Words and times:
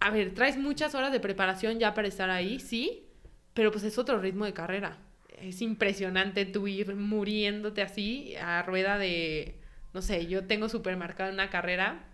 a 0.00 0.10
ver, 0.10 0.32
traes 0.34 0.56
muchas 0.56 0.94
horas 0.94 1.12
de 1.12 1.20
preparación 1.20 1.78
ya 1.78 1.94
para 1.94 2.08
estar 2.08 2.30
ahí, 2.30 2.58
sí, 2.58 3.06
pero 3.54 3.70
pues 3.70 3.84
es 3.84 3.98
otro 3.98 4.18
ritmo 4.18 4.46
de 4.46 4.54
carrera. 4.54 4.98
Es 5.38 5.60
impresionante 5.62 6.46
tú 6.46 6.66
ir 6.66 6.94
muriéndote 6.96 7.82
así 7.82 8.34
a 8.36 8.62
rueda 8.62 8.98
de, 8.98 9.60
no 9.92 10.02
sé, 10.02 10.26
yo 10.26 10.46
tengo 10.46 10.68
súper 10.68 10.96
marcada 10.96 11.30
una 11.30 11.50
carrera, 11.50 12.06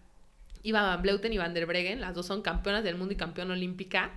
iba 0.63 0.83
Van 0.83 1.03
Bleuten 1.03 1.33
y 1.33 1.39
Van 1.39 1.55
der 1.55 1.67
Breggen, 1.67 2.01
las 2.01 2.15
dos 2.15 2.27
son 2.27 2.43
campeonas 2.43 2.83
del 2.83 2.97
mundo 2.97 3.15
y 3.15 3.17
campeona 3.17 3.55
olímpica, 3.55 4.11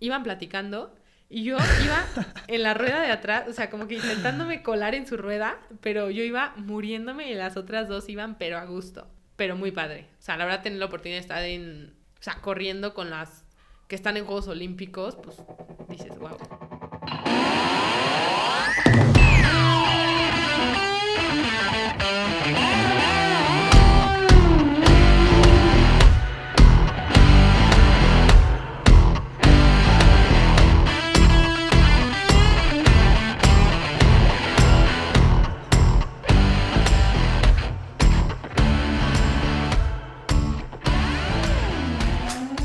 iban 0.00 0.22
platicando 0.22 0.94
y 1.30 1.44
yo 1.44 1.56
iba 1.84 2.06
en 2.48 2.62
la 2.62 2.74
rueda 2.74 3.00
de 3.00 3.10
atrás, 3.10 3.48
o 3.48 3.52
sea, 3.54 3.70
como 3.70 3.88
que 3.88 3.94
intentándome 3.94 4.62
colar 4.62 4.94
en 4.94 5.06
su 5.06 5.16
rueda, 5.16 5.58
pero 5.80 6.10
yo 6.10 6.22
iba 6.22 6.52
muriéndome 6.56 7.30
y 7.30 7.34
las 7.34 7.56
otras 7.56 7.88
dos 7.88 8.10
iban 8.10 8.36
pero 8.36 8.58
a 8.58 8.66
gusto, 8.66 9.08
pero 9.36 9.56
muy 9.56 9.70
padre. 9.70 10.08
O 10.18 10.22
sea, 10.22 10.36
la 10.36 10.44
verdad 10.44 10.62
tener 10.62 10.78
la 10.78 10.86
oportunidad 10.86 11.16
de 11.16 11.22
estar 11.22 11.42
en, 11.44 12.03
sea, 12.24 12.40
corriendo 12.40 12.94
con 12.94 13.10
las 13.10 13.44
que 13.86 13.94
están 13.94 14.16
en 14.16 14.24
Juegos 14.24 14.48
Olímpicos, 14.48 15.16
pues 15.16 15.36
dices, 15.90 16.18
wow. 16.18 16.38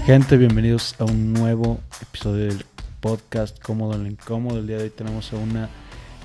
Gente, 0.09 0.37
bienvenidos 0.37 0.95
a 0.99 1.05
un 1.05 1.33
nuevo 1.33 1.81
episodio 2.01 2.45
del 2.45 2.65
podcast 2.99 3.61
Cómodo 3.61 3.93
en 3.93 4.05
lo 4.05 4.09
Incómodo. 4.09 4.57
El 4.57 4.65
día 4.65 4.77
de 4.77 4.85
hoy 4.85 4.89
tenemos 4.89 5.31
a 5.31 5.35
una 5.35 5.69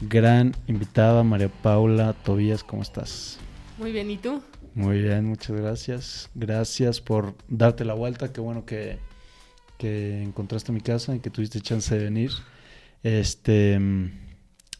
gran 0.00 0.54
invitada, 0.66 1.22
María 1.22 1.50
Paula 1.50 2.14
Tobías. 2.14 2.64
¿Cómo 2.64 2.80
estás? 2.80 3.38
Muy 3.76 3.92
bien, 3.92 4.10
¿y 4.10 4.16
tú? 4.16 4.40
Muy 4.74 5.02
bien, 5.02 5.26
muchas 5.26 5.54
gracias. 5.60 6.30
Gracias 6.34 7.02
por 7.02 7.34
darte 7.48 7.84
la 7.84 7.92
vuelta. 7.92 8.32
Qué 8.32 8.40
bueno 8.40 8.64
que, 8.64 9.00
que 9.76 10.22
encontraste 10.22 10.72
mi 10.72 10.80
casa 10.80 11.14
y 11.14 11.20
que 11.20 11.28
tuviste 11.28 11.60
chance 11.60 11.94
de 11.94 12.04
venir. 12.04 12.30
Este, 13.02 13.78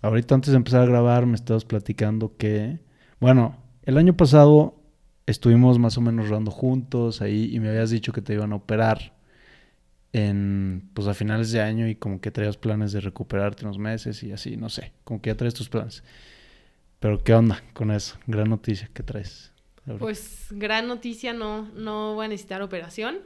ahorita 0.01 0.35
antes 0.35 0.53
de 0.53 0.57
empezar 0.57 0.81
a 0.81 0.87
grabar 0.87 1.27
me 1.27 1.35
estabas 1.35 1.67
platicando 1.67 2.39
que, 2.39 2.79
bueno, 3.21 3.59
el 3.83 3.99
año 3.99 4.17
pasado 4.17 4.83
estuvimos 5.27 5.79
más 5.79 5.97
o 5.99 6.01
menos 6.01 6.29
rodando 6.29 6.51
juntos 6.51 7.21
ahí 7.23 7.51
y 7.55 7.61
me 7.61 7.69
habías 7.69 7.91
dicho 7.91 8.13
que 8.13 8.23
te 8.23 8.35
iban 8.35 8.53
a 8.53 8.57
operar 8.57 9.15
en, 10.13 10.89
pues 10.95 11.09
a 11.09 11.15
finales 11.15 11.51
de 11.51 11.61
año 11.61 11.89
y 11.89 11.97
como 11.97 12.21
que 12.21 12.31
traías 12.31 12.57
planes 12.57 12.93
de 12.93 13.01
recuperarte 13.01 13.65
unos 13.65 13.79
meses 13.79 14.23
y 14.23 14.33
así, 14.33 14.57
no 14.57 14.69
sé, 14.69 14.93
como 15.05 15.21
que 15.21 15.31
ya 15.31 15.37
traes 15.37 15.55
tus 15.55 15.69
planes. 15.69 16.05
Pero 17.01 17.23
¿qué 17.23 17.35
onda 17.35 17.63
con 17.73 17.91
eso? 17.91 18.19
Gran 18.27 18.49
noticia 18.49 18.89
que 18.95 19.03
traes. 19.03 19.53
Pues 19.99 20.47
gran 20.51 20.89
noticia, 20.89 21.33
no, 21.33 21.71
no 21.75 22.15
voy 22.15 22.27
a 22.27 22.29
necesitar 22.29 22.63
operación. 22.63 23.19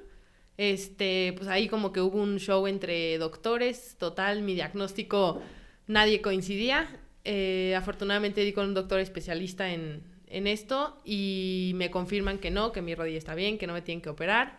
Este, 0.57 1.35
pues 1.37 1.49
ahí 1.49 1.69
como 1.69 1.93
que 1.93 2.01
hubo 2.01 2.21
un 2.21 2.39
show 2.39 2.67
entre 2.67 3.17
doctores, 3.19 3.97
total, 3.97 4.43
mi 4.43 4.55
diagnóstico 4.55 5.41
nadie 5.87 6.21
coincidía. 6.21 6.89
Eh, 7.25 7.75
afortunadamente 7.77 8.41
di 8.41 8.53
con 8.53 8.67
un 8.67 8.75
doctor 8.75 9.01
especialista 9.01 9.71
en, 9.71 10.03
en 10.31 10.47
esto 10.47 11.01
y 11.05 11.73
me 11.75 11.91
confirman 11.91 12.39
que 12.39 12.51
no, 12.51 12.73
que 12.73 12.83
mi 12.83 12.95
rodilla 12.95 13.19
está 13.19 13.35
bien, 13.35 13.59
que 13.59 13.67
no 13.67 13.73
me 13.73 13.83
tienen 13.83 14.03
que 14.03 14.11
operar. 14.11 14.59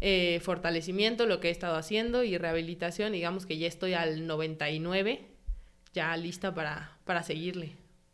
Eh, 0.00 0.40
fortalecimiento, 0.42 1.26
lo 1.26 1.40
que 1.40 1.48
he 1.48 1.50
estado 1.50 1.76
haciendo 1.76 2.24
y 2.24 2.38
rehabilitación, 2.38 3.12
digamos 3.12 3.44
que 3.44 3.58
ya 3.58 3.66
estoy 3.66 3.92
al 3.92 4.26
99, 4.26 5.26
ya 5.92 6.16
lista 6.16 6.54
para, 6.54 6.96
para 7.04 7.22
seguirle. 7.22 7.72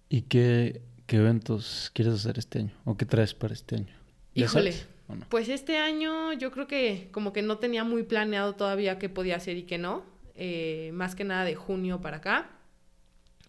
¿Y 0.08 0.22
qué, 0.22 0.82
qué 1.06 1.16
eventos 1.16 1.90
quieres 1.94 2.14
hacer 2.14 2.38
este 2.38 2.58
año? 2.60 2.72
¿O 2.84 2.96
qué 2.96 3.04
traes 3.04 3.34
para 3.34 3.54
este 3.54 3.76
año? 3.76 3.94
Híjole, 4.34 4.74
pues 5.28 5.48
este 5.48 5.78
año 5.78 6.32
yo 6.32 6.50
creo 6.50 6.66
que 6.66 7.08
como 7.12 7.32
que 7.32 7.42
no 7.42 7.58
tenía 7.58 7.84
muy 7.84 8.02
planeado 8.02 8.54
todavía 8.54 8.98
qué 8.98 9.08
podía 9.08 9.36
hacer 9.36 9.56
y 9.56 9.62
qué 9.62 9.78
no, 9.78 10.04
eh, 10.34 10.90
más 10.92 11.14
que 11.14 11.24
nada 11.24 11.44
de 11.44 11.54
junio 11.54 12.00
para 12.00 12.16
acá. 12.16 12.50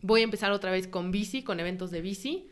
Voy 0.02 0.22
a 0.22 0.24
empezar 0.26 0.52
otra 0.52 0.72
vez 0.72 0.88
con 0.88 1.12
bici, 1.12 1.42
con 1.42 1.60
eventos 1.60 1.90
de 1.90 2.02
bici 2.02 2.52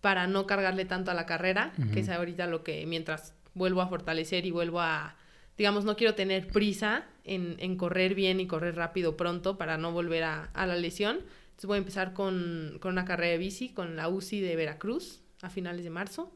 para 0.00 0.26
no 0.26 0.46
cargarle 0.46 0.84
tanto 0.84 1.10
a 1.10 1.14
la 1.14 1.26
carrera, 1.26 1.72
que 1.92 2.00
es 2.00 2.08
ahorita 2.08 2.46
lo 2.46 2.64
que 2.64 2.86
mientras 2.86 3.34
vuelvo 3.54 3.82
a 3.82 3.88
fortalecer 3.88 4.46
y 4.46 4.50
vuelvo 4.50 4.80
a, 4.80 5.16
digamos, 5.58 5.84
no 5.84 5.96
quiero 5.96 6.14
tener 6.14 6.48
prisa 6.48 7.04
en, 7.24 7.56
en 7.58 7.76
correr 7.76 8.14
bien 8.14 8.40
y 8.40 8.46
correr 8.46 8.76
rápido 8.76 9.16
pronto 9.16 9.58
para 9.58 9.76
no 9.76 9.92
volver 9.92 10.24
a, 10.24 10.44
a 10.54 10.66
la 10.66 10.76
lesión. 10.76 11.16
Entonces 11.50 11.66
voy 11.66 11.76
a 11.76 11.78
empezar 11.78 12.14
con, 12.14 12.78
con, 12.80 12.92
una 12.92 13.04
carrera 13.04 13.32
de 13.32 13.38
bici, 13.38 13.68
con 13.70 13.96
la 13.96 14.08
UCI 14.08 14.40
de 14.40 14.56
Veracruz 14.56 15.20
a 15.42 15.50
finales 15.50 15.84
de 15.84 15.90
marzo, 15.90 16.34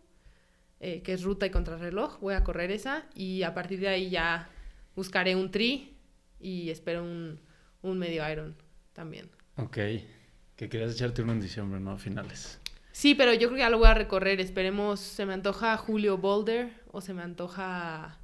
eh, 0.81 1.03
que 1.03 1.15
es 1.15 1.23
ruta 1.23 1.47
y 1.47 1.51
contrarreloj. 1.51 2.21
Voy 2.21 2.35
a 2.35 2.45
correr 2.45 2.71
esa 2.71 3.07
y 3.15 3.43
a 3.43 3.55
partir 3.55 3.81
de 3.81 3.89
ahí 3.89 4.11
ya 4.11 4.51
buscaré 4.95 5.35
un 5.35 5.51
tri 5.51 5.97
y 6.41 6.69
espero 6.69 7.03
un, 7.03 7.41
un 7.81 7.99
medio 7.99 8.29
iron 8.31 8.55
también. 8.93 9.31
Ok, 9.57 9.79
que 10.57 10.69
querías 10.69 10.93
echarte 10.93 11.23
uno 11.23 11.33
en 11.33 11.41
diciembre, 11.41 11.81
¿no? 11.81 11.93
A 11.93 11.99
finales. 11.99 12.61
Sí, 12.95 13.17
pero 13.17 13.35
yo 13.35 13.49
creo 13.49 13.55
que 13.55 13.59
ya 13.59 13.71
lo 13.71 13.79
voy 13.79 13.89
a 13.89 13.95
recorrer. 13.95 14.41
Esperemos, 14.41 15.01
se 15.01 15.27
me 15.27 15.35
antoja 15.35 15.77
Julio 15.77 16.17
Boulder 16.17 16.71
o 16.93 17.01
se 17.01 17.13
me 17.13 17.23
antoja 17.23 18.21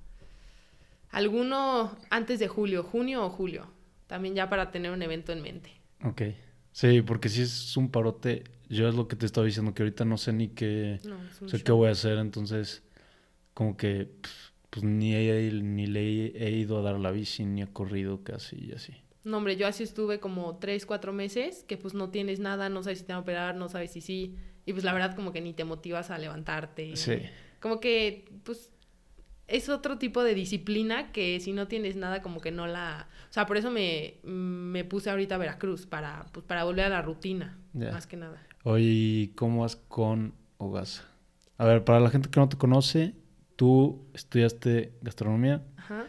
alguno 1.11 1.99
antes 2.09 2.39
de 2.39 2.47
julio, 2.47 2.85
junio 2.85 3.25
o 3.25 3.31
julio. 3.31 3.67
También 4.07 4.37
ya 4.37 4.49
para 4.49 4.71
tener 4.71 4.93
un 4.93 5.03
evento 5.03 5.33
en 5.33 5.43
mente. 5.43 5.73
Ok. 6.05 6.23
Sí, 6.71 7.03
porque 7.03 7.29
si 7.29 7.43
es 7.43 7.77
un 7.77 7.91
parote, 7.91 8.45
yo 8.69 8.89
es 8.89 8.95
lo 8.95 9.09
que 9.09 9.17
te 9.17 9.27
estaba 9.27 9.45
diciendo, 9.45 9.75
que 9.75 9.83
ahorita 9.83 10.05
no 10.05 10.17
sé 10.17 10.33
ni 10.33 10.51
qué, 10.51 11.01
sé 11.47 11.65
qué 11.65 11.73
voy 11.73 11.89
a 11.89 11.91
hacer, 11.91 12.19
entonces 12.19 12.85
como 13.55 13.77
que 13.77 14.09
pues 14.71 14.85
ni, 14.85 15.17
he, 15.17 15.51
ni 15.51 15.89
le 15.89 16.27
he 16.27 16.53
ido 16.53 16.79
a 16.79 16.83
dar 16.83 17.01
la 17.01 17.11
bici, 17.11 17.45
ni 17.45 17.63
he 17.63 17.67
corrido 17.67 18.23
casi 18.23 18.67
y 18.67 18.73
así. 18.73 18.95
No, 19.25 19.39
hombre, 19.39 19.57
yo 19.57 19.67
así 19.67 19.83
estuve 19.83 20.21
como 20.21 20.59
tres, 20.59 20.87
cuatro 20.87 21.13
meses, 21.13 21.65
que 21.67 21.77
pues 21.77 21.93
no 21.93 22.11
tienes 22.11 22.39
nada, 22.39 22.69
no 22.69 22.85
sabes 22.85 23.01
si 23.01 23.05
te 23.05 23.13
van 23.13 23.19
a 23.19 23.23
operar, 23.23 23.57
no 23.57 23.69
sabes 23.69 23.91
si 23.91 24.01
sí. 24.01 24.37
Y 24.71 24.73
pues 24.73 24.85
la 24.85 24.93
verdad 24.93 25.17
como 25.17 25.33
que 25.33 25.41
ni 25.41 25.53
te 25.53 25.65
motivas 25.65 26.11
a 26.11 26.19
levantarte. 26.19 26.97
Sí. 26.97 27.19
Como 27.61 27.81
que 27.81 28.31
pues 28.45 28.71
es 29.51 29.69
otro 29.69 29.99
tipo 29.99 30.23
de 30.23 30.35
disciplina 30.35 31.11
que 31.11 31.41
si 31.41 31.53
no 31.53 31.67
tienes 31.67 31.97
nada 31.97 32.23
como 32.23 32.41
que 32.41 32.53
no 32.53 32.67
la... 32.69 33.09
O 33.29 33.33
sea, 33.33 33.47
por 33.47 33.57
eso 33.57 33.71
me, 33.71 34.15
me 34.23 34.85
puse 34.85 35.11
ahorita 35.11 35.35
a 35.35 35.39
Veracruz, 35.39 35.87
para, 35.87 36.27
pues, 36.33 36.47
para 36.47 36.65
volver 36.65 36.85
a 36.85 36.89
la 36.89 37.03
rutina, 37.03 37.59
más 37.75 38.07
que 38.07 38.17
nada. 38.17 38.41
Oye, 38.63 39.33
¿cómo 39.35 39.63
vas 39.63 39.75
con 39.75 40.35
Ogasa? 40.59 41.05
A 41.59 41.65
ver, 41.65 41.85
para 41.85 41.99
la 41.99 42.11
gente 42.11 42.31
que 42.31 42.39
no 42.39 42.49
te 42.49 42.57
conoce, 42.57 43.15
tú 43.57 44.07
estudiaste 44.15 44.93
gastronomía. 45.03 45.65
Ajá. 45.77 46.07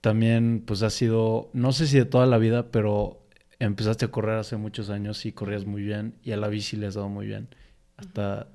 También, 0.00 0.62
pues, 0.66 0.82
ha 0.82 0.90
sido, 0.90 1.50
no 1.52 1.72
sé 1.72 1.86
si 1.86 1.98
de 1.98 2.06
toda 2.06 2.24
la 2.24 2.38
vida, 2.38 2.70
pero 2.70 3.19
empezaste 3.60 4.06
a 4.06 4.08
correr 4.08 4.38
hace 4.38 4.56
muchos 4.56 4.90
años 4.90 5.24
y 5.26 5.32
corrías 5.32 5.66
muy 5.66 5.82
bien 5.82 6.14
y 6.24 6.32
a 6.32 6.36
la 6.36 6.48
bici 6.48 6.76
le 6.76 6.86
has 6.86 6.94
dado 6.94 7.08
muy 7.08 7.26
bien 7.26 7.48
hasta 7.96 8.48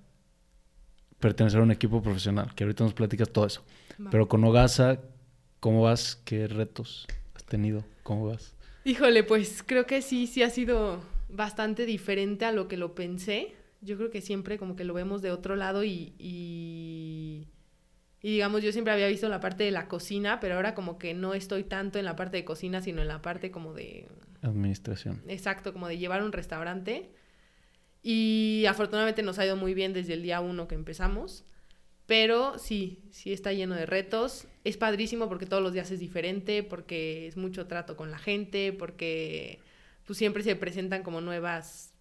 pertenecer 1.20 1.60
a 1.60 1.64
un 1.64 1.72
equipo 1.72 2.02
profesional, 2.02 2.54
que 2.56 2.64
ahorita 2.64 2.84
nos 2.84 2.94
platicas 2.94 3.30
todo 3.30 3.46
eso. 3.46 3.64
Pero 4.12 4.28
con 4.28 4.44
Ogasa, 4.44 5.00
¿cómo 5.60 5.84
vas? 5.84 6.22
¿Qué 6.26 6.48
retos 6.48 7.08
has 7.36 7.46
tenido? 7.46 7.86
¿Cómo 8.04 8.28
vas? 8.28 8.56
Híjole, 8.84 9.24
pues 9.24 9.64
creo 9.66 9.86
que 9.86 10.02
sí, 10.02 10.28
sí 10.28 10.44
ha 10.44 10.50
sido 10.50 11.00
bastante 11.30 11.86
diferente 11.86 12.46
a 12.46 12.52
lo 12.52 12.68
que 12.68 12.78
lo 12.78 12.96
pensé. 12.96 13.56
Yo 13.82 13.98
creo 13.98 14.10
que 14.10 14.22
siempre 14.22 14.58
como 14.58 14.76
que 14.76 14.84
lo 14.84 14.94
vemos 14.94 15.22
de 15.22 15.32
otro 15.32 15.56
lado 15.56 15.84
y, 15.84 16.14
y 16.18 17.48
y 18.26 18.32
digamos, 18.32 18.64
yo 18.64 18.72
siempre 18.72 18.92
había 18.92 19.08
visto 19.08 19.30
la 19.30 19.40
parte 19.40 19.66
de 19.66 19.70
la 19.70 19.88
cocina, 19.88 20.40
pero 20.40 20.56
ahora 20.56 20.74
como 20.74 20.98
que 20.98 21.14
no 21.14 21.36
estoy 21.36 21.64
tanto 21.64 22.00
en 22.00 22.06
la 22.06 22.16
parte 22.16 22.38
de 22.38 22.44
cocina, 22.44 22.82
sino 22.82 23.04
en 23.04 23.08
la 23.08 23.22
parte 23.22 23.52
como 23.52 23.76
de... 23.76 24.08
Administración. 24.42 25.22
Exacto, 25.28 25.74
como 25.74 25.88
de 25.88 26.00
llevar 26.00 26.24
un 26.24 26.32
restaurante. 26.32 27.12
Y 28.02 28.66
afortunadamente 28.68 29.22
nos 29.22 29.38
ha 29.38 29.46
ido 29.46 29.58
muy 29.58 29.76
bien 29.76 29.94
desde 29.94 30.14
el 30.14 30.24
día 30.24 30.40
uno 30.40 30.68
que 30.68 30.74
empezamos. 30.74 31.46
Pero 32.08 32.58
sí, 32.58 33.04
sí 33.12 33.32
está 33.32 33.54
lleno 33.54 33.76
de 33.76 33.86
retos. 33.86 34.48
Es 34.64 34.76
padrísimo 34.76 35.30
porque 35.30 35.46
todos 35.46 35.62
los 35.62 35.74
días 35.74 35.92
es 35.92 36.00
diferente, 36.00 36.64
porque 36.64 37.28
es 37.28 37.38
mucho 37.38 37.68
trato 37.68 37.96
con 37.96 38.10
la 38.10 38.18
gente, 38.18 38.74
porque 38.74 39.60
pues 40.08 40.18
siempre 40.18 40.42
se 40.42 40.56
presentan 40.56 41.04
como 41.04 41.22
nuevas 41.22 41.94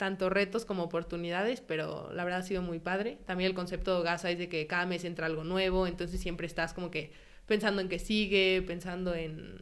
tanto 0.00 0.30
retos 0.30 0.64
como 0.64 0.84
oportunidades, 0.84 1.60
pero 1.60 2.10
la 2.14 2.24
verdad 2.24 2.40
ha 2.40 2.42
sido 2.42 2.62
muy 2.62 2.78
padre. 2.78 3.18
También 3.26 3.50
el 3.50 3.54
concepto 3.54 3.98
de 3.98 4.02
Gaza 4.02 4.30
es 4.30 4.38
de 4.38 4.48
que 4.48 4.66
cada 4.66 4.86
mes 4.86 5.04
entra 5.04 5.26
algo 5.26 5.44
nuevo, 5.44 5.86
entonces 5.86 6.18
siempre 6.18 6.46
estás 6.46 6.72
como 6.72 6.90
que 6.90 7.12
pensando 7.44 7.82
en 7.82 7.90
que 7.90 7.98
sigue, 7.98 8.64
pensando 8.66 9.14
en, 9.14 9.58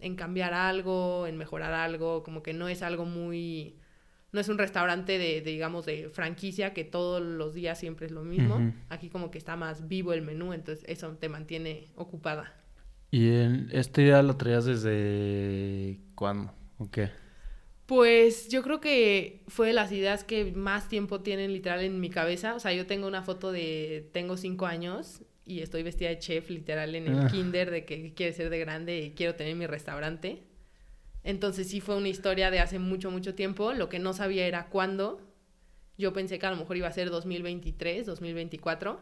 en 0.00 0.16
cambiar 0.16 0.54
algo, 0.54 1.26
en 1.26 1.36
mejorar 1.36 1.74
algo, 1.74 2.22
como 2.22 2.42
que 2.42 2.54
no 2.54 2.68
es 2.68 2.80
algo 2.80 3.04
muy... 3.04 3.76
No 4.32 4.40
es 4.40 4.48
un 4.48 4.56
restaurante 4.56 5.18
de, 5.18 5.42
digamos, 5.42 5.84
de 5.84 6.08
franquicia 6.08 6.72
que 6.72 6.84
todos 6.84 7.20
los 7.20 7.52
días 7.52 7.78
siempre 7.78 8.06
es 8.06 8.12
lo 8.12 8.24
mismo. 8.24 8.72
Aquí 8.88 9.10
como 9.10 9.30
que 9.30 9.36
está 9.36 9.56
más 9.56 9.88
vivo 9.88 10.14
el 10.14 10.22
menú, 10.22 10.54
entonces 10.54 10.86
eso 10.88 11.10
te 11.20 11.28
mantiene 11.28 11.88
ocupada. 11.96 12.54
¿Y 13.10 13.28
en 13.28 13.68
esta 13.72 14.00
idea 14.00 14.22
la 14.22 14.38
traías 14.38 14.64
desde 14.64 16.00
cuándo? 16.14 16.50
¿O 16.78 16.90
qué? 16.90 17.10
Pues 17.86 18.48
yo 18.48 18.62
creo 18.62 18.80
que 18.80 19.42
fue 19.48 19.68
de 19.68 19.72
las 19.72 19.92
ideas 19.92 20.24
que 20.24 20.52
más 20.52 20.88
tiempo 20.88 21.20
tienen 21.20 21.52
literal 21.52 21.80
en 21.80 22.00
mi 22.00 22.10
cabeza. 22.10 22.54
O 22.54 22.60
sea, 22.60 22.72
yo 22.72 22.86
tengo 22.86 23.06
una 23.06 23.22
foto 23.22 23.52
de 23.52 24.08
tengo 24.12 24.36
cinco 24.36 24.66
años 24.66 25.22
y 25.44 25.60
estoy 25.60 25.82
vestida 25.82 26.08
de 26.08 26.18
chef 26.18 26.48
literal 26.50 26.94
en 26.94 27.08
el 27.08 27.18
ah. 27.20 27.28
kinder 27.30 27.70
de 27.70 27.84
que 27.84 28.14
quiere 28.14 28.32
ser 28.32 28.50
de 28.50 28.58
grande 28.58 28.98
y 29.00 29.10
quiero 29.10 29.34
tener 29.34 29.56
mi 29.56 29.66
restaurante. 29.66 30.42
Entonces 31.24 31.68
sí 31.68 31.80
fue 31.80 31.96
una 31.96 32.08
historia 32.08 32.50
de 32.50 32.60
hace 32.60 32.78
mucho, 32.78 33.10
mucho 33.10 33.34
tiempo. 33.34 33.72
Lo 33.72 33.88
que 33.88 33.98
no 33.98 34.12
sabía 34.12 34.46
era 34.46 34.68
cuándo. 34.68 35.20
Yo 35.98 36.12
pensé 36.12 36.38
que 36.38 36.46
a 36.46 36.50
lo 36.50 36.56
mejor 36.56 36.76
iba 36.76 36.88
a 36.88 36.92
ser 36.92 37.10
2023, 37.10 38.06
2024, 38.06 39.00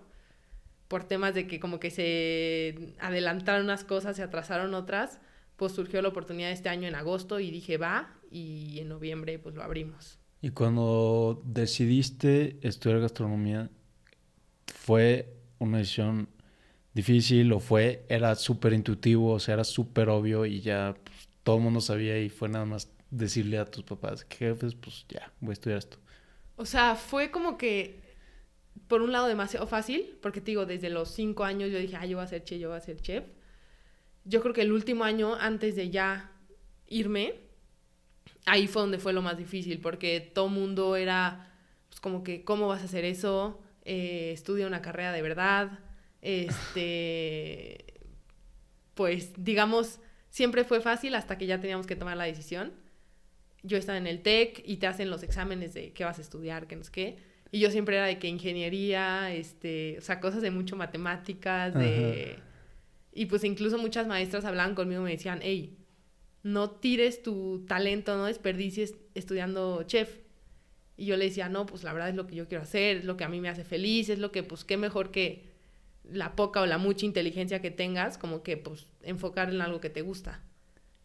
por 0.89 1.05
temas 1.05 1.35
de 1.35 1.47
que 1.47 1.61
como 1.61 1.81
que 1.81 1.91
se 1.91 2.95
adelantaron 2.99 3.65
unas 3.65 3.85
cosas, 3.85 4.17
se 4.17 4.23
atrasaron 4.23 4.75
otras, 4.75 5.21
pues 5.61 5.73
surgió 5.73 6.01
la 6.01 6.09
oportunidad 6.09 6.51
este 6.53 6.71
año 6.71 6.89
en 6.89 6.95
agosto 6.95 7.39
y 7.39 7.51
dije, 7.51 7.77
va, 7.77 8.15
y 8.31 8.79
en 8.79 8.89
noviembre 8.89 9.39
pues 9.39 9.55
lo 9.55 9.63
abrimos. 9.63 10.19
Y 10.41 10.53
cuando 10.53 11.43
decidiste 11.45 12.59
estudiar 12.63 13.01
gastronomía, 13.01 13.69
¿fue 14.75 15.37
una 15.59 15.77
decisión 15.77 16.31
difícil 16.95 17.53
o 17.53 17.61
fue, 17.61 18.07
era 18.09 18.35
súper 18.37 18.73
intuitivo, 18.73 19.35
o 19.35 19.39
sea, 19.39 19.53
era 19.53 19.65
súper 19.65 20.09
obvio 20.09 20.47
y 20.47 20.63
ya 20.63 20.97
pues, 21.05 21.29
todo 21.43 21.57
el 21.59 21.63
mundo 21.63 21.83
sabía 21.83 22.19
y 22.19 22.31
fue 22.31 22.49
nada 22.49 22.65
más 22.65 22.91
decirle 23.11 23.59
a 23.59 23.67
tus 23.67 23.85
papás, 23.85 24.27
jefes, 24.31 24.75
pues 24.75 25.05
ya, 25.11 25.31
voy 25.41 25.51
a 25.51 25.53
estudiar 25.53 25.79
esto. 25.79 25.99
O 26.57 26.65
sea, 26.65 26.95
fue 26.95 27.31
como 27.31 27.59
que, 27.59 28.01
por 28.89 29.03
un 29.03 29.13
lado, 29.13 29.27
demasiado 29.27 29.67
fácil, 29.67 30.17
porque 30.23 30.41
te 30.41 30.53
digo, 30.53 30.65
desde 30.65 30.89
los 30.89 31.11
cinco 31.11 31.45
años 31.45 31.71
yo 31.71 31.79
dije, 31.79 31.97
ah, 31.97 32.07
yo 32.07 32.17
voy 32.17 32.25
a 32.25 32.29
ser 32.29 32.45
chef, 32.45 32.59
yo 32.59 32.71
voy 32.71 32.79
a 32.79 32.81
ser 32.81 32.99
chef. 33.03 33.25
Yo 34.25 34.41
creo 34.43 34.53
que 34.53 34.63
el 34.63 34.73
último 34.73 35.05
año, 35.05 35.35
antes 35.35 35.77
de 35.77 35.91
ya 35.91 36.33
irme, 36.87 37.35
ahí 38.47 38.67
fue 38.67 38.83
donde 38.83 38.99
fue 38.99 39.13
lo 39.13 39.23
más 39.23 39.39
difícil, 39.39 39.81
porque 39.81 40.21
todo 40.21 40.49
mundo 40.49 40.97
era, 40.97 41.53
pues 41.89 42.01
como 42.01 42.23
que, 42.23 42.45
¿cómo 42.45 42.69
vas 42.69 42.83
a 42.83 42.85
hacer 42.85 43.05
eso? 43.05 43.61
Eh, 43.85 44.33
estudia 44.33 44.67
una 44.67 44.83
carrera 44.83 45.13
de 45.13 45.23
verdad. 45.23 45.79
Este, 46.23 47.85
pues, 48.95 49.33
digamos, 49.37 50.01
siempre 50.29 50.65
fue 50.65 50.81
fácil 50.81 51.15
hasta 51.15 51.39
que 51.39 51.47
ya 51.47 51.61
teníamos 51.61 51.87
que 51.87 51.97
tomar 51.97 52.17
la 52.17 52.25
decisión. 52.25 52.73
Yo 53.63 53.77
estaba 53.79 53.99
en 53.99 54.07
el 54.07 54.23
TEC 54.23 54.63
y 54.65 54.77
te 54.77 54.87
hacen 54.87 55.11
los 55.11 55.23
exámenes 55.23 55.75
de 55.75 55.93
qué 55.93 56.05
vas 56.05 56.19
a 56.19 56.23
estudiar, 56.23 56.67
qué 56.67 56.77
no 56.77 56.85
sé 56.85 56.93
qué. 56.93 57.19
Y 57.53 57.61
yo 57.61 57.71
siempre 57.71 57.97
era 57.97 58.07
de 58.07 58.19
que 58.19 58.29
ingeniería, 58.29 59.33
este, 59.33 59.99
o 59.99 60.03
sea, 60.03 60.21
cosas 60.21 60.41
de 60.41 60.51
mucho 60.51 60.77
matemáticas, 60.77 61.75
de... 61.75 62.39
Y 63.13 63.27
pues 63.27 63.45
incluso 63.45 63.79
muchas 63.79 64.07
maestras 64.07 64.45
hablaban 64.45 64.75
conmigo 64.75 65.01
y 65.03 65.05
me 65.05 65.11
decían, 65.11 65.41
hey, 65.43 65.77
no 66.43 66.71
tires 66.71 67.23
tu 67.23 67.65
talento, 67.67 68.17
no 68.17 68.27
desperdicies 68.27 68.95
estudiando 69.15 69.83
chef. 69.85 70.19
Y 70.97 71.07
yo 71.07 71.17
le 71.17 71.25
decía, 71.27 71.49
no, 71.49 71.67
pues 71.67 71.83
la 71.83 71.93
verdad 71.93 72.11
es 72.11 72.15
lo 72.15 72.27
que 72.27 72.37
yo 72.37 72.47
quiero 72.47 72.63
hacer, 72.63 72.99
es 72.99 73.05
lo 73.05 73.17
que 73.17 73.25
a 73.25 73.29
mí 73.29 73.41
me 73.41 73.49
hace 73.49 73.65
feliz, 73.65 74.09
es 74.11 74.19
lo 74.19 74.33
que, 74.33 74.43
pues, 74.43 74.65
qué 74.65 74.77
mejor 74.77 75.11
que 75.11 75.49
la 76.05 76.37
poca 76.37 76.61
o 76.61 76.67
la 76.67 76.79
mucha 76.79 77.07
inteligencia 77.07 77.63
que 77.63 77.71
tengas, 77.71 78.19
como 78.19 78.43
que, 78.43 78.57
pues, 78.57 78.87
enfocar 79.03 79.49
en 79.49 79.63
algo 79.63 79.81
que 79.81 79.91
te 79.91 80.03
gusta. 80.03 80.43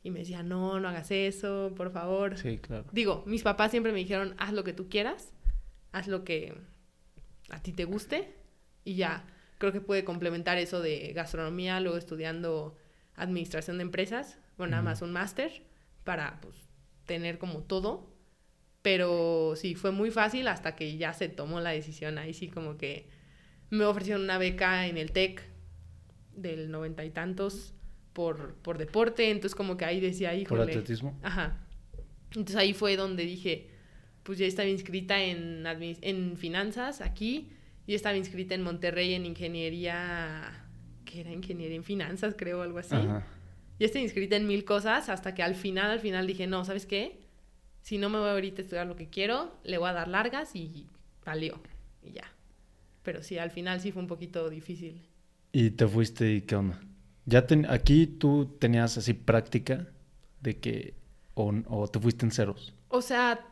Y 0.04 0.12
me 0.12 0.20
decía, 0.20 0.44
no, 0.44 0.80
no 0.80 0.90
hagas 0.90 1.12
eso, 1.12 1.74
por 1.76 1.92
favor. 1.92 2.38
Sí, 2.38 2.58
claro. 2.58 2.86
Digo, 2.92 3.24
mis 3.26 3.42
papás 3.42 3.72
siempre 3.72 3.92
me 3.92 4.00
dijeron, 4.00 4.36
haz 4.38 4.54
lo 4.54 4.64
que 4.64 4.74
tú 4.74 4.90
quieras, 4.90 5.32
haz 5.94 6.08
lo 6.08 6.24
que 6.24 6.54
a 7.50 7.62
ti 7.62 7.72
te 7.72 7.86
guste 7.86 8.36
y 8.84 8.96
ya. 8.96 9.26
Creo 9.66 9.74
que 9.74 9.82
puede 9.82 10.04
complementar 10.04 10.60
eso 10.60 10.80
de 10.80 11.12
gastronomía, 11.16 11.80
luego 11.80 11.98
estudiando 11.98 12.78
administración 13.16 13.80
de 13.80 13.82
empresas, 13.82 14.38
bueno, 14.60 14.70
nada 14.70 14.84
más 14.84 15.02
un 15.02 15.12
máster 15.12 15.64
para 16.04 16.40
pues, 16.40 16.54
tener 17.08 17.40
como 17.40 17.64
todo. 17.64 18.14
Pero 18.84 19.56
sí, 19.56 19.74
fue 19.74 19.90
muy 19.90 20.12
fácil 20.12 20.48
hasta 20.50 20.76
que 20.76 20.98
ya 20.98 21.14
se 21.14 21.30
tomó 21.30 21.62
la 21.62 21.72
decisión. 21.72 22.20
Ahí 22.20 22.36
sí 22.36 22.48
como 22.48 22.78
que 22.78 23.10
me 23.72 23.86
ofrecieron 23.86 24.22
una 24.22 24.38
beca 24.38 24.86
en 24.86 25.00
el 25.00 25.12
TEC 25.12 25.42
del 26.36 26.70
noventa 26.70 27.04
y 27.04 27.10
tantos 27.10 27.74
por, 28.14 28.54
por 28.58 28.78
deporte. 28.78 29.32
Entonces 29.32 29.56
como 29.56 29.78
que 29.78 29.86
ahí 29.86 30.00
decía, 30.00 30.36
híjole. 30.36 30.62
¿Por 30.62 30.70
atletismo? 30.70 31.20
Ajá. 31.24 31.66
Entonces 32.28 32.56
ahí 32.56 32.76
fue 32.76 32.98
donde 32.98 33.26
dije, 33.26 33.72
pues 34.22 34.38
ya 34.38 34.46
estaba 34.46 34.70
inscrita 34.70 35.24
en, 35.24 35.66
en 35.66 36.38
finanzas 36.38 37.02
aquí. 37.02 37.50
Y 37.88 37.96
estaba 37.96 38.18
inscrita 38.18 38.56
en 38.56 38.64
Monterrey 38.64 39.14
en 39.14 39.26
ingeniería, 39.26 40.66
que 41.06 41.22
era 41.22 41.32
ingeniería 41.32 41.76
en 41.76 41.84
finanzas, 41.84 42.36
creo, 42.38 42.62
algo 42.62 42.80
así. 42.80 42.96
Ajá. 42.96 43.26
Yo 43.80 43.86
estoy 43.86 44.02
inscrita 44.02 44.38
en 44.38 44.48
mil 44.48 44.64
cosas 44.64 45.10
hasta 45.10 45.36
que 45.36 45.44
al 45.44 45.56
final, 45.56 45.92
al 45.92 46.00
final 46.00 46.28
dije, 46.28 46.48
no, 46.48 46.64
¿sabes 46.64 46.86
qué? 46.86 47.20
Si 47.82 47.98
no 47.98 48.10
me 48.10 48.20
voy 48.20 48.30
ahorita 48.30 48.62
a 48.62 48.64
estudiar 48.64 48.88
lo 48.88 48.96
que 48.96 49.10
quiero, 49.10 49.54
le 49.64 49.78
voy 49.78 49.90
a 49.90 49.94
dar 49.94 50.08
largas 50.08 50.56
y 50.56 50.88
valió. 51.26 51.60
Y 52.02 52.12
ya. 52.12 52.24
Pero 53.04 53.22
sí, 53.22 53.38
al 53.38 53.52
final 53.52 53.82
sí 53.82 53.92
fue 53.92 54.02
un 54.02 54.08
poquito 54.08 54.50
difícil. 54.50 55.02
¿Y 55.52 55.72
te 55.72 55.88
fuiste 55.88 56.32
y 56.32 56.42
qué 56.42 56.56
onda? 56.56 56.80
Ya 57.26 57.46
aquí 57.70 58.08
tú 58.08 58.56
tenías 58.60 58.98
así 58.98 59.14
práctica 59.14 59.88
de 60.42 60.58
que 60.58 60.94
o, 61.34 61.54
o, 61.68 61.88
te 61.88 62.00
fuiste 62.00 62.26
en 62.26 62.32
ceros. 62.32 62.74
O 62.88 63.02
sea, 63.02 63.46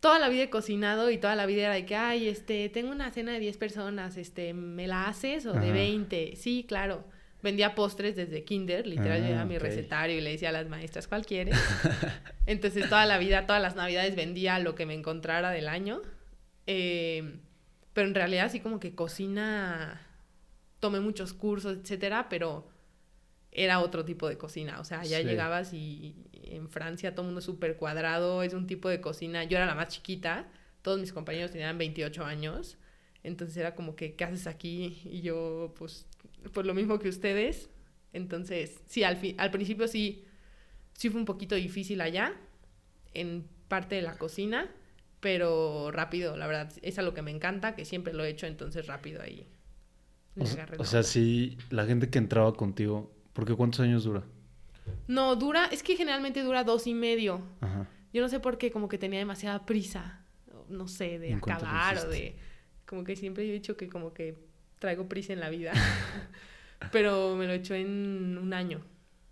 toda 0.00 0.18
la 0.18 0.28
vida 0.28 0.44
he 0.44 0.50
cocinado 0.50 1.10
y 1.10 1.18
toda 1.18 1.36
la 1.36 1.46
vida 1.46 1.62
era 1.62 1.74
de 1.74 1.86
que, 1.86 1.96
ay, 1.96 2.28
este, 2.28 2.68
tengo 2.68 2.90
una 2.90 3.10
cena 3.10 3.32
de 3.32 3.40
10 3.40 3.56
personas, 3.58 4.16
este, 4.16 4.54
¿me 4.54 4.86
la 4.86 5.06
haces? 5.06 5.46
O 5.46 5.52
de 5.52 5.72
20. 5.72 6.36
Sí, 6.36 6.64
claro 6.66 7.04
vendía 7.42 7.74
postres 7.74 8.16
desde 8.16 8.44
kinder, 8.44 8.86
literal, 8.86 9.26
yo 9.26 9.38
ah, 9.38 9.44
mi 9.44 9.58
recetario 9.58 10.16
y 10.16 10.20
le 10.20 10.30
decía 10.30 10.50
a 10.50 10.52
las 10.52 10.68
maestras, 10.68 11.08
¿cuál 11.08 11.24
quieres? 11.24 11.56
Entonces 12.46 12.88
toda 12.88 13.06
la 13.06 13.18
vida, 13.18 13.46
todas 13.46 13.62
las 13.62 13.76
navidades 13.76 14.14
vendía 14.16 14.58
lo 14.58 14.74
que 14.74 14.86
me 14.86 14.94
encontrara 14.94 15.50
del 15.50 15.68
año. 15.68 16.02
Em, 16.66 17.40
pero 17.92 18.08
en 18.08 18.14
realidad 18.14 18.46
así 18.46 18.60
como 18.60 18.78
que 18.78 18.94
cocina, 18.94 20.06
tomé 20.80 21.00
muchos 21.00 21.32
cursos, 21.32 21.78
etcétera, 21.78 22.28
pero 22.28 22.68
era 23.52 23.80
otro 23.80 24.04
tipo 24.04 24.28
de 24.28 24.38
cocina. 24.38 24.80
O 24.80 24.84
sea, 24.84 25.04
ya 25.04 25.20
llegabas 25.20 25.72
y 25.72 26.14
en 26.32 26.68
Francia 26.68 27.12
todo 27.12 27.22
el 27.22 27.26
mundo 27.26 27.40
es 27.40 27.44
súper 27.44 27.76
cuadrado, 27.76 28.42
es 28.42 28.54
un 28.54 28.66
tipo 28.66 28.88
de 28.88 29.00
cocina. 29.00 29.44
Yo 29.44 29.56
era 29.56 29.66
la 29.66 29.74
más 29.74 29.88
chiquita, 29.88 30.48
todos 30.82 31.00
mis 31.00 31.12
compañeros 31.12 31.50
tenían 31.50 31.78
28 31.78 32.24
años. 32.24 32.78
Entonces 33.22 33.56
era 33.56 33.74
como 33.74 33.96
que, 33.96 34.14
¿qué 34.14 34.24
haces 34.24 34.46
aquí? 34.46 35.00
Y 35.04 35.20
yo, 35.20 35.74
pues, 35.78 36.06
por 36.52 36.64
lo 36.64 36.74
mismo 36.74 36.98
que 36.98 37.08
ustedes. 37.08 37.70
Entonces, 38.12 38.80
sí, 38.86 39.04
al, 39.04 39.18
al 39.36 39.50
principio 39.50 39.86
sí, 39.88 40.24
sí 40.94 41.10
fue 41.10 41.20
un 41.20 41.26
poquito 41.26 41.54
difícil 41.54 42.00
allá, 42.00 42.34
en 43.14 43.46
parte 43.68 43.94
de 43.96 44.02
la 44.02 44.16
cocina, 44.16 44.68
pero 45.20 45.90
rápido, 45.92 46.36
la 46.36 46.46
verdad, 46.46 46.72
es 46.82 46.98
algo 46.98 47.14
que 47.14 47.22
me 47.22 47.30
encanta, 47.30 47.74
que 47.74 47.84
siempre 47.84 48.12
lo 48.12 48.24
he 48.24 48.30
hecho, 48.30 48.46
entonces 48.46 48.86
rápido 48.86 49.22
ahí. 49.22 49.46
O, 50.78 50.84
sea, 50.84 51.02
sí, 51.02 51.58
la 51.70 51.84
gente 51.84 52.08
que 52.08 52.18
entraba 52.18 52.54
contigo, 52.54 53.12
¿por 53.32 53.44
qué 53.44 53.54
cuántos 53.54 53.80
años 53.80 54.04
dura? 54.04 54.22
No, 55.06 55.36
dura, 55.36 55.66
es 55.66 55.82
que 55.82 55.96
generalmente 55.96 56.42
dura 56.42 56.64
dos 56.64 56.86
y 56.86 56.94
medio. 56.94 57.40
Yo 58.12 58.22
no 58.22 58.28
sé 58.28 58.40
por 58.40 58.58
qué, 58.58 58.70
como 58.70 58.88
que 58.88 58.98
tenía 58.98 59.18
demasiada 59.18 59.64
prisa, 59.66 60.24
no 60.68 60.88
sé, 60.88 61.18
de 61.18 61.34
acabar 61.34 61.98
o 61.98 62.08
de... 62.08 62.36
Como 62.86 63.04
que 63.04 63.14
siempre 63.14 63.48
he 63.48 63.52
dicho 63.52 63.76
que 63.76 63.88
como 63.88 64.12
que 64.12 64.36
traigo 64.80 65.08
prisa 65.08 65.32
en 65.32 65.40
la 65.40 65.48
vida. 65.48 65.72
Pero 66.92 67.36
me 67.36 67.46
lo 67.46 67.52
echó 67.52 67.74
en 67.74 68.36
un 68.36 68.52
año. 68.52 68.80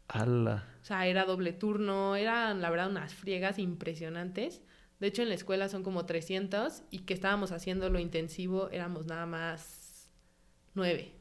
¡Hala! 0.07 0.65
O 0.81 0.85
sea, 0.85 1.07
era 1.07 1.25
doble 1.25 1.53
turno, 1.53 2.15
eran 2.15 2.61
la 2.61 2.71
verdad 2.71 2.91
unas 2.91 3.15
friegas 3.15 3.59
impresionantes. 3.59 4.63
De 5.01 5.09
hecho, 5.09 5.23
en 5.23 5.29
la 5.29 5.35
escuela 5.35 5.69
son 5.69 5.83
como 5.83 6.07
300 6.07 6.83
y 6.91 7.01
que 7.01 7.15
estábamos 7.15 7.53
haciendo 7.53 7.91
lo 7.91 7.99
intensivo 7.99 8.71
éramos 8.71 9.07
nada 9.07 9.27
más 9.27 10.11
nueve. 10.75 11.13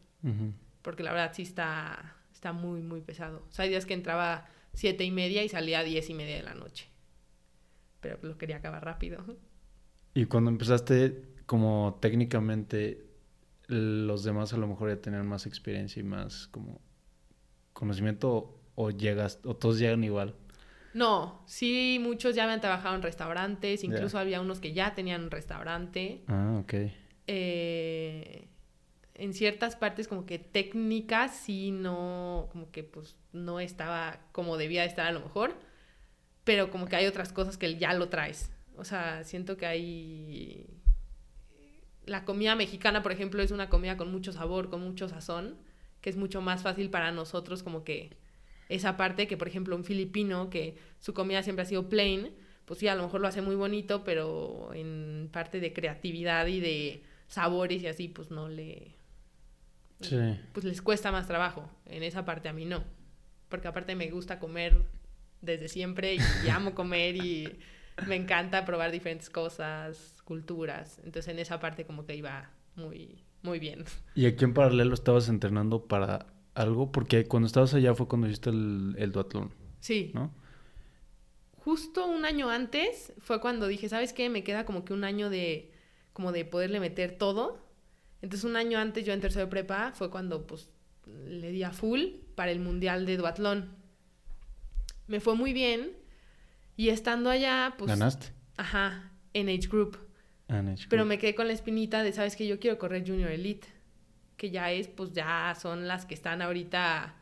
Porque 0.81 1.03
la 1.03 1.11
verdad 1.11 1.31
sí 1.33 1.43
está, 1.43 2.16
está 2.37 2.53
muy, 2.53 2.81
muy 2.81 3.01
pesado. 3.01 3.43
O 3.49 3.51
sea, 3.51 3.63
hay 3.63 3.69
días 3.69 3.85
que 3.85 3.93
entraba 3.93 4.45
siete 4.73 5.03
y 5.03 5.11
media 5.11 5.43
y 5.43 5.49
salía 5.49 5.79
a 5.79 5.83
diez 5.83 6.09
y 6.09 6.13
media 6.13 6.35
de 6.37 6.43
la 6.43 6.53
noche. 6.53 6.87
Pero 7.99 8.19
lo 8.21 8.37
quería 8.37 8.57
acabar 8.57 8.85
rápido. 8.85 9.25
Y 10.13 10.25
cuando 10.25 10.51
empezaste 10.51 11.23
como 11.45 11.97
técnicamente 11.99 13.05
los 13.67 14.23
demás 14.23 14.53
a 14.53 14.57
lo 14.57 14.67
mejor 14.67 14.89
ya 14.89 15.01
tenían 15.01 15.27
más 15.27 15.45
experiencia 15.45 15.99
y 15.99 16.03
más 16.03 16.47
como 16.47 16.79
conocimiento 17.73 18.59
o 18.75 18.91
llegas 18.91 19.39
o 19.43 19.55
todos 19.55 19.79
llegan 19.79 20.03
igual. 20.03 20.35
No, 20.93 21.43
sí, 21.47 21.99
muchos 22.01 22.35
ya 22.35 22.43
habían 22.43 22.61
trabajado 22.61 22.95
en 22.95 23.01
restaurantes, 23.01 23.83
incluso 23.83 24.17
había 24.17 24.41
unos 24.41 24.59
que 24.59 24.73
ya 24.73 24.95
tenían 24.95 25.23
un 25.23 25.31
restaurante. 25.31 26.23
Ah, 26.27 26.59
ok. 26.61 26.73
Eh, 27.27 28.47
en 29.17 29.33
ciertas 29.33 29.75
partes 29.75 30.07
como 30.07 30.25
que 30.25 30.39
técnicas 30.39 31.35
sí 31.35 31.71
no, 31.71 32.49
como 32.51 32.71
que 32.71 32.83
pues 32.83 33.15
no 33.33 33.59
estaba 33.59 34.19
como 34.31 34.57
debía 34.57 34.85
estar 34.85 35.07
a 35.07 35.11
lo 35.11 35.19
mejor, 35.21 35.55
pero 36.43 36.69
como 36.71 36.87
que 36.87 36.95
hay 36.95 37.05
otras 37.07 37.33
cosas 37.33 37.57
que 37.57 37.77
ya 37.77 37.93
lo 37.93 38.09
traes. 38.09 38.51
O 38.77 38.83
sea, 38.85 39.23
siento 39.23 39.57
que 39.57 39.65
hay 39.65 40.67
la 42.05 42.25
comida 42.25 42.55
mexicana, 42.55 43.03
por 43.03 43.11
ejemplo, 43.11 43.43
es 43.43 43.51
una 43.51 43.69
comida 43.69 43.97
con 43.97 44.11
mucho 44.11 44.31
sabor, 44.31 44.69
con 44.69 44.81
mucho 44.81 45.09
sazón, 45.09 45.57
que 46.01 46.09
es 46.09 46.15
mucho 46.15 46.41
más 46.41 46.63
fácil 46.63 46.89
para 46.89 47.11
nosotros 47.11 47.63
como 47.63 47.83
que 47.83 48.11
esa 48.69 48.97
parte 48.97 49.27
que, 49.27 49.37
por 49.37 49.47
ejemplo, 49.47 49.75
un 49.75 49.83
filipino 49.83 50.49
que 50.49 50.75
su 50.99 51.13
comida 51.13 51.43
siempre 51.43 51.63
ha 51.63 51.65
sido 51.65 51.89
plain, 51.89 52.33
pues 52.65 52.79
sí, 52.79 52.87
a 52.87 52.95
lo 52.95 53.03
mejor 53.03 53.21
lo 53.21 53.27
hace 53.27 53.41
muy 53.41 53.55
bonito, 53.55 54.03
pero 54.03 54.71
en 54.73 55.29
parte 55.31 55.59
de 55.59 55.73
creatividad 55.73 56.47
y 56.47 56.59
de 56.59 57.03
sabores 57.27 57.81
y 57.83 57.87
así, 57.87 58.07
pues 58.07 58.31
no 58.31 58.49
le... 58.49 58.96
Sí. 60.01 60.39
Pues 60.53 60.65
les 60.65 60.81
cuesta 60.81 61.11
más 61.11 61.27
trabajo. 61.27 61.69
En 61.85 62.03
esa 62.03 62.25
parte 62.25 62.49
a 62.49 62.53
mí 62.53 62.65
no. 62.65 62.83
Porque 63.49 63.67
aparte 63.67 63.95
me 63.95 64.09
gusta 64.11 64.39
comer 64.39 64.85
desde 65.41 65.67
siempre 65.67 66.15
y, 66.15 66.19
amo 66.49 66.75
comer 66.75 67.15
y 67.15 67.59
me 68.07 68.15
encanta 68.15 68.65
probar 68.65 68.91
diferentes 68.91 69.29
cosas, 69.29 70.21
culturas. 70.23 70.99
Entonces 71.03 71.27
en 71.31 71.39
esa 71.39 71.59
parte 71.59 71.85
como 71.85 72.05
que 72.05 72.15
iba 72.15 72.51
muy, 72.75 73.23
muy 73.41 73.59
bien. 73.59 73.85
¿Y 74.15 74.25
aquí 74.25 74.43
en 74.43 74.53
paralelo 74.53 74.93
estabas 74.93 75.29
entrenando 75.29 75.85
para 75.85 76.27
algo? 76.53 76.91
Porque 76.91 77.25
cuando 77.25 77.47
estabas 77.47 77.73
allá 77.73 77.93
fue 77.95 78.07
cuando 78.07 78.27
hiciste 78.27 78.49
el, 78.49 78.95
el 78.97 79.11
duatlón. 79.11 79.53
Sí. 79.79 80.11
¿No? 80.13 80.33
Justo 81.67 82.07
un 82.07 82.23
año 82.23 82.49
antes 82.49 83.13
fue 83.19 83.41
cuando 83.41 83.67
dije, 83.67 83.89
¿sabes 83.89 84.13
qué? 84.13 84.29
Me 84.29 84.43
queda 84.43 84.65
como 84.65 84.85
que 84.85 84.93
un 84.93 85.03
año 85.03 85.29
de, 85.29 85.73
como 86.13 86.31
de 86.31 86.45
poderle 86.45 86.79
meter 86.79 87.17
todo. 87.17 87.66
Entonces 88.21 88.43
un 88.43 88.55
año 88.55 88.79
antes 88.79 89.05
yo 89.05 89.13
en 89.13 89.21
tercero 89.21 89.45
de 89.45 89.51
prepa 89.51 89.91
fue 89.93 90.09
cuando 90.09 90.47
pues 90.47 90.69
le 91.05 91.51
di 91.51 91.63
a 91.63 91.71
full 91.71 92.01
para 92.35 92.51
el 92.51 92.59
mundial 92.59 93.05
de 93.05 93.17
duatlón. 93.17 93.75
Me 95.07 95.19
fue 95.19 95.35
muy 95.35 95.53
bien 95.53 95.91
y 96.75 96.89
estando 96.89 97.29
allá 97.29 97.75
pues... 97.77 97.89
¿Ganaste? 97.89 98.27
Ajá, 98.57 99.11
en 99.33 99.49
Age 99.49 99.67
Group. 99.67 99.97
Ah, 100.49 100.63
Pero 100.89 101.05
me 101.05 101.17
quedé 101.17 101.35
con 101.35 101.47
la 101.47 101.53
espinita 101.53 102.03
de, 102.03 102.11
¿sabes 102.13 102.35
qué? 102.35 102.47
Yo 102.47 102.59
quiero 102.59 102.77
correr 102.77 103.03
Junior 103.05 103.29
Elite 103.31 103.67
que 104.37 104.51
ya 104.51 104.71
es, 104.71 104.87
pues 104.87 105.11
ya 105.11 105.57
son 105.59 105.87
las 105.87 106.05
que 106.05 106.13
están 106.13 106.41
ahorita, 106.41 107.15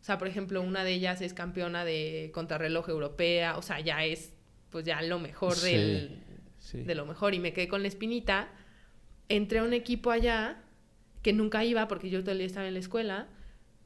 o 0.00 0.04
sea, 0.04 0.18
por 0.18 0.26
ejemplo, 0.26 0.62
una 0.62 0.82
de 0.82 0.94
ellas 0.94 1.20
es 1.20 1.34
campeona 1.34 1.84
de 1.84 2.30
contrarreloj 2.34 2.88
europea, 2.88 3.58
o 3.58 3.62
sea, 3.62 3.80
ya 3.80 4.04
es, 4.04 4.32
pues 4.70 4.84
ya 4.84 5.00
lo 5.02 5.18
mejor 5.18 5.56
del, 5.56 6.18
de 6.72 6.94
lo 6.94 7.04
mejor. 7.04 7.34
Y 7.34 7.38
me 7.38 7.52
quedé 7.52 7.68
con 7.68 7.82
la 7.82 7.88
espinita, 7.88 8.48
entré 9.28 9.58
a 9.58 9.64
un 9.64 9.72
equipo 9.72 10.10
allá, 10.10 10.62
que 11.22 11.32
nunca 11.32 11.64
iba 11.64 11.88
porque 11.88 12.10
yo 12.10 12.20
todo 12.20 12.32
el 12.32 12.38
día 12.38 12.46
estaba 12.46 12.68
en 12.68 12.74
la 12.74 12.80
escuela, 12.80 13.28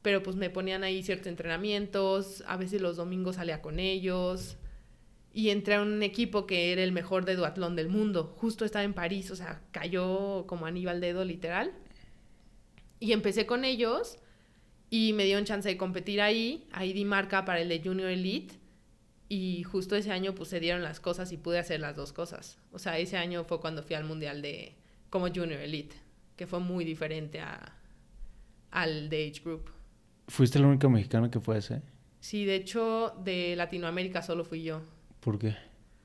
pero 0.01 0.23
pues 0.23 0.35
me 0.35 0.49
ponían 0.49 0.83
ahí 0.83 1.03
ciertos 1.03 1.27
entrenamientos, 1.27 2.43
a 2.47 2.57
veces 2.57 2.81
los 2.81 2.97
domingos 2.97 3.35
salía 3.35 3.61
con 3.61 3.79
ellos, 3.79 4.57
y 5.33 5.49
entré 5.49 5.75
a 5.75 5.81
un 5.81 6.01
equipo 6.03 6.47
que 6.47 6.71
era 6.71 6.83
el 6.83 6.91
mejor 6.91 7.25
de 7.25 7.35
duatlón 7.35 7.75
del 7.75 7.89
mundo. 7.89 8.35
Justo 8.37 8.65
estaba 8.65 8.83
en 8.83 8.93
París, 8.93 9.29
o 9.31 9.35
sea, 9.35 9.61
cayó 9.71 10.45
como 10.47 10.65
anillo 10.65 10.93
dedo 10.99 11.23
literal. 11.23 11.71
Y 12.99 13.13
empecé 13.13 13.45
con 13.45 13.63
ellos 13.63 14.17
y 14.89 15.13
me 15.13 15.25
dieron 15.25 15.45
chance 15.45 15.69
de 15.69 15.77
competir 15.77 16.21
ahí. 16.21 16.67
Ahí 16.71 16.93
di 16.93 17.05
marca 17.05 17.45
para 17.45 17.61
el 17.61 17.69
de 17.69 17.81
Junior 17.81 18.09
Elite. 18.09 18.55
Y 19.29 19.63
justo 19.63 19.95
ese 19.95 20.11
año 20.11 20.33
pues 20.33 20.49
se 20.49 20.59
dieron 20.59 20.81
las 20.81 20.99
cosas 20.99 21.31
y 21.31 21.37
pude 21.37 21.59
hacer 21.59 21.79
las 21.79 21.95
dos 21.95 22.11
cosas. 22.11 22.57
O 22.71 22.79
sea, 22.79 22.97
ese 22.97 23.15
año 23.15 23.43
fue 23.43 23.61
cuando 23.61 23.83
fui 23.83 23.95
al 23.95 24.05
mundial 24.05 24.41
de 24.41 24.75
como 25.09 25.27
Junior 25.27 25.59
Elite, 25.59 25.95
que 26.35 26.47
fue 26.47 26.59
muy 26.59 26.85
diferente 26.85 27.39
a, 27.39 27.75
al 28.71 29.09
de 29.09 29.27
Age 29.29 29.41
Group. 29.43 29.71
¿Fuiste 30.27 30.59
la 30.59 30.67
única 30.67 30.87
mexicana 30.89 31.31
que 31.31 31.39
fue 31.39 31.57
ese? 31.57 31.81
Sí, 32.19 32.45
de 32.45 32.55
hecho, 32.55 33.15
de 33.23 33.55
Latinoamérica 33.55 34.21
solo 34.21 34.43
fui 34.43 34.63
yo. 34.63 34.81
¿Por 35.19 35.39
qué? 35.39 35.55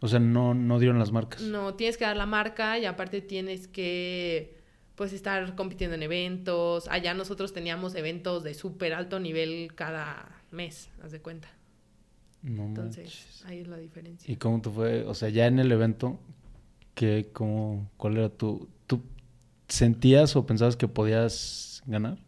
O 0.01 0.09
sea, 0.09 0.19
no, 0.19 0.55
no 0.55 0.79
dieron 0.79 0.99
las 0.99 1.13
marcas. 1.13 1.43
No, 1.43 1.75
tienes 1.75 1.97
que 1.97 2.05
dar 2.05 2.17
la 2.17 2.27
marca 2.27 2.79
y 2.79 2.85
aparte 2.85 3.21
tienes 3.21 3.69
que 3.69 4.59
pues 4.95 5.13
estar 5.13 5.55
compitiendo 5.57 5.97
en 5.97 6.03
eventos. 6.03 6.89
Allá 6.89 7.15
nosotros 7.15 7.53
teníamos 7.53 7.95
eventos 7.95 8.45
de 8.45 8.55
súper 8.55 8.95
alto 8.95 9.19
nivel 9.19 9.73
cada 9.75 10.43
mes, 10.51 10.91
haz 11.03 11.13
de 11.13 11.21
cuenta. 11.21 11.49
No 12.43 12.67
Entonces, 12.67 13.43
ahí 13.47 13.61
es 13.61 13.69
la 13.69 13.79
diferencia. 13.79 14.31
¿Y 14.31 14.37
cómo 14.37 14.61
te 14.61 14.71
fue? 14.71 15.05
O 15.05 15.15
sea, 15.15 15.31
ya 15.31 15.47
en 15.47 15.59
el 15.59 15.73
evento, 15.73 16.21
¿qué, 16.95 17.31
cómo, 17.33 17.91
¿cuál 17.97 18.19
era 18.19 18.29
tu... 18.29 18.69
¿Tú 19.67 19.77
sentías 19.77 20.37
o 20.37 20.47
pensabas 20.47 20.77
que 20.77 20.89
podías 20.89 21.83
ganar? 21.87 22.19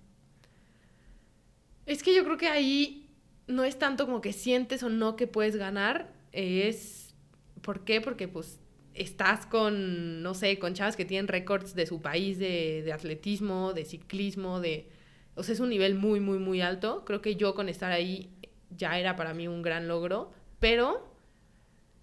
Es 1.86 2.02
que 2.02 2.14
yo 2.14 2.24
creo 2.24 2.36
que 2.36 2.48
ahí 2.48 3.08
no 3.46 3.64
es 3.64 3.78
tanto 3.78 4.06
como 4.06 4.20
que 4.20 4.32
sientes 4.32 4.82
o 4.82 4.88
no 4.88 5.16
que 5.16 5.26
puedes 5.26 5.56
ganar, 5.56 6.12
es... 6.32 7.14
¿Por 7.62 7.84
qué? 7.84 8.00
Porque 8.00 8.28
pues 8.28 8.60
estás 8.94 9.46
con, 9.46 10.22
no 10.22 10.34
sé, 10.34 10.58
con 10.58 10.74
chavas 10.74 10.96
que 10.96 11.04
tienen 11.04 11.28
récords 11.28 11.74
de 11.74 11.86
su 11.86 12.00
país 12.00 12.38
de, 12.38 12.82
de, 12.84 12.92
atletismo, 12.92 13.72
de 13.72 13.84
ciclismo, 13.84 14.60
de... 14.60 14.88
O 15.34 15.42
sea, 15.42 15.52
es 15.52 15.60
un 15.60 15.68
nivel 15.68 15.94
muy, 15.94 16.20
muy, 16.20 16.38
muy 16.38 16.60
alto. 16.60 17.04
Creo 17.04 17.20
que 17.20 17.36
yo 17.36 17.54
con 17.54 17.68
estar 17.68 17.92
ahí 17.92 18.30
ya 18.70 18.98
era 18.98 19.16
para 19.16 19.34
mí 19.34 19.48
un 19.48 19.62
gran 19.62 19.86
logro, 19.88 20.32
pero 20.58 21.15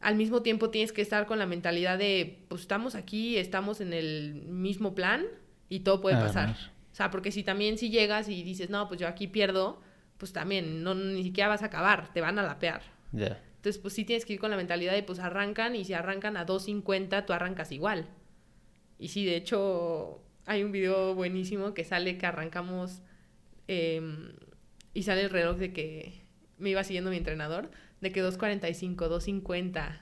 al 0.04 0.16
mismo 0.16 0.42
tiempo 0.42 0.70
tienes 0.70 0.92
que 0.92 1.02
estar 1.02 1.26
con 1.26 1.40
la 1.40 1.46
mentalidad 1.46 1.98
de, 1.98 2.44
pues 2.50 2.62
estamos 2.62 2.94
aquí, 2.94 3.38
estamos 3.38 3.80
en 3.82 3.94
el 3.94 4.44
mismo 4.48 4.94
plan 4.96 5.26
y 5.70 5.80
todo 5.80 6.02
puede 6.02 6.18
pasar. 6.18 6.56
O 6.92 6.96
sea, 6.96 7.10
porque 7.10 7.32
si 7.32 7.44
también 7.44 7.78
si 7.78 7.90
llegas 7.90 8.28
y 8.30 8.44
dices, 8.44 8.70
no, 8.70 8.88
pues 8.88 9.00
yo 9.00 9.08
aquí 9.08 9.28
pierdo, 9.28 9.82
pues 10.18 10.34
también 10.34 10.84
no, 10.84 10.94
ni 10.94 11.24
siquiera 11.24 11.48
vas 11.48 11.64
a 11.64 11.68
acabar, 11.68 12.12
te 12.14 12.22
van 12.22 12.38
a 12.38 12.44
lapear. 12.44 12.82
Ya. 13.14 13.42
Entonces, 13.56 13.82
pues 13.82 13.94
sí 13.94 14.04
tienes 14.04 14.26
que 14.26 14.34
ir 14.34 14.40
con 14.40 14.52
la 14.52 14.58
mentalidad 14.58 14.92
de, 14.92 15.04
pues 15.04 15.20
arrancan 15.20 15.76
y 15.76 15.86
si 15.86 15.94
arrancan 15.94 16.36
a 16.36 16.46
2.50, 16.46 17.26
tú 17.26 17.32
arrancas 17.32 17.72
igual. 17.72 18.10
Y 19.00 19.08
sí, 19.08 19.26
de 19.26 19.38
hecho, 19.38 20.22
hay 20.46 20.64
un 20.64 20.74
video 20.74 21.16
buenísimo 21.16 21.74
que 21.74 21.86
sale 21.86 22.18
que 22.18 22.26
arrancamos 22.26 23.02
em, 23.68 24.34
y 24.94 25.04
sale 25.04 25.22
el 25.22 25.30
reloj 25.30 25.58
de 25.58 25.72
que 25.72 26.24
me 26.58 26.72
iba 26.72 26.84
siguiendo 26.84 27.10
mi 27.10 27.18
entrenador, 27.18 27.72
de 28.04 28.12
que 28.12 28.24
2.45, 28.24 28.96
2.50. 28.96 30.02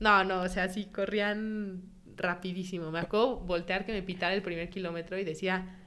No, 0.00 0.24
no, 0.24 0.42
o 0.42 0.48
sea, 0.48 0.68
sí, 0.68 0.86
corrían 0.86 1.84
rapidísimo. 2.16 2.90
Me 2.90 2.98
acuerdo 2.98 3.38
voltear 3.38 3.86
que 3.86 3.92
me 3.92 4.02
pitara 4.02 4.34
el 4.34 4.42
primer 4.42 4.68
kilómetro 4.68 5.16
y 5.16 5.24
decía 5.24 5.78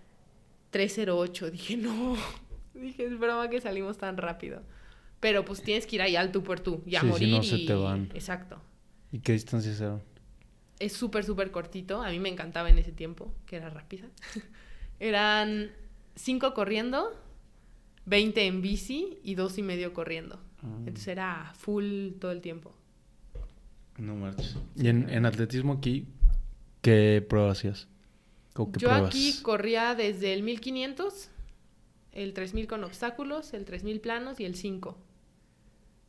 3.08. 0.72 1.51
Dije, 1.51 1.77
no, 1.77 2.15
dije, 2.74 3.05
es 3.05 3.20
broma 3.20 3.50
que 3.50 3.62
salimos 3.62 3.98
tan 3.98 4.17
rápido. 4.17 4.63
Pero 5.20 5.46
pues 5.46 5.62
tienes 5.62 5.86
que 5.86 5.98
ir 5.98 6.01
ahí 6.01 6.15
al 6.15 6.31
tú 6.31 6.41
por 6.41 6.62
tú 6.62 6.81
y 6.86 6.96
a 6.96 7.03
morir. 7.03 7.27
Si 7.27 7.36
no 7.36 7.43
se 7.43 7.65
te 7.67 7.74
van. 7.74 8.10
Exacto. 8.15 8.60
¿Y 9.12 9.20
qué 9.20 9.34
distancias 9.34 9.79
eran? 9.79 10.01
Es 10.79 10.93
súper, 10.93 11.24
súper 11.25 11.51
cortito. 11.51 12.01
A 12.01 12.10
mí 12.10 12.20
me 12.20 12.29
encantaba 12.29 12.70
en 12.70 12.79
ese 12.79 12.91
tiempo, 12.91 13.36
que 13.46 13.58
era 13.58 13.70
rápida. 13.70 14.08
eran 15.00 15.72
cinco 16.15 16.53
corriendo, 16.53 17.12
20 18.05 18.48
en 18.48 18.62
bici 18.62 19.20
y 19.22 19.36
dos 19.36 19.58
y 19.58 19.62
medio 19.62 19.93
corriendo. 19.93 20.39
Ah. 20.63 20.75
Entonces 20.80 21.08
era 21.08 21.51
full 21.56 22.12
todo 22.20 22.32
el 22.32 22.41
tiempo. 22.41 22.74
No 23.98 24.15
marches. 24.15 24.58
¿Y 24.75 24.88
en, 24.88 25.25
atletismo 25.25 25.74
aquí 25.74 26.08
qué 26.82 27.25
pruebas 27.27 27.60
hacías? 27.60 27.88
Yo 28.77 28.91
aquí 28.91 29.41
corría 29.41 29.96
desde 29.96 30.34
el 30.34 30.44
1500, 30.44 31.30
el 32.12 32.34
3000 32.34 32.68
con 32.68 32.84
obstáculos, 32.84 33.53
el 33.53 33.63
3000 33.63 34.01
planos 34.01 34.39
y 34.39 34.46
el 34.46 34.56
5. 34.56 34.98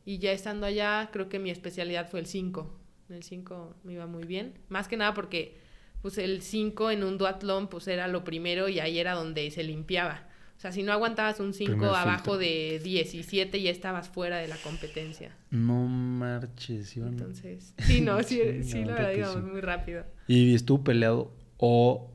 Y 0.05 0.17
ya 0.17 0.33
estando 0.33 0.65
allá, 0.65 1.09
creo 1.13 1.29
que 1.29 1.39
mi 1.39 1.49
especialidad 1.49 2.09
fue 2.09 2.19
el 2.19 2.25
5. 2.25 2.79
El 3.09 3.23
5 3.23 3.75
me 3.83 3.93
iba 3.93 4.07
muy 4.07 4.25
bien. 4.25 4.59
Más 4.67 4.87
que 4.87 4.97
nada 4.97 5.13
porque 5.13 5.57
pues 6.01 6.17
el 6.17 6.41
5 6.41 6.91
en 6.91 7.03
un 7.03 7.17
duatlón 7.17 7.69
pues 7.69 7.87
era 7.87 8.07
lo 8.09 8.25
primero 8.25 8.67
y 8.67 8.79
ahí 8.79 8.99
era 8.99 9.13
donde 9.13 9.49
se 9.51 9.63
limpiaba. 9.63 10.27
O 10.63 10.65
sea, 10.65 10.71
si 10.71 10.81
no 10.81 10.93
aguantabas 10.93 11.41
un 11.41 11.53
5 11.53 11.87
abajo 11.87 12.37
de 12.37 12.79
17 12.81 13.61
ya 13.61 13.69
estabas 13.69 14.07
fuera 14.07 14.37
de 14.37 14.47
la 14.47 14.55
competencia. 14.55 15.35
No 15.51 15.85
marches, 15.87 16.95
Iván. 16.95 17.09
Entonces, 17.09 17.73
sí, 17.79 17.99
no, 17.99 18.23
sí, 18.23 18.63
sí, 18.63 18.85
la 18.85 18.93
verdad, 18.93 19.11
digamos, 19.11 19.43
muy 19.43 19.59
rápido. 19.59 20.05
¿Y 20.25 20.55
estuvo 20.55 20.81
peleado 20.81 21.33
o 21.57 22.13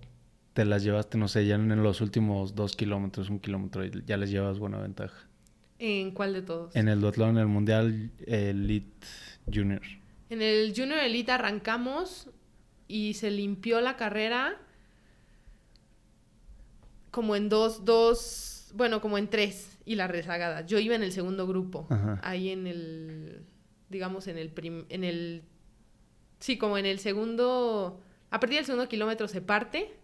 te 0.55 0.65
las 0.65 0.83
llevaste, 0.83 1.19
no 1.19 1.29
sé, 1.29 1.45
ya 1.45 1.57
en 1.57 1.83
los 1.83 2.01
últimos 2.01 2.55
dos 2.55 2.75
kilómetros, 2.75 3.29
un 3.29 3.39
kilómetro, 3.39 3.85
ya 3.85 4.17
les 4.17 4.31
llevas 4.31 4.59
buena 4.59 4.79
ventaja? 4.79 5.29
¿En 5.79 6.13
cuál 6.13 6.33
de 6.33 6.41
todos? 6.41 6.75
En 6.75 6.89
el 6.89 7.03
duatlón, 7.03 7.33
en 7.33 7.39
el 7.43 7.49
Mundial 7.49 8.13
Elite 8.27 9.07
Junior. 9.53 9.83
En 10.31 10.41
el 10.41 10.73
Junior 10.75 11.01
Elite 11.01 11.33
arrancamos 11.33 12.31
y 12.87 13.13
se 13.13 13.31
limpió 13.31 13.83
la 13.83 13.99
carrera 13.99 14.57
como 17.19 17.35
en 17.35 17.49
dos, 17.49 17.85
dos, 17.85 18.71
bueno, 18.77 19.01
como 19.01 19.19
en 19.19 19.27
tres 19.27 19.77
y 19.85 19.97
la 19.97 20.07
rezagada. 20.07 20.65
Yo 20.65 20.79
iba 20.79 20.95
en 20.95 21.03
el 21.03 21.11
segundo 21.11 21.49
grupo, 21.49 21.89
ahí 22.23 22.51
en 22.51 22.69
el, 22.69 23.45
digamos, 23.89 24.29
en 24.29 24.39
el, 24.39 24.53
en 24.89 25.03
el, 25.03 25.43
sí, 26.39 26.59
como 26.59 26.79
en 26.79 26.87
el 26.87 27.01
segundo, 27.01 28.01
a 28.31 28.39
partir 28.39 28.59
del 28.59 28.67
segundo 28.67 28.89
kilómetro 28.89 29.27
se 29.27 29.41
parte, 29.41 29.97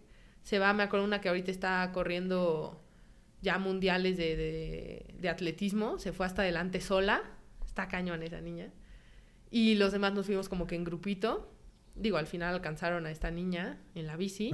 se 0.43 0.59
va, 0.59 0.73
me 0.73 0.83
acuerdo 0.83 1.05
una 1.05 1.21
que 1.21 1.29
ahorita 1.29 1.51
está 1.51 1.89
corriendo 1.93 2.83
ya 3.41 3.59
mundiales 3.59 4.17
de, 4.17 5.15
de, 5.17 5.29
atletismo, 5.29 5.97
se 5.97 6.11
fue 6.11 6.25
hasta 6.25 6.41
adelante 6.41 6.81
sola, 6.81 7.23
está 7.65 7.87
cañón 7.87 8.23
esa 8.23 8.41
niña. 8.41 8.73
Y 9.51 9.75
los 9.75 9.93
demás 9.93 10.11
nos 10.11 10.25
fuimos 10.25 10.49
como 10.49 10.67
que 10.67 10.75
en 10.75 10.83
grupito. 10.83 11.49
Digo, 11.95 12.17
al 12.17 12.27
final 12.27 12.55
alcanzaron 12.55 13.05
a 13.05 13.11
esta 13.11 13.31
niña 13.31 13.79
en 13.93 14.05
la 14.05 14.17
bici. 14.17 14.53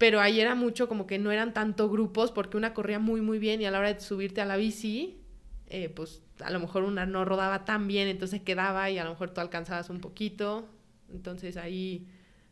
Pero 0.00 0.22
ahí 0.22 0.40
era 0.40 0.54
mucho 0.54 0.88
como 0.88 1.06
que 1.06 1.18
no 1.18 1.30
eran 1.30 1.52
tanto 1.52 1.90
grupos 1.90 2.32
porque 2.32 2.56
una 2.56 2.72
corría 2.72 2.98
muy, 2.98 3.20
muy 3.20 3.38
bien 3.38 3.60
y 3.60 3.66
a 3.66 3.70
la 3.70 3.80
hora 3.80 3.92
de 3.92 4.00
subirte 4.00 4.40
a 4.40 4.46
la 4.46 4.56
bici, 4.56 5.20
eh, 5.66 5.90
pues 5.90 6.22
a 6.42 6.50
lo 6.50 6.58
mejor 6.58 6.84
una 6.84 7.04
no 7.04 7.26
rodaba 7.26 7.66
tan 7.66 7.86
bien, 7.86 8.08
entonces 8.08 8.40
quedaba 8.40 8.88
y 8.88 8.96
a 8.96 9.04
lo 9.04 9.10
mejor 9.10 9.34
tú 9.34 9.42
alcanzabas 9.42 9.90
un 9.90 10.00
poquito. 10.00 10.66
Entonces 11.12 11.58
ahí 11.58 12.06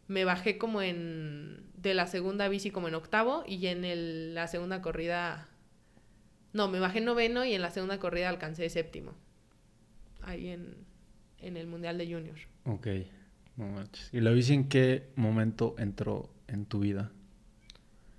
me 0.09 0.27
bajé 0.27 0.59
como 0.59 0.83
en 0.83 1.65
de 1.75 1.95
la 1.95 2.07
segunda 2.07 2.51
bici 2.51 2.71
como 2.71 2.87
en 2.87 2.95
octavo 2.95 3.45
y 3.47 3.69
en 3.69 3.87
el, 3.87 4.35
la 4.35 4.47
segunda 4.47 4.83
corrida 4.83 5.49
no, 6.53 6.69
me 6.69 6.81
bajé 6.81 7.01
noveno 7.01 7.47
y 7.47 7.55
en 7.55 7.63
la 7.63 7.71
segunda 7.71 7.99
corrida 7.99 8.29
alcancé 8.29 8.69
séptimo. 8.69 9.15
Ahí 10.21 10.49
en, 10.49 10.75
en 11.39 11.57
el 11.57 11.67
Mundial 11.67 11.97
de 11.97 12.13
Junior. 12.13 12.37
Ok, 12.65 12.89
no 13.57 13.69
manches. 13.69 14.11
¿Y 14.13 14.21
la 14.21 14.33
bici 14.33 14.53
en 14.53 14.69
qué 14.69 15.09
momento 15.17 15.77
entró 15.79 16.29
en 16.47 16.67
tu 16.67 16.81
vida? 16.81 17.11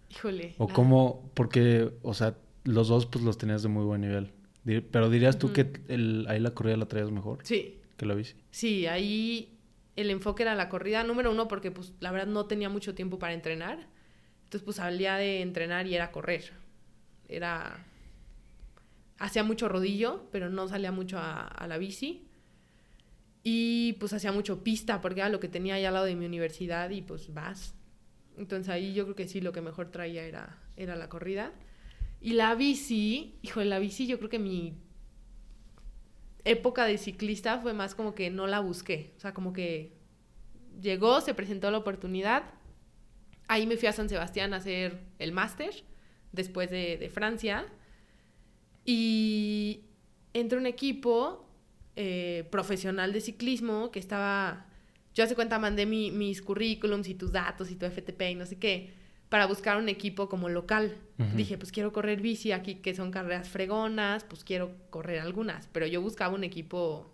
Híjole. 0.09 0.55
O 0.57 0.67
cómo, 0.67 1.31
porque, 1.33 1.91
o 2.01 2.13
sea, 2.13 2.37
los 2.63 2.87
dos 2.87 3.05
pues 3.05 3.23
los 3.23 3.37
tenías 3.37 3.63
de 3.63 3.69
muy 3.69 3.85
buen 3.85 4.01
nivel. 4.01 4.31
Pero 4.91 5.09
dirías 5.09 5.39
tú 5.39 5.53
que 5.53 5.71
el, 5.87 6.25
ahí 6.27 6.39
la 6.39 6.53
corrida 6.53 6.77
la 6.77 6.87
traías 6.87 7.11
mejor. 7.11 7.39
Sí. 7.43 7.79
Que 7.97 8.05
la 8.05 8.13
bici. 8.13 8.35
Sí, 8.51 8.85
ahí 8.87 9.57
el 9.95 10.09
enfoque 10.09 10.43
era 10.43 10.55
la 10.55 10.69
corrida 10.69 11.03
número 11.03 11.31
uno 11.31 11.47
porque 11.47 11.71
pues 11.71 11.93
la 11.99 12.11
verdad 12.11 12.27
no 12.27 12.45
tenía 12.45 12.69
mucho 12.69 12.95
tiempo 12.95 13.19
para 13.19 13.33
entrenar. 13.33 13.87
Entonces 14.43 14.63
pues 14.63 14.77
salía 14.77 15.15
de 15.15 15.41
entrenar 15.41 15.87
y 15.87 15.95
era 15.95 16.11
correr. 16.11 16.53
Era... 17.27 17.85
Hacía 19.17 19.43
mucho 19.43 19.67
rodillo, 19.67 20.27
pero 20.31 20.49
no 20.49 20.67
salía 20.67 20.91
mucho 20.91 21.17
a, 21.17 21.41
a 21.41 21.67
la 21.67 21.77
bici. 21.77 22.25
Y 23.43 23.93
pues 23.93 24.13
hacía 24.13 24.31
mucho 24.31 24.63
pista 24.63 25.01
porque 25.01 25.21
era 25.21 25.29
lo 25.29 25.39
que 25.39 25.47
tenía 25.47 25.75
ahí 25.75 25.85
al 25.85 25.93
lado 25.93 26.05
de 26.05 26.15
mi 26.15 26.25
universidad 26.25 26.89
y 26.89 27.01
pues 27.01 27.33
vas. 27.33 27.75
Entonces 28.39 28.69
ahí 28.69 28.93
yo 28.93 29.03
creo 29.03 29.15
que 29.15 29.27
sí, 29.27 29.41
lo 29.41 29.51
que 29.51 29.61
mejor 29.61 29.91
traía 29.91 30.23
era, 30.23 30.57
era 30.77 30.95
la 30.95 31.09
corrida. 31.09 31.51
Y 32.21 32.33
la 32.33 32.55
bici, 32.55 33.37
hijo, 33.41 33.61
la 33.63 33.79
bici 33.79 34.07
yo 34.07 34.17
creo 34.17 34.29
que 34.29 34.39
mi 34.39 34.77
época 36.45 36.85
de 36.85 36.97
ciclista 36.97 37.59
fue 37.59 37.73
más 37.73 37.95
como 37.95 38.15
que 38.15 38.29
no 38.29 38.47
la 38.47 38.59
busqué. 38.61 39.13
O 39.17 39.19
sea, 39.19 39.33
como 39.33 39.53
que 39.53 39.93
llegó, 40.81 41.21
se 41.21 41.33
presentó 41.33 41.69
la 41.69 41.77
oportunidad. 41.77 42.43
Ahí 43.47 43.67
me 43.67 43.77
fui 43.77 43.87
a 43.87 43.93
San 43.93 44.09
Sebastián 44.09 44.53
a 44.53 44.57
hacer 44.57 44.99
el 45.19 45.31
máster 45.31 45.83
después 46.31 46.69
de, 46.69 46.97
de, 46.97 47.09
Francia. 47.09 47.65
Y 48.85 49.85
entré 50.33 50.57
un 50.57 50.65
equipo 50.65 51.45
eh, 51.95 52.47
profesional 52.51 53.11
de 53.11 53.21
ciclismo 53.21 53.91
que 53.91 53.99
estaba. 53.99 54.65
Yo 55.19 55.25
hace 55.25 55.35
cuenta 55.35 55.59
mandé 55.59 55.85
mi, 55.85 56.11
mis 56.11 56.41
currículums 56.41 57.09
y 57.09 57.13
tus 57.13 57.33
datos 57.33 57.69
y 57.69 57.75
tu 57.75 57.85
FTP 57.85 58.21
y 58.31 58.35
no 58.35 58.45
sé 58.45 58.57
qué 58.57 58.93
para 59.27 59.47
buscar 59.47 59.75
un 59.75 59.89
equipo 59.89 60.29
como 60.29 60.47
local. 60.47 60.95
Dije, 61.35 61.57
pues 61.57 61.73
quiero 61.73 61.91
correr 61.91 62.21
bici 62.21 62.53
aquí, 62.53 62.75
que 62.75 62.95
son 62.95 63.11
carreras 63.11 63.49
fregonas, 63.49 64.23
pues 64.23 64.45
quiero 64.45 64.71
correr 64.89 65.19
algunas, 65.19 65.67
pero 65.67 65.85
yo 65.85 66.01
buscaba 66.01 66.33
un 66.33 66.45
equipo, 66.45 67.11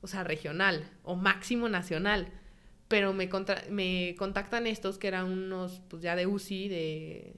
o 0.00 0.08
sea, 0.08 0.24
regional 0.24 0.84
o 1.04 1.14
máximo 1.14 1.68
nacional. 1.68 2.26
Pero 2.88 3.12
me, 3.12 3.30
me 3.70 4.16
contactan 4.18 4.66
estos 4.66 4.98
que 4.98 5.06
eran 5.06 5.26
unos, 5.26 5.80
pues 5.88 6.02
ya 6.02 6.16
de 6.16 6.26
UCI, 6.26 6.66
de, 6.66 7.36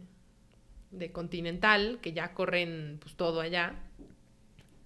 de 0.93 1.13
Continental, 1.13 1.99
que 2.01 2.15
ya 2.15 2.33
corren 2.33 2.97
pues 2.99 3.15
todo 3.15 3.43
allá. 3.43 3.75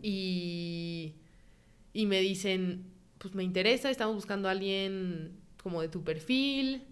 Y, 0.03 1.15
y 1.93 2.07
me 2.07 2.19
dicen, 2.19 2.96
pues 3.19 3.35
me 3.35 3.43
interesa, 3.43 3.91
estamos 3.91 4.15
buscando 4.15 4.49
a 4.49 4.53
alguien 4.53 5.39
como 5.63 5.83
de 5.83 5.89
tu 5.89 6.05
perfil, 6.05 6.85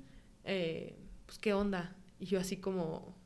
eh, 0.45 0.97
pues 1.27 1.39
qué 1.39 1.53
onda 1.55 1.95
y 2.19 2.27
yo 2.27 2.41
así 2.41 2.57
como, 2.57 3.17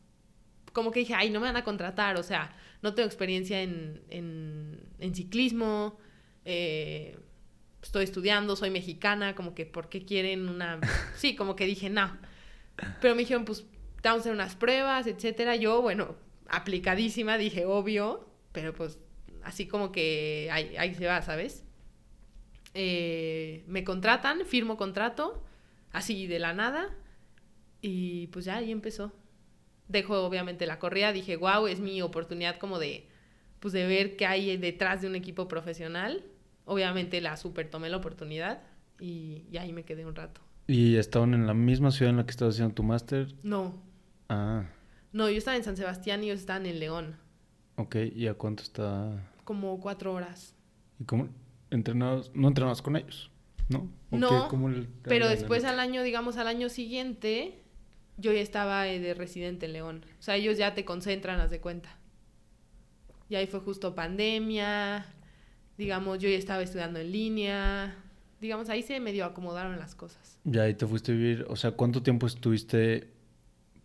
como 0.73 0.91
que 0.91 1.01
dije, 1.01 1.15
ay, 1.15 1.31
no 1.31 1.41
me 1.41 1.47
van 1.47 1.57
a 1.57 1.65
contratar, 1.65 2.17
o 2.17 2.23
sea, 2.23 2.57
no 2.83 2.95
tengo 2.95 3.07
experiencia 3.07 3.63
en, 3.63 4.03
en, 4.11 5.15
ciclismo, 5.15 5.99
eh, 6.45 7.17
estoy 7.83 8.05
estudiando, 8.05 8.57
soy 8.57 8.71
mexicana, 8.71 9.35
como 9.35 9.55
que, 9.55 9.67
¿por 9.67 9.89
qué 9.89 10.05
quieren 10.05 10.49
una...? 10.49 10.81
Sí, 11.17 11.37
como 11.37 11.57
que 11.57 11.65
dije, 11.65 11.91
no. 11.91 12.17
Pero 13.01 13.15
me 13.15 13.21
dijeron, 13.21 13.45
pues, 13.45 13.65
vamos 14.03 14.19
a 14.19 14.21
hacer 14.21 14.33
unas 14.33 14.55
pruebas, 14.55 15.07
etcétera. 15.07 15.57
Yo, 15.57 15.83
bueno, 15.83 16.17
aplicadísima, 16.49 17.39
dije, 17.39 17.65
obvio, 17.65 18.29
pero 18.53 18.73
pues, 18.75 18.99
así 19.43 19.67
como 19.67 19.93
que 19.93 20.49
ahí, 20.51 20.77
ahí 20.77 20.95
se 20.95 21.07
va, 21.07 21.23
¿sabes? 21.23 21.65
Eh, 22.75 23.65
me 23.67 23.85
contratan, 23.85 24.45
firmo 24.45 24.77
contrato, 24.77 25.43
así 25.93 26.27
de 26.27 26.39
la 26.39 26.53
nada 26.53 26.95
y 27.81 28.29
pues 28.29 28.45
ya 28.45 28.57
ahí 28.57 28.71
empezó. 28.71 29.13
Dejo 29.89 30.23
obviamente 30.23 30.67
la 30.67 30.79
corrida, 30.79 31.13
dije, 31.13 31.37
wow, 31.37 31.67
es 31.67 31.81
mi 31.81 32.03
oportunidad 32.03 32.59
como 32.59 32.79
de, 32.79 33.09
pues 33.61 33.73
de 33.73 33.87
ver 33.87 34.17
qué 34.17 34.27
hay 34.27 34.57
detrás 34.57 35.01
de 35.01 35.09
un 35.09 35.15
equipo 35.15 35.49
profesional. 35.49 36.25
Obviamente 36.65 37.21
la 37.21 37.37
super 37.37 37.71
tomé 37.71 37.89
la 37.89 37.97
oportunidad 37.97 38.63
y, 39.01 39.45
ahí 39.59 39.73
me 39.73 39.85
quedé 39.85 40.05
un 40.05 40.15
rato. 40.15 40.43
¿Y 40.67 40.97
estaban 40.97 41.33
en 41.33 41.47
la 41.47 41.55
misma 41.55 41.91
ciudad 41.91 42.11
en 42.11 42.19
la 42.19 42.27
que 42.27 42.33
estabas 42.33 42.57
haciendo 42.57 42.75
tu 42.75 42.83
máster? 42.83 43.35
No. 43.43 43.83
Ah. 44.29 44.67
No, 45.13 45.31
yo 45.31 45.39
estaba 45.39 45.57
en 45.57 45.65
San 45.65 45.79
Sebastián 45.79 46.23
y 46.23 46.27
ellos 46.27 46.41
estaban 46.41 46.67
en 46.67 46.79
León. 46.79 47.17
Ok, 47.77 47.97
¿y 48.15 48.27
a 48.27 48.35
cuánto 48.35 48.63
está? 48.63 49.31
Como 49.45 49.81
cuatro 49.81 50.13
horas. 50.13 50.55
¿Y 50.99 51.05
cómo 51.05 51.29
entrenados? 51.71 52.31
¿No 52.35 52.49
entrenabas 52.49 52.83
con 52.83 52.97
ellos? 52.97 53.31
¿No? 53.69 53.91
no, 54.11 54.49
pero 55.03 55.29
después 55.29 55.65
al 55.65 55.79
año, 55.79 56.03
digamos 56.03 56.39
al 56.39 56.47
año 56.47 56.71
siguiente, 56.71 57.63
yo 58.17 58.33
ya 58.33 58.41
estaba 58.41 58.89
eh, 58.89 58.99
de 58.99 59.13
residente 59.13 59.67
en 59.67 59.75
León. 59.75 60.07
O 60.19 60.23
sea, 60.23 60.37
ellos 60.37 60.57
ya 60.57 60.75
te 60.75 60.85
concentran, 60.85 61.39
haz 61.41 61.51
de 61.51 61.61
cuenta. 61.61 61.91
Y 63.29 63.35
ahí 63.35 63.47
fue 63.47 63.61
justo 63.61 63.95
pandemia, 63.95 65.05
digamos, 65.77 66.19
yo 66.19 66.29
ya 66.29 66.37
estaba 66.37 66.63
estudiando 66.63 66.99
en 66.99 67.13
línea, 67.13 67.97
digamos, 68.41 68.71
ahí 68.71 68.83
se 68.83 69.01
medio 69.01 69.25
acomodaron 69.25 69.79
las 69.79 69.95
cosas. 69.95 70.41
Ya 70.45 70.63
ahí 70.63 70.75
te 70.75 70.87
fuiste 70.87 71.13
a 71.13 71.15
vivir, 71.15 71.47
o 71.49 71.57
sea, 71.57 71.73
¿cuánto 71.73 72.03
tiempo 72.03 72.27
estuviste 72.27 73.11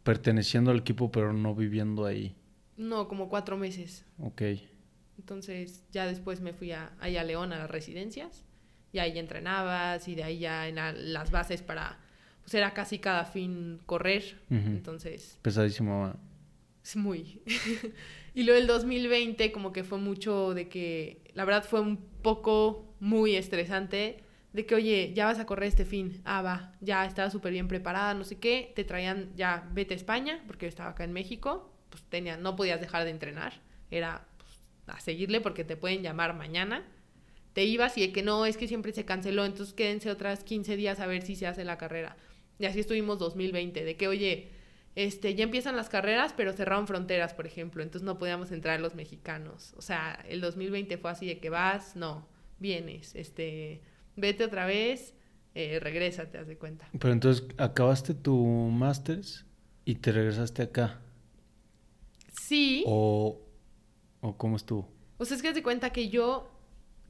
perteneciendo 0.03 0.71
al 0.71 0.79
equipo 0.79 1.11
pero 1.11 1.33
no 1.33 1.53
viviendo 1.55 2.05
ahí? 2.05 2.35
No, 2.77 3.07
como 3.07 3.29
cuatro 3.29 3.57
meses. 3.57 4.05
Ok. 4.19 4.41
Entonces 5.17 5.83
ya 5.91 6.05
después 6.05 6.41
me 6.41 6.53
fui 6.53 6.71
a, 6.71 6.93
ahí 6.99 7.17
a 7.17 7.23
León 7.23 7.53
a 7.53 7.59
las 7.59 7.69
residencias 7.69 8.43
y 8.91 8.99
ahí 8.99 9.17
entrenabas 9.17 10.07
y 10.07 10.15
de 10.15 10.23
ahí 10.23 10.39
ya 10.39 10.67
en 10.67 10.75
las 11.13 11.31
bases 11.31 11.61
para 11.61 11.99
pues 12.43 12.53
era 12.55 12.73
casi 12.73 12.99
cada 12.99 13.25
fin 13.25 13.79
correr, 13.85 14.37
entonces... 14.49 15.39
Pesadísimo. 15.41 16.13
Es 16.83 16.97
muy. 16.97 17.41
y 18.33 18.43
luego 18.43 18.59
el 18.59 18.67
2020 18.67 19.51
como 19.53 19.71
que 19.71 19.85
fue 19.85 19.97
mucho 19.97 20.53
de 20.53 20.67
que, 20.67 21.21
la 21.33 21.45
verdad 21.45 21.63
fue 21.63 21.79
un 21.79 21.97
poco 22.21 22.93
muy 22.99 23.35
estresante, 23.35 24.23
de 24.51 24.65
que, 24.65 24.75
oye, 24.75 25.13
ya 25.15 25.25
vas 25.25 25.39
a 25.39 25.45
correr 25.45 25.69
este 25.69 25.85
fin, 25.85 26.21
ah, 26.25 26.41
va, 26.41 26.75
ya 26.81 27.05
estaba 27.05 27.29
súper 27.29 27.53
bien 27.53 27.69
preparada, 27.69 28.13
no 28.13 28.25
sé 28.25 28.37
qué, 28.39 28.73
te 28.75 28.83
traían, 28.83 29.31
ya, 29.35 29.69
vete 29.71 29.93
a 29.93 29.97
España, 29.97 30.43
porque 30.45 30.65
yo 30.65 30.69
estaba 30.69 30.89
acá 30.89 31.05
en 31.05 31.13
México, 31.13 31.73
pues 31.89 32.03
tenía, 32.03 32.35
no 32.35 32.57
podías 32.57 32.81
dejar 32.81 33.05
de 33.05 33.11
entrenar, 33.11 33.61
era 33.89 34.27
a 34.87 34.99
seguirle 34.99 35.41
porque 35.41 35.63
te 35.63 35.77
pueden 35.77 36.01
llamar 36.01 36.35
mañana, 36.35 36.85
te 37.53 37.63
ibas 37.63 37.97
y 37.97 38.01
de 38.01 38.11
que 38.11 38.23
no, 38.23 38.45
es 38.45 38.57
que 38.57 38.67
siempre 38.67 38.91
se 38.93 39.05
canceló, 39.05 39.45
entonces 39.45 39.73
quédense 39.73 40.09
otras 40.09 40.43
15 40.43 40.75
días 40.75 40.99
a 40.99 41.07
ver 41.07 41.21
si 41.21 41.35
se 41.35 41.47
hace 41.47 41.63
la 41.63 41.77
carrera. 41.77 42.17
Y 42.59 42.65
así 42.65 42.79
estuvimos 42.79 43.19
2020, 43.19 43.83
de 43.83 43.95
que, 43.95 44.07
oye, 44.07 44.49
este, 44.95 45.35
ya 45.35 45.43
empiezan 45.43 45.75
las 45.75 45.89
carreras, 45.89 46.33
pero 46.35 46.53
cerraron 46.53 46.87
fronteras, 46.87 47.33
por 47.33 47.47
ejemplo, 47.47 47.81
entonces 47.81 48.05
no 48.05 48.17
podíamos 48.17 48.51
entrar 48.51 48.79
los 48.79 48.95
mexicanos. 48.95 49.73
O 49.77 49.81
sea, 49.81 50.23
el 50.27 50.41
2020 50.41 50.97
fue 50.97 51.11
así 51.11 51.27
de 51.27 51.39
que 51.39 51.49
vas, 51.49 51.95
no, 51.95 52.27
vienes, 52.59 53.15
este, 53.15 53.81
vete 54.15 54.45
otra 54.45 54.65
vez, 54.65 55.13
eh, 55.55 55.79
regrésate, 55.79 56.37
haz 56.37 56.47
de 56.47 56.57
cuenta. 56.57 56.87
Pero 56.99 57.13
entonces, 57.13 57.45
¿acabaste 57.57 58.13
tu 58.13 58.35
másters 58.35 59.45
y 59.85 59.95
te 59.95 60.11
regresaste 60.11 60.63
acá? 60.63 60.99
Sí. 62.41 62.83
¿O, 62.87 63.39
o 64.23 64.37
cómo 64.37 64.55
estuvo? 64.55 64.89
O 65.17 65.25
sea, 65.25 65.37
es 65.37 65.43
que 65.43 65.53
de 65.53 65.61
cuenta 65.61 65.91
que 65.91 66.09
yo, 66.09 66.49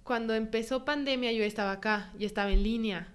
cuando 0.03 0.33
empezó 0.33 0.83
pandemia, 0.83 1.31
yo 1.31 1.43
estaba 1.43 1.71
acá 1.71 2.11
y 2.17 2.25
estaba 2.25 2.51
en 2.51 2.63
línea. 2.63 3.13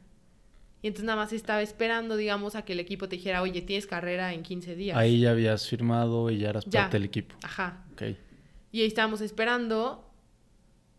Y 0.80 0.86
entonces 0.86 1.06
nada 1.06 1.16
más 1.16 1.32
estaba 1.32 1.60
esperando, 1.60 2.16
digamos, 2.16 2.54
a 2.54 2.64
que 2.64 2.72
el 2.72 2.80
equipo 2.80 3.08
te 3.08 3.16
dijera, 3.16 3.42
oye, 3.42 3.60
tienes 3.60 3.86
carrera 3.86 4.32
en 4.32 4.44
15 4.44 4.76
días. 4.76 4.96
Ahí 4.96 5.20
ya 5.20 5.32
habías 5.32 5.68
firmado 5.68 6.30
y 6.30 6.38
ya 6.38 6.50
eras 6.50 6.64
parte 6.64 6.96
del 6.96 7.04
equipo. 7.04 7.34
Ajá. 7.42 7.84
Ok. 7.92 8.02
Y 8.70 8.82
ahí 8.82 8.86
estábamos 8.86 9.20
esperando. 9.20 10.08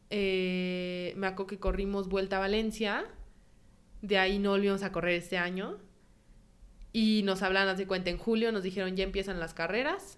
Eh, 0.10 1.14
me 1.16 1.28
acuerdo 1.28 1.48
que 1.48 1.60
corrimos 1.60 2.10
Vuelta 2.10 2.36
a 2.36 2.40
Valencia. 2.40 3.06
De 4.02 4.18
ahí 4.18 4.40
no 4.40 4.50
volvimos 4.50 4.84
a 4.84 4.92
correr 4.92 5.14
este 5.14 5.38
año. 5.38 5.78
Y 6.92 7.22
nos 7.24 7.42
hablan, 7.44 7.70
hace 7.70 7.88
cuenta, 7.88 8.10
en 8.10 8.18
julio 8.18 8.52
nos 8.52 8.64
dijeron, 8.64 8.98
ya 8.98 9.06
empiezan 9.06 9.40
las 9.40 9.54
carreras. 9.54 10.18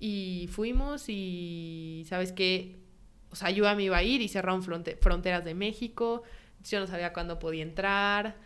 Y 0.00 0.48
fuimos 0.52 1.04
y, 1.08 2.04
¿sabes 2.08 2.32
qué? 2.32 2.80
O 3.30 3.36
sea, 3.36 3.50
yo 3.50 3.68
a 3.68 3.74
mí 3.76 3.84
iba 3.84 3.98
a 3.98 4.02
ir 4.02 4.22
y 4.22 4.28
cerraron 4.28 4.62
fronteras 4.64 5.44
de 5.44 5.54
México. 5.54 6.24
Yo 6.64 6.80
no 6.80 6.86
sabía 6.88 7.12
cuándo 7.14 7.38
podía 7.38 7.62
entrar 7.62 8.36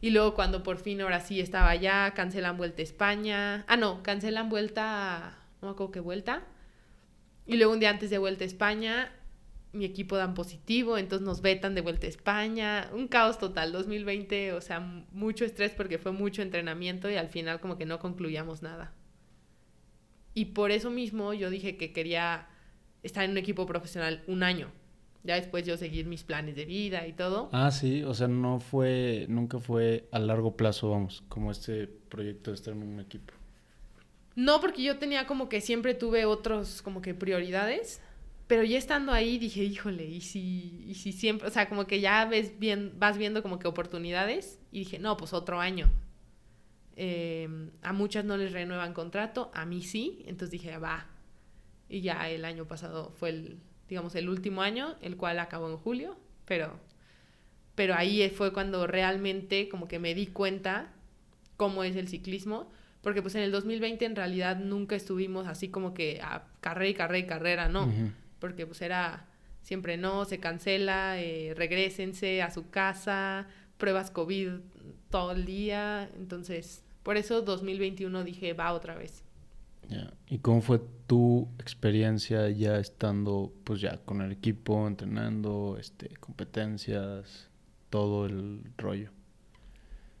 Y 0.00 0.10
luego 0.10 0.34
cuando 0.34 0.62
por 0.62 0.78
fin 0.78 1.00
ahora 1.02 1.20
sí 1.20 1.40
estaba 1.40 1.70
allá, 1.70 2.12
cancelan 2.14 2.56
vuelta 2.56 2.82
a 2.82 2.84
España. 2.84 3.64
Ah, 3.68 3.76
no, 3.76 4.02
cancelan 4.02 4.48
vuelta, 4.50 5.38
no 5.62 5.68
me 5.68 5.72
acuerdo 5.72 5.92
qué 5.92 6.00
vuelta. 6.00 6.44
Y 7.46 7.56
luego 7.56 7.72
un 7.74 7.80
día 7.80 7.90
antes 7.90 8.10
de 8.10 8.18
vuelta 8.18 8.44
a 8.44 8.46
España, 8.46 9.12
mi 9.72 9.84
equipo 9.84 10.16
dan 10.16 10.34
positivo, 10.34 10.98
entonces 10.98 11.26
nos 11.26 11.42
vetan 11.42 11.74
de 11.74 11.80
vuelta 11.82 12.06
a 12.06 12.10
España. 12.10 12.90
Un 12.92 13.08
caos 13.08 13.38
total, 13.38 13.72
2020, 13.72 14.52
o 14.54 14.60
sea, 14.60 14.80
mucho 15.12 15.44
estrés 15.44 15.72
porque 15.72 15.98
fue 15.98 16.12
mucho 16.12 16.42
entrenamiento 16.42 17.10
y 17.10 17.16
al 17.16 17.28
final 17.28 17.60
como 17.60 17.78
que 17.78 17.86
no 17.86 17.98
concluíamos 18.00 18.62
nada. 18.62 18.92
Y 20.36 20.44
por 20.46 20.70
eso 20.70 20.90
mismo 20.90 21.34
yo 21.34 21.50
dije 21.50 21.76
que 21.76 21.92
quería 21.92 22.46
estar 23.02 23.24
en 23.24 23.32
un 23.32 23.38
equipo 23.38 23.66
profesional 23.66 24.22
un 24.28 24.44
año 24.44 24.70
ya 25.26 25.34
después 25.34 25.66
yo 25.66 25.76
seguir 25.76 26.06
mis 26.06 26.22
planes 26.22 26.56
de 26.56 26.64
vida 26.64 27.06
y 27.06 27.12
todo. 27.12 27.50
Ah, 27.52 27.70
sí, 27.70 28.02
o 28.04 28.14
sea, 28.14 28.28
no 28.28 28.60
fue, 28.60 29.26
nunca 29.28 29.58
fue 29.58 30.08
a 30.12 30.18
largo 30.18 30.56
plazo, 30.56 30.90
vamos, 30.90 31.22
como 31.28 31.50
este 31.50 31.88
proyecto 31.88 32.50
de 32.50 32.54
estar 32.54 32.72
en 32.72 32.82
un 32.82 33.00
equipo. 33.00 33.34
No, 34.36 34.60
porque 34.60 34.82
yo 34.82 34.98
tenía 34.98 35.26
como 35.26 35.48
que 35.48 35.60
siempre 35.60 35.94
tuve 35.94 36.24
otros 36.24 36.80
como 36.82 37.02
que 37.02 37.14
prioridades, 37.14 38.00
pero 38.46 38.62
ya 38.62 38.78
estando 38.78 39.12
ahí 39.12 39.38
dije, 39.38 39.64
híjole, 39.64 40.04
y 40.04 40.20
si, 40.20 40.84
y 40.86 40.94
si 40.94 41.12
siempre, 41.12 41.48
o 41.48 41.50
sea, 41.50 41.68
como 41.68 41.86
que 41.86 42.00
ya 42.00 42.24
ves 42.26 42.58
bien, 42.58 42.92
vas 42.98 43.18
viendo 43.18 43.42
como 43.42 43.58
que 43.58 43.66
oportunidades 43.66 44.58
y 44.70 44.80
dije, 44.80 44.98
no, 44.98 45.16
pues 45.16 45.32
otro 45.32 45.60
año. 45.60 45.90
Em, 46.98 47.70
a 47.82 47.92
muchas 47.92 48.24
no 48.24 48.38
les 48.38 48.52
renuevan 48.52 48.94
contrato, 48.94 49.50
a 49.52 49.66
mí 49.66 49.82
sí, 49.82 50.22
entonces 50.26 50.50
dije, 50.50 50.78
va. 50.78 51.06
Y 51.88 52.00
ya 52.00 52.30
el 52.30 52.44
año 52.46 52.66
pasado 52.66 53.12
fue 53.18 53.28
el, 53.28 53.58
digamos, 53.88 54.14
el 54.14 54.30
último 54.30 54.62
año, 54.62 54.96
el 55.02 55.16
cual 55.16 55.38
acabó 55.38 55.68
en 55.68 55.76
julio, 55.76 56.16
pero, 56.46 56.80
pero 57.74 57.94
ahí 57.94 58.28
fue 58.30 58.52
cuando 58.52 58.86
realmente 58.86 59.68
como 59.68 59.88
que 59.88 59.98
me 59.98 60.14
di 60.14 60.26
cuenta 60.26 60.90
cómo 61.58 61.84
es 61.84 61.96
el 61.96 62.08
ciclismo, 62.08 62.70
porque 63.02 63.20
pues 63.20 63.34
en 63.34 63.42
el 63.42 63.52
2020 63.52 64.04
en 64.04 64.16
realidad 64.16 64.56
nunca 64.56 64.96
estuvimos 64.96 65.46
así 65.46 65.68
como 65.68 65.92
que 65.92 66.20
a 66.22 66.46
carrera 66.60 66.88
y 66.88 66.94
carrera 66.94 67.18
y 67.18 67.26
carrera, 67.26 67.68
no, 67.68 67.92
porque 68.40 68.66
pues 68.66 68.80
era 68.80 69.26
siempre 69.60 69.96
no, 69.96 70.24
se 70.24 70.38
cancela, 70.40 71.20
eh, 71.20 71.52
regresense 71.54 72.40
a 72.40 72.50
su 72.50 72.70
casa, 72.70 73.48
pruebas 73.76 74.10
COVID 74.10 74.52
todo 75.10 75.32
el 75.32 75.44
día, 75.44 76.10
entonces 76.16 76.85
por 77.06 77.16
eso 77.16 77.40
2021 77.40 78.24
dije 78.24 78.52
va 78.52 78.72
otra 78.72 78.96
vez. 78.96 79.22
¿Y 80.26 80.38
cómo 80.38 80.60
fue 80.60 80.80
tu 81.06 81.46
experiencia 81.60 82.50
ya 82.50 82.80
estando 82.80 83.52
pues 83.62 83.80
ya 83.80 83.98
con 83.98 84.22
el 84.22 84.32
equipo, 84.32 84.88
entrenando, 84.88 85.76
este, 85.78 86.08
competencias, 86.16 87.48
todo 87.90 88.26
el 88.26 88.60
rollo? 88.76 89.10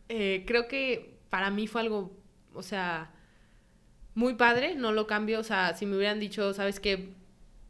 Eh, 0.08 0.44
creo 0.46 0.68
que 0.68 1.18
para 1.28 1.50
mí 1.50 1.66
fue 1.66 1.80
algo, 1.80 2.16
o 2.54 2.62
sea, 2.62 3.10
muy 4.14 4.34
padre, 4.34 4.76
no 4.76 4.92
lo 4.92 5.08
cambio, 5.08 5.40
o 5.40 5.42
sea, 5.42 5.74
si 5.74 5.86
me 5.86 5.96
hubieran 5.96 6.20
dicho, 6.20 6.54
sabes 6.54 6.78
que 6.78 7.14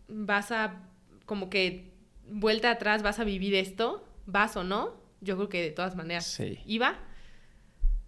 vas 0.08 0.52
a, 0.52 0.82
como 1.24 1.48
que 1.48 1.90
vuelta 2.28 2.70
atrás, 2.70 3.02
vas 3.02 3.18
a 3.18 3.24
vivir 3.24 3.54
esto, 3.54 4.06
vas 4.26 4.58
o 4.58 4.62
no, 4.62 4.92
yo 5.22 5.36
creo 5.36 5.48
que 5.48 5.62
de 5.62 5.70
todas 5.70 5.96
maneras 5.96 6.38
iba. 6.66 6.98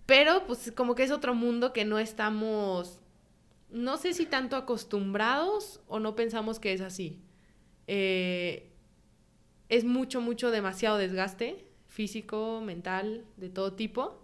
Pero 0.08 0.46
pues 0.46 0.72
como 0.74 0.94
que 0.94 1.02
es 1.02 1.10
otro 1.10 1.34
mundo 1.34 1.74
que 1.74 1.84
no 1.84 1.98
estamos 1.98 3.02
no 3.70 3.98
sé 3.98 4.14
si 4.14 4.26
tanto 4.26 4.56
acostumbrados 4.56 5.80
o 5.86 6.00
no 6.00 6.16
pensamos 6.16 6.58
que 6.58 6.72
es 6.72 6.80
así. 6.80 7.20
Eh, 7.86 8.70
es 9.68 9.84
mucho, 9.84 10.22
mucho, 10.22 10.50
demasiado 10.50 10.96
desgaste 10.96 11.66
físico, 11.86 12.62
mental, 12.64 13.26
de 13.36 13.50
todo 13.50 13.74
tipo. 13.74 14.22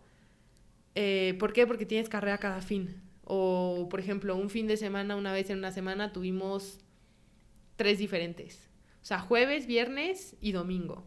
Eh, 0.94 1.36
¿Por 1.38 1.52
qué? 1.52 1.66
Porque 1.66 1.86
tienes 1.86 2.08
carrera 2.08 2.38
cada 2.38 2.62
fin. 2.62 3.02
O, 3.24 3.88
por 3.90 4.00
ejemplo, 4.00 4.36
un 4.36 4.48
fin 4.48 4.66
de 4.66 4.76
semana, 4.76 5.16
una 5.16 5.32
vez 5.32 5.50
en 5.50 5.58
una 5.58 5.72
semana, 5.72 6.12
tuvimos 6.12 6.78
tres 7.76 7.98
diferentes. 7.98 8.70
O 9.02 9.04
sea, 9.04 9.18
jueves, 9.18 9.66
viernes 9.66 10.36
y 10.40 10.52
domingo. 10.52 11.04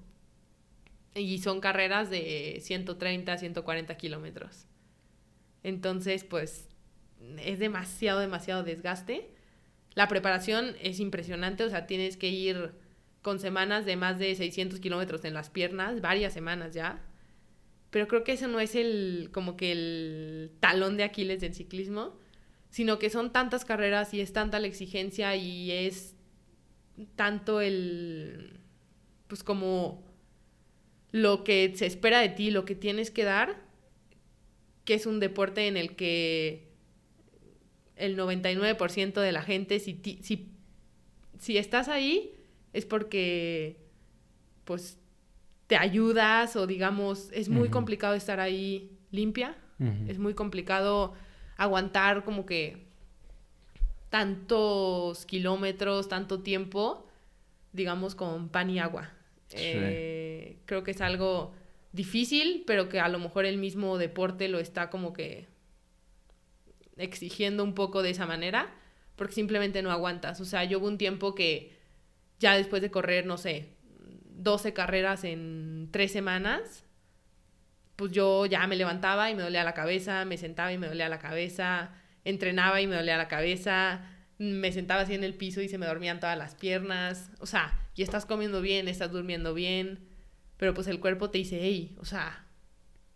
Y 1.15 1.39
son 1.39 1.61
carreras 1.61 2.11
de 2.11 2.59
130, 2.61 3.37
140 3.37 3.97
kilómetros. 3.97 4.66
Entonces, 5.67 6.23
pues 6.23 6.69
es 7.43 7.60
demasiado, 7.60 8.21
demasiado 8.21 8.63
desgaste. 8.63 9.30
La 9.95 10.08
preparación 10.08 10.77
es 10.82 11.01
impresionante, 11.01 11.65
o 11.65 11.69
sea, 11.69 11.88
tienes 11.88 12.15
que 12.15 12.30
ir 12.30 12.71
con 13.21 13.41
semanas 13.41 13.86
de 13.86 13.97
más 13.97 14.17
de 14.17 14.34
600 14.34 14.80
kilómetros 14.80 15.25
en 15.25 15.34
las 15.34 15.49
piernas, 15.49 15.99
varias 15.99 16.32
semanas 16.32 16.73
ya. 16.73 17.01
Pero 17.89 18.08
creo 18.08 18.23
que 18.23 18.32
eso 18.32 18.47
no 18.47 18.62
es 18.62 18.75
el, 18.75 19.30
como 19.34 19.58
que 19.58 19.73
el 19.73 20.51
talón 20.62 20.95
de 20.95 21.03
Aquiles 21.03 21.41
del 21.41 21.53
ciclismo, 21.53 22.17
sino 22.69 22.97
que 22.97 23.10
son 23.10 23.34
tantas 23.34 23.65
carreras 23.65 24.13
y 24.13 24.21
es 24.21 24.32
tanta 24.32 24.62
la 24.62 24.67
exigencia 24.67 25.36
y 25.36 25.69
es 25.69 26.15
tanto 27.17 27.60
el, 27.60 28.62
pues 29.27 29.43
como 29.43 30.06
lo 31.12 31.43
que 31.43 31.73
se 31.75 31.88
espera 31.88 32.21
de 32.21 32.30
ti, 32.30 32.51
lo 32.51 32.63
que 32.63 32.75
tienes 32.75 33.12
que 33.12 33.25
dar, 33.25 33.66
que 34.88 34.93
es 34.93 35.06
un 35.06 35.19
deporte 35.19 35.67
en 35.67 35.76
el 35.76 35.97
que 35.97 36.65
el 37.97 38.17
99% 38.17 39.19
de 39.19 39.32
la 39.34 39.41
gente, 39.41 39.82
si, 39.82 40.00
si, 40.21 40.50
si 41.38 41.58
estás 41.58 41.89
ahí, 41.89 42.32
es 42.71 42.86
porque, 42.86 43.82
pues, 44.63 44.97
te 45.67 45.76
ayudas 45.76 46.56
o 46.56 46.67
digamos, 46.67 47.30
es 47.34 47.50
muy 47.50 47.67
complicado 47.67 48.13
estar 48.13 48.39
ahí 48.39 48.97
limpia, 49.12 49.58
es 50.08 50.19
muy 50.19 50.34
complicado 50.34 51.13
aguantar 51.58 52.23
como 52.23 52.45
que 52.45 52.88
tantos 54.10 55.26
kilómetros, 55.26 56.08
tanto 56.08 56.43
tiempo, 56.43 57.06
digamos, 57.73 58.15
con 58.15 58.47
pan 58.47 58.69
y 58.69 58.80
agua. 58.80 59.12
Eh, 59.52 60.60
creo 60.65 60.84
que 60.84 60.91
es 60.91 61.02
algo 61.02 61.54
difícil, 61.97 62.63
pero 62.65 62.88
que 62.88 63.01
a 63.01 63.10
lo 63.10 63.19
mejor 63.19 63.45
el 63.45 63.57
mismo 63.57 63.97
deporte 63.97 64.47
lo 64.47 64.60
está 64.60 64.89
como 64.89 65.12
que 65.12 65.49
exigiendo 66.95 67.63
un 67.63 67.73
poco 67.73 68.01
de 68.01 68.12
esa 68.12 68.25
manera, 68.25 68.73
porque 69.17 69.33
simplemente 69.33 69.81
no 69.81 69.91
aguantas. 69.91 70.39
O 70.39 70.45
sea, 70.45 70.63
yo 70.63 70.79
hubo 70.79 70.88
un 70.88 70.97
tiempo 70.97 71.36
que 71.36 71.75
ya 72.39 72.55
después 72.55 72.81
de 72.81 72.91
correr, 72.91 73.25
no 73.25 73.38
sé, 73.38 73.73
12 74.38 74.73
carreras 74.73 75.23
en 75.25 75.89
tres 75.91 76.12
semanas, 76.13 76.86
pues 77.97 78.12
yo 78.12 78.45
ya 78.45 78.65
me 78.67 78.75
levantaba 78.75 79.29
y 79.29 79.36
me 79.36 79.43
dolía 79.43 79.63
la 79.63 79.73
cabeza, 79.73 80.23
me 80.23 80.38
sentaba 80.38 80.71
y 80.71 80.77
me 80.77 80.88
dolía 80.88 81.10
la 81.10 81.19
cabeza, 81.19 81.91
entrenaba 82.23 82.79
y 82.79 82.88
me 82.88 82.95
dolía 82.95 83.17
la 83.17 83.27
cabeza, 83.27 84.05
me 84.38 84.71
sentaba 84.71 85.01
así 85.01 85.15
en 85.15 85.23
el 85.23 85.33
piso 85.33 85.62
y 85.62 85.67
se 85.67 85.79
me 85.79 85.88
dormían 85.88 86.19
todas 86.19 86.38
las 86.38 86.53
piernas. 86.53 87.31
O 87.39 87.47
sea, 87.47 87.79
y 87.95 88.03
estás 88.03 88.27
comiendo 88.27 88.62
bien, 88.62 88.88
estás 88.88 89.12
durmiendo 89.12 89.55
bien, 89.55 90.06
pero 90.57 90.73
pues 90.73 90.87
el 90.87 90.99
cuerpo 90.99 91.29
te 91.29 91.37
dice, 91.37 91.59
hey, 91.61 91.95
o 91.99 92.05
sea, 92.05 92.45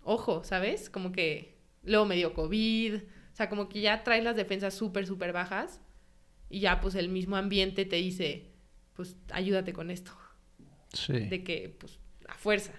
ojo, 0.04 0.44
¿sabes? 0.44 0.90
Como 0.90 1.12
que 1.12 1.58
luego 1.84 2.06
me 2.06 2.16
dio 2.16 2.34
COVID, 2.34 2.96
o 2.96 3.36
sea, 3.36 3.50
como 3.50 3.70
que 3.70 3.82
ya 3.82 4.04
traes 4.04 4.24
las 4.24 4.36
defensas 4.36 4.74
súper, 4.74 5.08
súper 5.08 5.34
bajas 5.34 5.82
y 6.50 6.60
ya 6.60 6.80
pues 6.80 6.96
el 6.96 7.10
mismo 7.10 7.36
ambiente 7.38 7.86
te 7.86 7.96
dice, 7.96 8.52
pues 8.94 9.16
ayúdate 9.32 9.74
con 9.74 9.90
esto. 9.90 10.12
Sí. 10.94 11.14
De 11.14 11.44
que, 11.44 11.76
pues, 11.80 12.00
a 12.28 12.36
fuerza. 12.36 12.74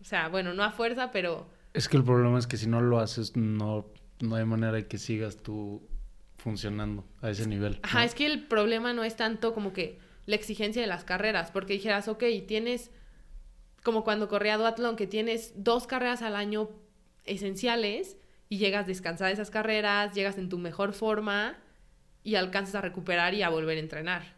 O 0.00 0.04
sea, 0.04 0.28
bueno, 0.28 0.52
no 0.54 0.64
a 0.64 0.72
fuerza, 0.72 1.10
pero... 1.12 1.48
Es 1.72 1.88
que 1.88 1.96
el 1.96 2.04
problema 2.04 2.38
es 2.38 2.46
que 2.46 2.56
si 2.56 2.66
no 2.66 2.80
lo 2.80 2.98
haces, 2.98 3.36
no, 3.36 3.90
no 4.20 4.36
hay 4.36 4.44
manera 4.44 4.72
de 4.72 4.86
que 4.86 4.98
sigas 4.98 5.36
tú 5.36 5.88
funcionando 6.36 7.06
a 7.22 7.30
ese 7.30 7.46
nivel. 7.46 7.78
Ajá, 7.82 8.04
es 8.04 8.14
que 8.14 8.26
el 8.26 8.46
problema 8.46 8.92
no 8.92 9.04
es 9.04 9.16
tanto 9.16 9.54
como 9.54 9.72
que 9.72 9.98
la 10.26 10.34
exigencia 10.34 10.82
de 10.82 10.88
las 10.88 11.04
carreras, 11.04 11.50
porque 11.50 11.74
dijeras, 11.74 12.08
ok, 12.08 12.24
tienes, 12.46 12.90
como 13.84 14.02
cuando 14.02 14.28
corría 14.28 14.56
duatlón, 14.56 14.96
que 14.96 15.06
tienes 15.06 15.52
dos 15.54 15.86
carreras 15.86 16.22
al 16.22 16.34
año 16.34 16.70
esenciales 17.24 18.16
y 18.48 18.56
llegas 18.58 18.86
descansada 18.86 19.28
de 19.28 19.34
esas 19.34 19.50
carreras, 19.50 20.14
llegas 20.14 20.38
en 20.38 20.48
tu 20.48 20.58
mejor 20.58 20.94
forma 20.94 21.58
y 22.22 22.34
alcanzas 22.36 22.74
a 22.76 22.80
recuperar 22.80 23.34
y 23.34 23.42
a 23.42 23.50
volver 23.50 23.76
a 23.76 23.80
entrenar. 23.80 24.36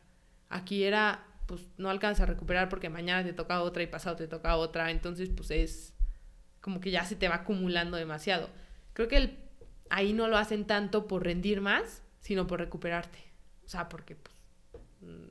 Aquí 0.49 0.83
era, 0.83 1.25
pues 1.47 1.69
no 1.79 1.91
alcanzas 1.91 2.23
a 2.23 2.27
recuperar 2.27 2.69
porque 2.69 2.91
mañana 2.91 3.25
te 3.25 3.33
toca 3.33 3.63
otra 3.63 3.85
y 3.85 3.87
pasado 3.87 4.17
te 4.17 4.27
toca 4.27 4.57
otra, 4.57 4.91
entonces 4.91 5.31
pues 5.31 5.53
es 5.53 5.95
como 6.61 6.81
que 6.81 6.91
ya 6.91 7.05
se 7.05 7.15
te 7.15 7.29
va 7.29 7.37
acumulando 7.37 7.97
demasiado. 7.97 8.51
Creo 8.95 9.07
que 9.07 9.17
el, 9.17 9.39
ahí 9.91 10.13
no 10.13 10.27
lo 10.27 10.39
hacen 10.39 10.67
tanto 10.67 11.07
por 11.07 11.25
rendir 11.25 11.61
más, 11.61 12.03
sino 12.19 12.49
por 12.49 12.59
recuperarte. 12.59 13.21
O 13.65 13.69
sea, 13.69 13.89
porque 13.89 14.17
pues, 14.17 14.35
mm, 15.03 15.29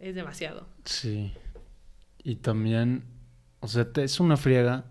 es 0.00 0.16
demasiado. 0.16 0.66
Sí. 0.84 1.32
Y 2.24 2.36
también, 2.36 3.04
o 3.60 3.68
sea, 3.68 3.86
es 3.96 4.18
una 4.18 4.36
friega 4.36 4.86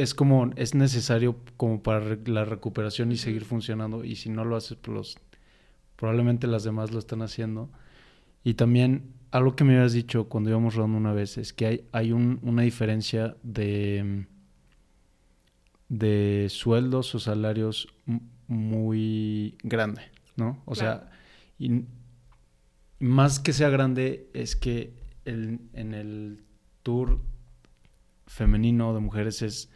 es 0.00 0.14
como, 0.14 0.50
es 0.56 0.74
necesario 0.74 1.36
como 1.56 1.82
para 1.82 2.16
la 2.26 2.44
recuperación 2.44 3.12
y 3.12 3.16
seguir 3.16 3.44
funcionando. 3.44 4.04
Y 4.04 4.16
si 4.16 4.30
no 4.30 4.44
lo 4.44 4.56
haces, 4.56 4.78
pues 4.80 5.16
probablemente 5.96 6.46
las 6.46 6.64
demás 6.64 6.92
lo 6.92 6.98
están 6.98 7.22
haciendo. 7.22 7.70
Y 8.44 8.54
también 8.54 9.12
algo 9.30 9.54
que 9.56 9.64
me 9.64 9.76
habías 9.76 9.92
dicho 9.92 10.28
cuando 10.28 10.50
íbamos 10.50 10.74
rodando 10.74 10.98
una 10.98 11.12
vez 11.12 11.38
es 11.38 11.52
que 11.52 11.66
hay, 11.66 11.84
hay 11.92 12.12
una 12.12 12.62
diferencia 12.62 13.36
de, 13.42 14.26
de 15.88 16.46
sueldos 16.50 17.14
o 17.14 17.20
salarios 17.20 17.88
muy 18.48 19.56
grande, 19.62 20.02
¿no? 20.36 20.62
O 20.64 20.74
sea, 20.74 21.10
y 21.58 21.84
más 22.98 23.40
que 23.40 23.52
sea 23.52 23.70
grande 23.70 24.28
es 24.34 24.56
que 24.56 25.01
el, 25.24 25.60
en 25.72 25.94
el 25.94 26.44
tour 26.82 27.20
femenino 28.26 28.94
de 28.94 29.00
mujeres 29.00 29.42
es 29.42 29.70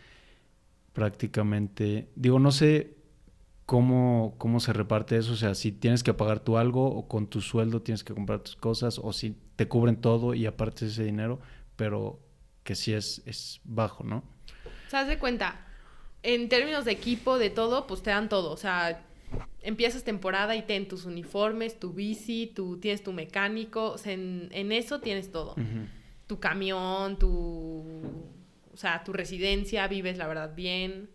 prácticamente, 0.92 2.08
digo, 2.16 2.38
no 2.38 2.52
sé 2.52 2.96
cómo, 3.66 4.34
cómo 4.38 4.60
se 4.60 4.72
reparte 4.72 5.16
eso, 5.16 5.32
o 5.32 5.36
sea, 5.36 5.54
si 5.54 5.72
tienes 5.72 6.02
que 6.02 6.14
pagar 6.14 6.40
tú 6.40 6.56
algo 6.56 6.86
o 6.86 7.08
con 7.08 7.26
tu 7.26 7.40
sueldo 7.40 7.82
tienes 7.82 8.02
que 8.02 8.14
comprar 8.14 8.40
tus 8.40 8.56
cosas 8.56 8.98
o 9.02 9.12
si 9.12 9.36
te 9.56 9.68
cubren 9.68 10.00
todo 10.00 10.34
y 10.34 10.46
aparte 10.46 10.86
ese 10.86 11.04
dinero, 11.04 11.40
pero 11.76 12.20
que 12.62 12.74
sí 12.74 12.92
es, 12.92 13.22
es 13.26 13.60
bajo, 13.64 14.04
¿no? 14.04 14.24
¿Se 14.88 14.96
das 14.96 15.08
de 15.08 15.18
cuenta? 15.18 15.66
En 16.22 16.48
términos 16.48 16.84
de 16.84 16.92
equipo, 16.92 17.38
de 17.38 17.50
todo, 17.50 17.86
pues 17.86 18.02
te 18.02 18.10
dan 18.10 18.28
todo, 18.28 18.50
o 18.50 18.56
sea, 18.56 19.05
empiezas 19.62 20.04
temporada 20.04 20.54
y 20.56 20.62
ten 20.62 20.88
tus 20.88 21.04
uniformes, 21.04 21.78
tu 21.78 21.92
bici, 21.92 22.52
tu, 22.54 22.78
tienes 22.78 23.02
tu 23.02 23.12
mecánico, 23.12 23.92
o 23.92 23.98
sea, 23.98 24.12
en, 24.12 24.72
eso 24.72 25.00
tienes 25.00 25.32
todo. 25.32 25.54
Tu 26.26 26.40
camión, 26.40 27.18
tu, 27.18 27.28
o 28.72 28.76
sea, 28.76 29.02
tu 29.04 29.12
residencia, 29.12 29.88
vives 29.88 30.18
la 30.18 30.26
verdad 30.26 30.54
bien. 30.54 31.10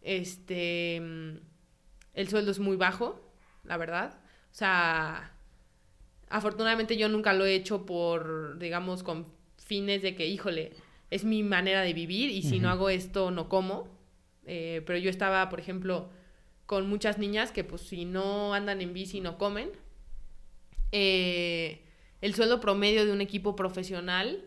Este, 0.00 0.96
el 0.96 2.28
sueldo 2.28 2.50
es 2.50 2.58
muy 2.58 2.76
bajo, 2.76 3.32
la 3.64 3.76
verdad. 3.76 4.18
O 4.50 4.54
sea, 4.54 5.32
afortunadamente 6.28 6.96
yo 6.96 7.08
nunca 7.08 7.32
lo 7.32 7.44
he 7.44 7.54
hecho 7.54 7.86
por, 7.86 8.58
digamos, 8.58 9.02
con 9.02 9.26
fines 9.56 10.02
de 10.02 10.14
que, 10.14 10.26
híjole, 10.26 10.72
es 11.10 11.24
mi 11.24 11.42
manera 11.42 11.82
de 11.82 11.92
vivir 11.92 12.30
y 12.30 12.42
si 12.42 12.58
no 12.58 12.70
hago 12.70 12.88
esto 12.88 13.30
no 13.30 13.48
como. 13.48 13.88
Eh, 14.44 14.82
pero 14.86 14.98
yo 14.98 15.10
estaba, 15.10 15.48
por 15.48 15.60
ejemplo, 15.60 16.10
con 16.72 16.88
muchas 16.88 17.18
niñas 17.18 17.52
que 17.52 17.64
pues 17.64 17.82
si 17.82 18.06
no 18.06 18.54
andan 18.54 18.80
en 18.80 18.94
bici 18.94 19.20
no 19.20 19.36
comen. 19.36 19.68
Eh, 20.90 21.84
el 22.22 22.34
sueldo 22.34 22.60
promedio 22.60 23.04
de 23.04 23.12
un 23.12 23.20
equipo 23.20 23.54
profesional, 23.54 24.42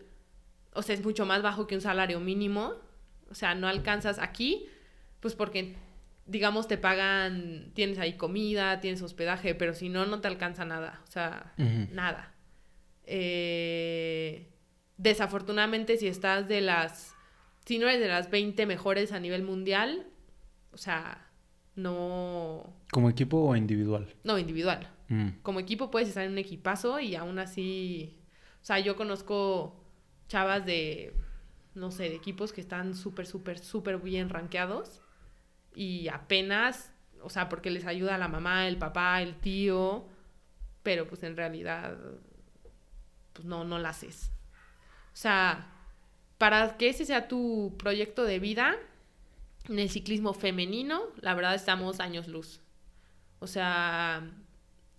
o 0.72 0.82
sea, 0.82 0.96
es 0.96 1.04
mucho 1.04 1.24
más 1.24 1.40
bajo 1.42 1.68
que 1.68 1.76
un 1.76 1.80
salario 1.80 2.18
mínimo. 2.18 2.72
O 3.30 3.36
sea, 3.36 3.54
no 3.54 3.68
alcanzas 3.68 4.18
aquí, 4.18 4.66
pues 5.20 5.36
porque, 5.36 5.76
digamos, 6.26 6.66
te 6.66 6.76
pagan, 6.76 7.70
tienes 7.74 7.96
ahí 8.00 8.14
comida, 8.14 8.80
tienes 8.80 9.02
hospedaje, 9.02 9.54
pero 9.54 9.72
si 9.72 9.88
no, 9.88 10.04
no 10.04 10.20
te 10.20 10.26
alcanza 10.26 10.64
nada. 10.64 11.02
O 11.06 11.12
sea, 11.12 11.54
nada. 11.92 12.34
Eh, 13.04 14.50
desafortunadamente, 14.96 15.96
si 15.96 16.08
estás 16.08 16.48
de 16.48 16.60
las, 16.60 17.14
si 17.64 17.78
no 17.78 17.86
eres 17.86 18.00
de 18.00 18.08
las 18.08 18.30
20 18.30 18.66
mejores 18.66 19.12
a 19.12 19.20
nivel 19.20 19.44
mundial, 19.44 20.08
o 20.72 20.76
sea, 20.76 21.25
no... 21.76 22.74
¿Como 22.90 23.08
equipo 23.10 23.38
o 23.38 23.54
individual? 23.54 24.12
No, 24.24 24.38
individual. 24.38 24.90
Mm. 25.08 25.28
Como 25.42 25.60
equipo 25.60 25.90
puedes 25.90 26.08
estar 26.08 26.24
en 26.24 26.32
un 26.32 26.38
equipazo 26.38 26.98
y 26.98 27.14
aún 27.14 27.38
así... 27.38 28.18
O 28.62 28.64
sea, 28.66 28.80
yo 28.80 28.96
conozco 28.96 29.76
chavas 30.28 30.66
de, 30.66 31.14
no 31.74 31.90
sé, 31.90 32.04
de 32.04 32.16
equipos 32.16 32.52
que 32.52 32.60
están 32.60 32.94
súper, 32.94 33.26
súper, 33.26 33.58
súper 33.58 33.98
bien 33.98 34.28
rankeados 34.28 35.02
y 35.74 36.08
apenas, 36.08 36.92
o 37.22 37.30
sea, 37.30 37.48
porque 37.48 37.70
les 37.70 37.84
ayuda 37.84 38.18
la 38.18 38.28
mamá, 38.28 38.66
el 38.66 38.78
papá, 38.78 39.22
el 39.22 39.36
tío, 39.36 40.08
pero 40.82 41.06
pues 41.06 41.22
en 41.22 41.36
realidad, 41.36 41.96
pues 43.34 43.46
no, 43.46 43.64
no 43.64 43.78
la 43.78 43.90
haces. 43.90 44.32
O 45.12 45.16
sea, 45.16 45.70
para 46.38 46.76
que 46.76 46.88
ese 46.88 47.04
sea 47.04 47.28
tu 47.28 47.76
proyecto 47.78 48.24
de 48.24 48.38
vida, 48.38 48.76
en 49.68 49.78
el 49.78 49.90
ciclismo 49.90 50.34
femenino, 50.34 51.02
la 51.20 51.34
verdad 51.34 51.54
estamos 51.54 52.00
años 52.00 52.28
luz. 52.28 52.60
O 53.38 53.46
sea, 53.46 54.30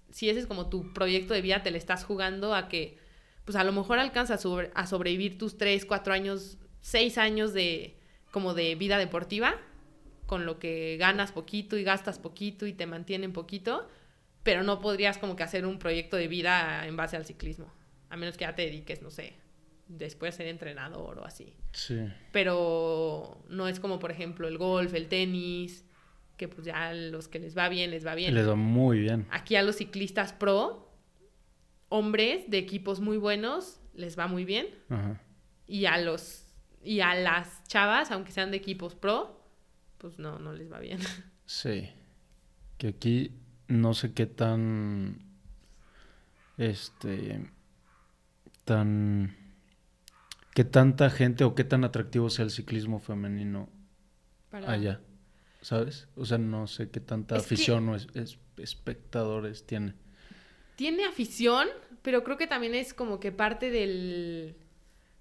si 0.09 0.29
ese 0.29 0.39
es 0.39 0.47
como 0.47 0.69
tu 0.69 0.93
proyecto 0.93 1.33
de 1.33 1.41
vida, 1.41 1.63
te 1.63 1.71
le 1.71 1.77
estás 1.77 2.03
jugando 2.03 2.53
a 2.53 2.67
que, 2.69 2.97
pues 3.45 3.55
a 3.55 3.63
lo 3.63 3.71
mejor 3.71 3.99
alcanzas 3.99 4.45
a, 4.73 4.87
sobrevivir 4.87 5.37
tus 5.37 5.57
3, 5.57 5.85
4 5.85 6.13
años, 6.13 6.57
6 6.81 7.17
años 7.17 7.53
de 7.53 7.97
como 8.31 8.53
de 8.53 8.75
vida 8.75 8.97
deportiva, 8.97 9.55
con 10.25 10.45
lo 10.45 10.59
que 10.59 10.97
ganas 10.99 11.31
poquito 11.31 11.77
y 11.77 11.83
gastas 11.83 12.19
poquito 12.19 12.67
y 12.67 12.73
te 12.73 12.85
mantienen 12.85 13.31
poquito, 13.33 13.87
pero 14.43 14.63
no 14.63 14.79
podrías 14.79 15.17
como 15.17 15.35
que 15.35 15.43
hacer 15.43 15.65
un 15.65 15.79
proyecto 15.79 16.17
de 16.17 16.27
vida 16.27 16.85
en 16.85 16.97
base 16.97 17.15
al 17.15 17.25
ciclismo, 17.25 17.71
a 18.09 18.17
menos 18.17 18.37
que 18.37 18.43
ya 18.45 18.53
te 18.53 18.63
dediques, 18.63 19.01
no 19.01 19.09
sé, 19.09 19.35
después 19.87 20.35
ser 20.35 20.47
entrenador 20.47 21.19
o 21.19 21.25
así. 21.25 21.53
Sí. 21.71 21.99
Pero 22.31 23.43
no 23.49 23.67
es 23.67 23.79
como, 23.79 23.99
por 23.99 24.11
ejemplo, 24.11 24.47
el 24.47 24.57
golf, 24.57 24.93
el 24.93 25.07
tenis, 25.07 25.85
que 26.37 26.47
pues 26.47 26.65
ya 26.65 26.89
a 26.89 26.93
los 26.93 27.27
que 27.27 27.39
les 27.39 27.57
va 27.57 27.69
bien, 27.69 27.91
les 27.91 28.05
va 28.05 28.15
bien. 28.15 28.33
Les 28.33 28.47
va 28.47 28.55
muy 28.55 28.99
bien. 28.99 29.25
Aquí 29.31 29.55
a 29.55 29.63
los 29.63 29.77
ciclistas 29.77 30.33
pro, 30.33 30.91
hombres 31.89 32.49
de 32.49 32.57
equipos 32.57 32.99
muy 32.99 33.17
buenos, 33.17 33.79
les 33.93 34.17
va 34.17 34.27
muy 34.27 34.45
bien. 34.45 34.67
Ajá. 34.89 35.21
Y 35.67 35.85
a 35.85 35.97
los 35.97 36.43
y 36.83 37.01
a 37.01 37.15
las 37.15 37.63
chavas, 37.65 38.11
aunque 38.11 38.31
sean 38.31 38.51
de 38.51 38.57
equipos 38.57 38.95
pro, 38.95 39.41
pues 39.97 40.19
no, 40.19 40.39
no 40.39 40.53
les 40.53 40.71
va 40.71 40.79
bien. 40.79 40.99
Sí. 41.49 41.89
Que 42.77 42.89
aquí 42.89 43.31
no 43.69 43.93
sé 43.93 44.13
qué 44.13 44.25
tan 44.25 45.17
este 46.57 47.39
tan 48.65 49.33
qué 50.57 50.63
tanta 50.63 51.11
gente 51.11 51.43
o 51.43 51.53
qué 51.53 51.63
tan 51.63 51.83
atractivo 51.83 52.31
sea 52.31 52.43
el 52.43 52.49
ciclismo 52.49 52.97
femenino 52.97 53.69
allá, 54.51 55.01
¿sabes? 55.61 56.07
O 56.15 56.25
sea, 56.25 56.39
no 56.39 56.65
sé 56.65 56.89
qué 56.89 56.99
tanta 56.99 57.35
afición 57.35 57.87
o 57.89 57.95
espectadores 58.57 59.67
tiene. 59.67 59.93
Tiene 60.75 61.05
afición, 61.05 61.67
pero 62.01 62.23
creo 62.23 62.37
que 62.37 62.47
también 62.47 62.73
es 62.73 62.95
como 62.95 63.19
que 63.19 63.31
parte 63.31 63.69
del... 63.69 64.55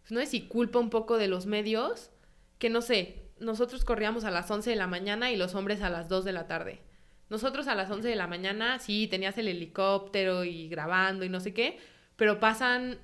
No 0.08 0.20
sé 0.20 0.26
si 0.26 0.48
culpa 0.48 0.78
un 0.78 0.88
poco 0.88 1.18
de 1.18 1.28
los 1.28 1.44
medios, 1.44 2.12
que 2.58 2.70
no 2.70 2.80
sé, 2.80 3.28
nosotros 3.38 3.84
corríamos 3.84 4.24
a 4.24 4.30
las 4.30 4.50
11 4.50 4.70
de 4.70 4.76
la 4.76 4.86
mañana 4.86 5.30
y 5.32 5.36
los 5.36 5.54
hombres 5.54 5.82
a 5.82 5.90
las 5.90 6.08
2 6.08 6.24
de 6.24 6.32
la 6.32 6.46
tarde. 6.46 6.80
Nosotros 7.28 7.68
a 7.68 7.74
las 7.74 7.90
11 7.90 8.08
de 8.08 8.16
la 8.16 8.26
mañana, 8.26 8.78
sí, 8.78 9.06
tenías 9.06 9.36
el 9.36 9.48
helicóptero 9.48 10.44
y 10.44 10.70
grabando 10.70 11.26
y 11.26 11.28
no 11.28 11.40
sé 11.40 11.52
qué, 11.52 11.78
pero 12.16 12.40
pasan 12.40 13.00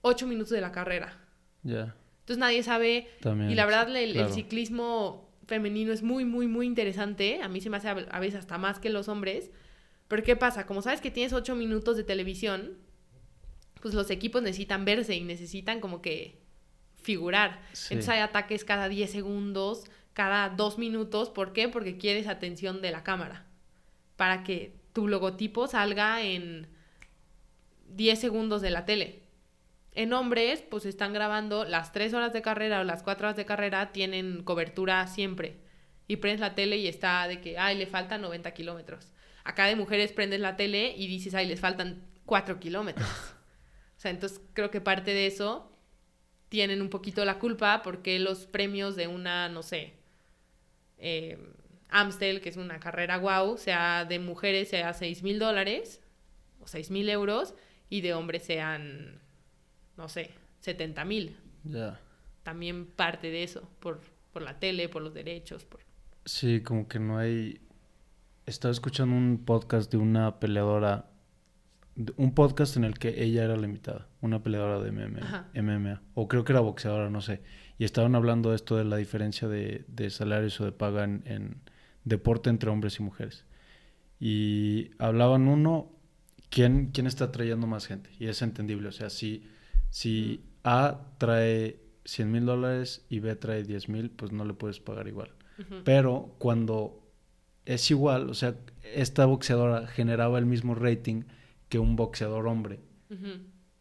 8 0.00 0.26
minutos 0.26 0.48
de 0.52 0.62
la 0.62 0.72
carrera. 0.72 1.20
Entonces 1.64 2.38
nadie 2.38 2.62
sabe. 2.62 3.08
y 3.22 3.54
la 3.54 3.66
verdad, 3.66 3.94
el, 3.96 4.32
ciclismo 4.32 5.28
femenino 5.46 5.92
es 5.92 6.02
muy, 6.02 6.24
muy, 6.24 6.46
muy 6.46 6.66
interesante. 6.66 7.40
A 7.42 7.48
mí 7.48 7.60
se 7.60 7.70
me 7.70 7.76
hace 7.76 7.88
a 7.88 8.20
veces 8.20 8.40
hasta 8.40 8.58
más 8.58 8.78
que 8.78 8.90
los 8.90 9.08
hombres. 9.08 9.50
Pero 10.08 10.22
¿qué 10.22 10.36
pasa? 10.36 10.66
Como 10.66 10.82
sabes 10.82 11.00
que 11.00 11.10
tienes 11.10 11.32
ocho 11.32 11.56
minutos 11.56 11.96
de 11.96 12.04
televisión, 12.04 12.78
pues 13.80 13.94
los 13.94 14.10
equipos 14.10 14.42
necesitan 14.42 14.84
verse 14.84 15.14
y 15.14 15.22
necesitan 15.22 15.80
como 15.80 16.00
que 16.00 16.40
figurar. 17.02 17.60
Entonces 17.68 18.08
hay 18.08 18.20
ataques 18.20 18.64
cada 18.64 18.88
10 18.88 19.10
segundos, 19.10 19.84
cada 20.12 20.48
dos 20.48 20.78
minutos. 20.78 21.30
¿Por 21.30 21.52
qué? 21.52 21.68
Porque 21.68 21.98
quieres 21.98 22.26
atención 22.26 22.80
de 22.80 22.90
la 22.90 23.02
cámara. 23.02 23.46
Para 24.16 24.42
que 24.42 24.74
tu 24.92 25.08
logotipo 25.08 25.66
salga 25.66 26.22
en 26.22 26.68
10 27.88 28.18
segundos 28.18 28.62
de 28.62 28.70
la 28.70 28.86
tele. 28.86 29.23
En 29.94 30.12
hombres, 30.12 30.62
pues 30.62 30.86
están 30.86 31.12
grabando 31.12 31.64
las 31.64 31.92
tres 31.92 32.14
horas 32.14 32.32
de 32.32 32.42
carrera 32.42 32.80
o 32.80 32.84
las 32.84 33.02
cuatro 33.02 33.28
horas 33.28 33.36
de 33.36 33.46
carrera, 33.46 33.92
tienen 33.92 34.42
cobertura 34.42 35.06
siempre. 35.06 35.60
Y 36.08 36.16
prendes 36.16 36.40
la 36.40 36.54
tele 36.54 36.76
y 36.78 36.88
está 36.88 37.26
de 37.28 37.40
que, 37.40 37.58
ay, 37.58 37.78
le 37.78 37.86
faltan 37.86 38.20
90 38.22 38.52
kilómetros. 38.52 39.12
Acá 39.44 39.66
de 39.66 39.76
mujeres 39.76 40.12
prendes 40.12 40.40
la 40.40 40.56
tele 40.56 40.94
y 40.96 41.06
dices, 41.06 41.34
ay, 41.34 41.46
les 41.46 41.60
faltan 41.60 42.04
4 42.26 42.58
kilómetros. 42.58 43.08
o 43.96 44.00
sea, 44.00 44.10
entonces 44.10 44.40
creo 44.52 44.70
que 44.70 44.80
parte 44.80 45.12
de 45.12 45.26
eso 45.26 45.70
tienen 46.48 46.82
un 46.82 46.90
poquito 46.90 47.24
la 47.24 47.38
culpa 47.38 47.82
porque 47.82 48.18
los 48.18 48.46
premios 48.46 48.96
de 48.96 49.06
una, 49.06 49.48
no 49.48 49.62
sé, 49.62 49.94
eh, 50.98 51.38
Amstel, 51.88 52.40
que 52.40 52.48
es 52.48 52.56
una 52.56 52.80
carrera 52.80 53.18
wow, 53.18 53.56
sea 53.56 54.04
de 54.04 54.18
mujeres 54.18 54.68
sea 54.68 54.92
6 54.92 55.22
mil 55.22 55.38
dólares 55.38 56.00
o 56.60 56.66
6 56.66 56.90
mil 56.90 57.08
euros 57.08 57.54
y 57.88 58.00
de 58.00 58.14
hombres 58.14 58.44
sean 58.44 59.23
no 59.96 60.08
sé, 60.08 60.30
70 60.60 61.04
mil. 61.04 61.36
Ya. 61.64 62.00
También 62.42 62.86
parte 62.86 63.30
de 63.30 63.42
eso, 63.42 63.68
por, 63.80 64.00
por 64.32 64.42
la 64.42 64.58
tele, 64.58 64.88
por 64.88 65.02
los 65.02 65.14
derechos. 65.14 65.64
Por... 65.64 65.80
Sí, 66.24 66.60
como 66.60 66.88
que 66.88 66.98
no 66.98 67.18
hay... 67.18 67.60
Estaba 68.46 68.72
escuchando 68.72 69.16
un 69.16 69.42
podcast 69.44 69.90
de 69.90 69.96
una 69.96 70.38
peleadora, 70.38 71.10
un 72.16 72.34
podcast 72.34 72.76
en 72.76 72.84
el 72.84 72.98
que 72.98 73.22
ella 73.22 73.44
era 73.44 73.56
la 73.56 73.66
invitada, 73.66 74.06
una 74.20 74.42
peleadora 74.42 74.80
de 74.80 74.92
MMA, 74.92 75.50
MMA, 75.54 76.02
o 76.12 76.28
creo 76.28 76.44
que 76.44 76.52
era 76.52 76.60
boxeadora, 76.60 77.08
no 77.08 77.22
sé. 77.22 77.40
Y 77.78 77.84
estaban 77.84 78.14
hablando 78.14 78.50
de 78.50 78.56
esto 78.56 78.76
de 78.76 78.84
la 78.84 78.98
diferencia 78.98 79.48
de, 79.48 79.86
de 79.88 80.10
salarios 80.10 80.60
o 80.60 80.66
de 80.66 80.72
paga 80.72 81.04
en, 81.04 81.22
en 81.24 81.62
deporte 82.04 82.50
entre 82.50 82.68
hombres 82.68 83.00
y 83.00 83.02
mujeres. 83.02 83.46
Y 84.20 84.90
hablaban 84.98 85.48
uno, 85.48 85.90
¿quién, 86.50 86.90
quién 86.92 87.06
está 87.06 87.32
trayendo 87.32 87.66
más 87.66 87.86
gente? 87.86 88.10
Y 88.18 88.26
es 88.26 88.42
entendible, 88.42 88.88
o 88.88 88.92
sea, 88.92 89.08
si 89.10 89.48
si 89.94 90.44
A 90.64 90.98
trae 91.18 91.78
100 92.04 92.32
mil 92.32 92.46
dólares 92.46 93.06
y 93.08 93.20
B 93.20 93.36
trae 93.36 93.62
10 93.62 93.88
mil, 93.88 94.10
pues 94.10 94.32
no 94.32 94.44
le 94.44 94.52
puedes 94.52 94.80
pagar 94.80 95.06
igual. 95.06 95.30
Pero 95.84 96.34
cuando 96.38 97.08
es 97.64 97.88
igual, 97.92 98.28
o 98.28 98.34
sea, 98.34 98.56
esta 98.82 99.24
boxeadora 99.24 99.86
generaba 99.86 100.40
el 100.40 100.46
mismo 100.46 100.74
rating 100.74 101.22
que 101.68 101.78
un 101.78 101.94
boxeador 101.94 102.48
hombre, 102.48 102.80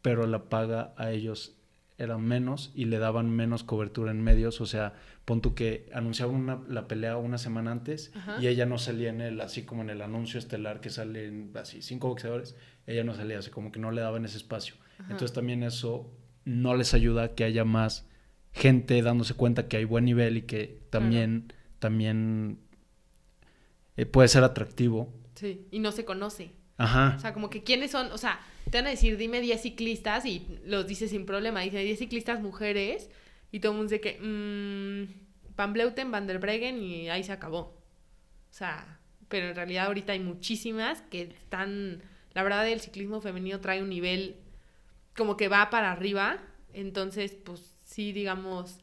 pero 0.04 0.28
la 0.28 0.50
paga 0.50 0.94
a 0.98 1.10
ellos 1.10 1.58
era 1.98 2.20
menos 2.20 2.72
y 2.76 2.86
le 2.86 3.00
daban 3.00 3.32
menos 3.32 3.64
cobertura 3.64 4.12
en 4.12 4.22
medios, 4.22 4.62
o 4.62 4.68
sea, 4.68 4.94
pon 5.26 5.42
tú 5.42 5.56
que 5.56 5.90
anunciaban 5.96 6.66
la 6.70 6.88
pelea 6.88 7.18
una 7.18 7.40
semana 7.40 7.72
antes 7.72 8.12
y 8.40 8.46
ella 8.46 8.68
no 8.68 8.78
salía 8.78 9.10
en 9.10 9.20
el, 9.20 9.42
así 9.42 9.64
como 9.64 9.82
en 9.82 9.90
el 9.90 10.04
anuncio 10.04 10.38
estelar 10.38 10.80
que 10.80 10.92
salen 10.92 11.52
así 11.56 11.82
cinco 11.82 12.10
boxeadores, 12.10 12.56
ella 12.86 13.04
no 13.04 13.16
salía, 13.16 13.40
así 13.40 13.50
como 13.50 13.72
que 13.72 13.80
no 13.80 13.90
le 13.90 14.02
daban 14.02 14.26
ese 14.26 14.38
espacio. 14.38 14.76
Entonces 15.00 15.34
también 15.34 15.64
eso 15.64 16.12
no 16.46 16.76
les 16.76 16.94
ayuda 16.94 17.24
a 17.24 17.36
que 17.36 17.44
haya 17.44 17.66
más 17.66 18.08
gente 18.52 19.02
dándose 19.02 19.34
cuenta 19.34 19.68
que 19.68 19.78
hay 19.78 19.86
buen 19.86 20.06
nivel 20.06 20.38
y 20.38 20.42
que 20.44 20.82
también, 20.90 21.52
también 21.80 22.60
eh, 23.98 24.06
puede 24.06 24.28
ser 24.28 24.44
atractivo. 24.44 25.14
Sí, 25.36 25.68
y 25.72 25.80
no 25.80 25.92
se 25.92 26.06
conoce. 26.06 26.52
Ajá. 26.78 27.16
O 27.18 27.20
sea, 27.20 27.34
como 27.34 27.50
que 27.50 27.64
quiénes 27.64 27.92
son, 27.92 28.12
o 28.12 28.18
sea, 28.18 28.40
te 28.70 28.78
van 28.78 28.88
a 28.88 28.92
decir, 28.92 29.18
dime 29.18 29.42
10 29.42 29.62
ciclistas 29.62 30.26
y 30.26 30.60
los 30.66 30.88
dices 30.88 31.12
sin 31.12 31.26
problema. 31.26 31.62
Dice 31.62 31.80
10 31.80 32.00
ciclistas 32.00 32.42
mujeres 32.42 33.10
y 33.52 33.60
todo 33.60 33.72
el 33.72 33.78
mundo 33.80 33.92
dice 33.92 34.02
que 34.02 34.20
mmm, 34.20 35.56
Van 35.56 35.74
Bleuten, 35.74 36.12
Van 36.12 36.28
der 36.28 36.40
Breggen 36.40 36.82
y 36.82 37.10
ahí 37.10 37.24
se 37.24 37.32
acabó. 37.32 37.60
O 37.60 38.56
sea, 38.56 39.00
pero 39.30 39.48
en 39.48 39.56
realidad 39.56 39.88
ahorita 39.88 40.14
hay 40.14 40.20
muchísimas 40.20 41.02
que 41.02 41.24
están, 41.24 42.04
la 42.34 42.44
verdad 42.44 42.68
el 42.68 42.82
ciclismo 42.82 43.22
femenino 43.22 43.60
trae 43.60 43.82
un 43.82 43.90
nivel 43.90 44.38
como 45.16 45.38
que 45.38 45.48
va 45.48 45.70
para 45.70 45.92
arriba, 45.92 46.40
entonces 46.74 47.34
pues 47.34 47.76
sí, 47.84 48.12
digamos, 48.12 48.80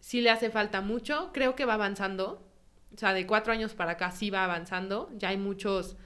sí 0.00 0.20
le 0.20 0.30
hace 0.30 0.50
falta 0.50 0.80
mucho, 0.80 1.30
creo 1.32 1.54
que 1.54 1.64
va 1.64 1.74
avanzando, 1.74 2.46
o 2.94 2.98
sea, 2.98 3.12
de 3.12 3.26
cuatro 3.26 3.52
años 3.52 3.74
para 3.74 3.92
acá 3.92 4.10
sí 4.10 4.30
va 4.30 4.44
avanzando, 4.44 5.10
ya 5.16 5.28
hay 5.28 5.36
muchos 5.38 5.96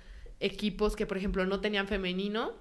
equipos 0.40 0.96
que 0.96 1.06
por 1.06 1.16
ejemplo 1.16 1.46
no 1.46 1.60
tenían 1.60 1.88
femenino, 1.88 2.52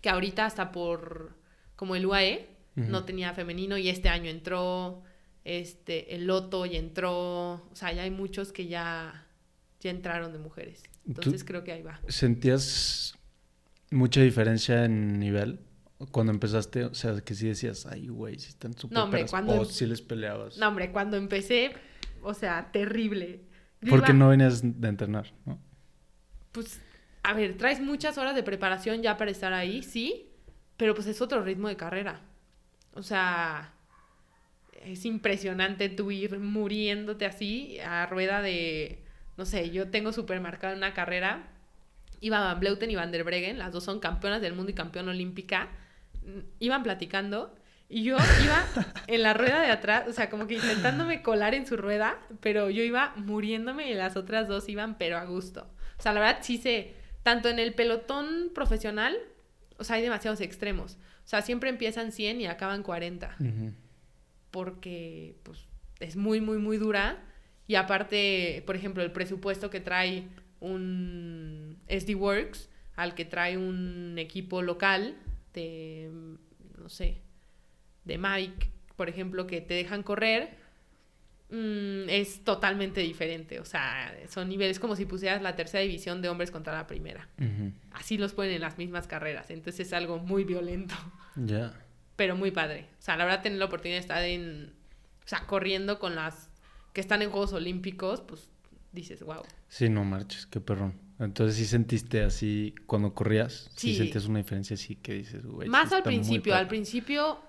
que 0.00 0.08
ahorita 0.08 0.46
hasta 0.46 0.72
por 0.72 1.36
como 1.74 1.96
el 1.96 2.06
UAE 2.06 2.48
no 2.76 3.04
tenía 3.04 3.32
femenino 3.32 3.78
y 3.78 3.88
este 3.88 4.10
año 4.10 4.30
entró, 4.30 5.02
este, 5.44 6.14
el 6.14 6.26
Loto 6.26 6.66
y 6.66 6.76
entró, 6.76 7.52
o 7.54 7.70
sea, 7.72 7.92
ya 7.92 8.02
hay 8.02 8.10
muchos 8.10 8.52
que 8.52 8.66
ya, 8.66 9.26
ya 9.80 9.90
entraron 9.90 10.32
de 10.32 10.38
mujeres. 10.38 10.82
Entonces 11.06 11.42
creo 11.42 11.64
que 11.64 11.72
ahí 11.72 11.82
va. 11.82 12.00
¿Sentías 12.08 13.16
mucha 13.90 14.20
diferencia 14.20 14.84
en 14.84 15.18
nivel? 15.18 15.60
Cuando 16.10 16.32
empezaste, 16.32 16.84
o 16.84 16.94
sea, 16.94 17.20
que 17.20 17.34
sí 17.34 17.48
decías, 17.48 17.86
ay, 17.86 18.08
güey, 18.08 18.38
si 18.38 18.48
están 18.48 18.76
súper 18.76 18.98
no, 18.98 19.04
hombre, 19.04 19.26
cuando, 19.26 19.60
o 19.60 19.64
si 19.64 19.86
les 19.86 20.02
peleabas. 20.02 20.58
No, 20.58 20.68
hombre, 20.68 20.92
cuando 20.92 21.16
empecé, 21.16 21.72
o 22.22 22.34
sea, 22.34 22.70
terrible. 22.70 23.40
¿Por 23.88 24.04
qué 24.04 24.12
no 24.12 24.28
venías 24.28 24.60
de 24.62 24.88
entrenar, 24.88 25.32
no? 25.46 25.58
Pues, 26.52 26.80
a 27.22 27.32
ver, 27.32 27.56
traes 27.56 27.80
muchas 27.80 28.18
horas 28.18 28.34
de 28.34 28.42
preparación 28.42 29.02
ya 29.02 29.16
para 29.16 29.30
estar 29.30 29.52
ahí, 29.52 29.82
sí, 29.82 30.30
pero 30.76 30.94
pues 30.94 31.06
es 31.06 31.20
otro 31.20 31.42
ritmo 31.42 31.68
de 31.68 31.76
carrera. 31.76 32.20
O 32.94 33.02
sea, 33.02 33.72
es 34.84 35.04
impresionante 35.04 35.88
tú 35.88 36.10
ir 36.10 36.38
muriéndote 36.38 37.26
así 37.26 37.78
a 37.80 38.06
rueda 38.06 38.42
de, 38.42 39.02
no 39.36 39.44
sé, 39.44 39.70
yo 39.70 39.90
tengo 39.90 40.12
súper 40.12 40.40
marcada 40.40 40.76
una 40.76 40.94
carrera, 40.94 41.48
iba 42.20 42.40
Van 42.40 42.60
Bleuten 42.60 42.90
y 42.90 42.96
Van 42.96 43.12
der 43.12 43.24
Breggen, 43.24 43.58
las 43.58 43.72
dos 43.72 43.84
son 43.84 44.00
campeonas 44.00 44.40
del 44.40 44.54
mundo 44.54 44.70
y 44.70 44.74
campeona 44.74 45.10
olímpica, 45.10 45.68
iban 46.58 46.82
platicando 46.82 47.54
y 47.88 48.02
yo 48.02 48.16
iba 48.44 48.64
en 49.06 49.22
la 49.22 49.34
rueda 49.34 49.60
de 49.60 49.70
atrás, 49.70 50.08
o 50.08 50.12
sea, 50.12 50.28
como 50.28 50.46
que 50.46 50.54
intentándome 50.54 51.22
colar 51.22 51.54
en 51.54 51.66
su 51.66 51.76
rueda, 51.76 52.18
pero 52.40 52.68
yo 52.70 52.82
iba 52.82 53.12
muriéndome 53.16 53.90
y 53.90 53.94
las 53.94 54.16
otras 54.16 54.48
dos 54.48 54.68
iban 54.68 54.98
pero 54.98 55.18
a 55.18 55.24
gusto. 55.24 55.68
O 55.98 56.02
sea, 56.02 56.12
la 56.12 56.20
verdad 56.20 56.38
sí 56.42 56.58
sé, 56.58 56.94
tanto 57.22 57.48
en 57.48 57.58
el 57.58 57.74
pelotón 57.74 58.50
profesional, 58.54 59.16
o 59.78 59.84
sea, 59.84 59.96
hay 59.96 60.02
demasiados 60.02 60.40
extremos. 60.40 60.98
O 61.24 61.28
sea, 61.28 61.42
siempre 61.42 61.70
empiezan 61.70 62.12
100 62.12 62.40
y 62.40 62.46
acaban 62.46 62.82
40. 62.84 63.36
Porque, 64.52 65.36
pues, 65.42 65.66
es 65.98 66.14
muy, 66.14 66.40
muy, 66.40 66.58
muy 66.58 66.78
dura. 66.78 67.18
Y 67.66 67.74
aparte, 67.74 68.62
por 68.64 68.76
ejemplo, 68.76 69.02
el 69.02 69.10
presupuesto 69.10 69.68
que 69.68 69.80
trae 69.80 70.28
un 70.60 71.78
SD 71.88 72.14
Works 72.14 72.70
al 72.94 73.14
que 73.14 73.24
trae 73.24 73.58
un 73.58 74.14
equipo 74.18 74.62
local 74.62 75.16
de, 75.56 76.10
no 76.78 76.88
sé, 76.88 77.22
de 78.04 78.18
Mike, 78.18 78.70
por 78.94 79.08
ejemplo, 79.08 79.46
que 79.46 79.60
te 79.60 79.74
dejan 79.74 80.02
correr, 80.04 80.56
mm, 81.50 82.08
es 82.08 82.44
totalmente 82.44 83.00
diferente. 83.00 83.58
O 83.58 83.64
sea, 83.64 84.16
son 84.28 84.48
niveles 84.48 84.78
como 84.78 84.94
si 84.94 85.06
pusieras 85.06 85.42
la 85.42 85.56
tercera 85.56 85.82
división 85.82 86.22
de 86.22 86.28
hombres 86.28 86.50
contra 86.52 86.72
la 86.74 86.86
primera. 86.86 87.28
Así 87.92 88.18
los 88.18 88.32
ponen 88.32 88.52
en 88.52 88.60
las 88.60 88.78
mismas 88.78 89.06
carreras. 89.06 89.50
Entonces 89.50 89.88
es 89.88 89.92
algo 89.92 90.18
muy 90.18 90.44
violento. 90.44 90.94
Ya. 91.34 91.74
Pero 92.14 92.36
muy 92.36 92.50
padre. 92.50 92.86
O 92.98 93.02
sea, 93.02 93.16
la 93.16 93.24
verdad, 93.24 93.42
tener 93.42 93.58
la 93.58 93.66
oportunidad 93.66 93.96
de 93.96 94.00
estar 94.00 94.22
en. 94.22 94.72
O 95.24 95.28
sea, 95.28 95.46
corriendo 95.46 95.98
con 95.98 96.14
las 96.14 96.48
que 96.92 97.00
están 97.00 97.20
en 97.20 97.30
Juegos 97.30 97.52
Olímpicos, 97.52 98.20
pues 98.22 98.48
dices, 98.92 99.22
wow. 99.22 99.42
Sí, 99.68 99.88
no 99.88 100.04
marches, 100.04 100.46
qué 100.46 100.60
perrón. 100.60 101.05
Entonces 101.18 101.56
sí 101.56 101.64
sentiste 101.64 102.22
así 102.22 102.74
cuando 102.86 103.14
corrías, 103.14 103.70
sí, 103.74 103.92
sí 103.92 103.96
sentías 103.96 104.26
una 104.26 104.38
diferencia 104.38 104.74
así 104.74 104.96
que 104.96 105.14
dices, 105.14 105.44
güey. 105.46 105.68
Más 105.68 105.92
al 105.92 106.02
principio, 106.02 106.54
al 106.54 106.68
principio 106.68 107.40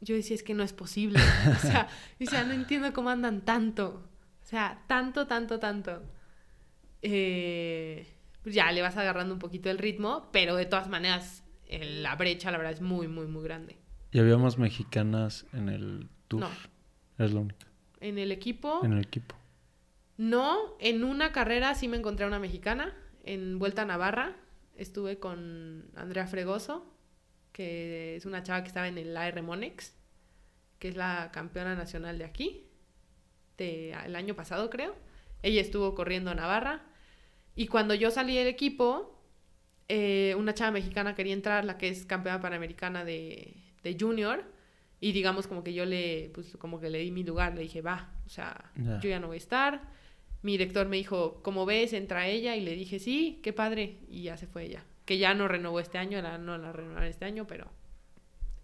yo 0.00 0.14
decía, 0.14 0.34
es 0.34 0.42
que 0.42 0.54
no 0.54 0.62
es 0.62 0.72
posible. 0.72 1.18
o 1.56 1.58
sea, 1.60 1.88
decía, 2.18 2.44
no 2.44 2.52
entiendo 2.52 2.92
cómo 2.92 3.10
andan 3.10 3.42
tanto. 3.42 4.08
O 4.42 4.46
sea, 4.46 4.82
tanto, 4.86 5.26
tanto, 5.26 5.58
tanto. 5.58 6.02
Eh, 7.02 8.06
pues 8.42 8.54
ya 8.54 8.70
le 8.72 8.82
vas 8.82 8.96
agarrando 8.96 9.34
un 9.34 9.40
poquito 9.40 9.70
el 9.70 9.78
ritmo, 9.78 10.28
pero 10.32 10.56
de 10.56 10.66
todas 10.66 10.88
maneras 10.88 11.42
la 11.78 12.16
brecha, 12.16 12.50
la 12.50 12.58
verdad, 12.58 12.72
es 12.72 12.80
muy, 12.80 13.06
muy, 13.08 13.26
muy 13.26 13.44
grande. 13.44 13.76
¿Y 14.12 14.18
había 14.18 14.36
más 14.38 14.58
mexicanas 14.58 15.46
en 15.52 15.68
el 15.68 16.08
tour? 16.26 16.40
No. 16.40 16.48
Es 17.18 17.32
la 17.32 17.40
única. 17.40 17.66
¿En 18.00 18.18
el 18.18 18.32
equipo? 18.32 18.80
En 18.82 18.92
el 18.92 19.00
equipo. 19.00 19.36
No, 20.20 20.76
en 20.80 21.02
una 21.02 21.32
carrera 21.32 21.74
sí 21.74 21.88
me 21.88 21.96
encontré 21.96 22.26
a 22.26 22.28
una 22.28 22.38
mexicana, 22.38 22.94
en 23.24 23.58
Vuelta 23.58 23.82
a 23.82 23.84
Navarra. 23.86 24.36
Estuve 24.76 25.18
con 25.18 25.90
Andrea 25.96 26.26
Fregoso, 26.26 26.84
que 27.52 28.16
es 28.16 28.26
una 28.26 28.42
chava 28.42 28.60
que 28.60 28.68
estaba 28.68 28.86
en 28.86 28.98
el 28.98 29.16
AR 29.16 29.42
Monex, 29.42 29.94
que 30.78 30.88
es 30.88 30.96
la 30.96 31.30
campeona 31.32 31.74
nacional 31.74 32.18
de 32.18 32.26
aquí, 32.26 32.66
de, 33.56 33.92
el 33.92 34.14
año 34.14 34.36
pasado 34.36 34.68
creo. 34.68 34.94
Ella 35.42 35.62
estuvo 35.62 35.94
corriendo 35.94 36.30
a 36.30 36.34
Navarra. 36.34 36.82
Y 37.56 37.68
cuando 37.68 37.94
yo 37.94 38.10
salí 38.10 38.36
del 38.36 38.48
equipo, 38.48 39.24
eh, 39.88 40.34
una 40.36 40.52
chava 40.52 40.72
mexicana 40.72 41.14
quería 41.14 41.32
entrar, 41.32 41.64
la 41.64 41.78
que 41.78 41.88
es 41.88 42.04
campeona 42.04 42.42
panamericana 42.42 43.06
de, 43.06 43.56
de, 43.82 43.96
junior, 43.98 44.44
y 45.00 45.12
digamos 45.12 45.46
como 45.46 45.64
que 45.64 45.72
yo 45.72 45.86
le, 45.86 46.30
pues 46.34 46.58
como 46.58 46.78
que 46.78 46.90
le 46.90 46.98
di 46.98 47.10
mi 47.10 47.24
lugar, 47.24 47.54
le 47.54 47.62
dije, 47.62 47.80
va, 47.80 48.12
o 48.26 48.28
sea, 48.28 48.70
yo 48.76 49.08
ya 49.08 49.18
no 49.18 49.28
voy 49.28 49.36
a 49.36 49.38
estar. 49.38 49.98
Mi 50.42 50.52
director 50.52 50.88
me 50.88 50.96
dijo, 50.96 51.40
como 51.42 51.66
ves, 51.66 51.92
entra 51.92 52.28
ella, 52.28 52.56
y 52.56 52.60
le 52.60 52.74
dije, 52.74 52.98
sí, 52.98 53.40
qué 53.42 53.52
padre, 53.52 53.98
y 54.08 54.22
ya 54.22 54.36
se 54.36 54.46
fue 54.46 54.64
ella 54.64 54.84
que 55.10 55.18
ya 55.18 55.34
no 55.34 55.48
renovó 55.48 55.80
este 55.80 55.98
año, 55.98 56.22
la, 56.22 56.38
no 56.38 56.56
la 56.56 56.70
renovó 56.70 57.00
este 57.00 57.24
año, 57.24 57.44
pero 57.44 57.66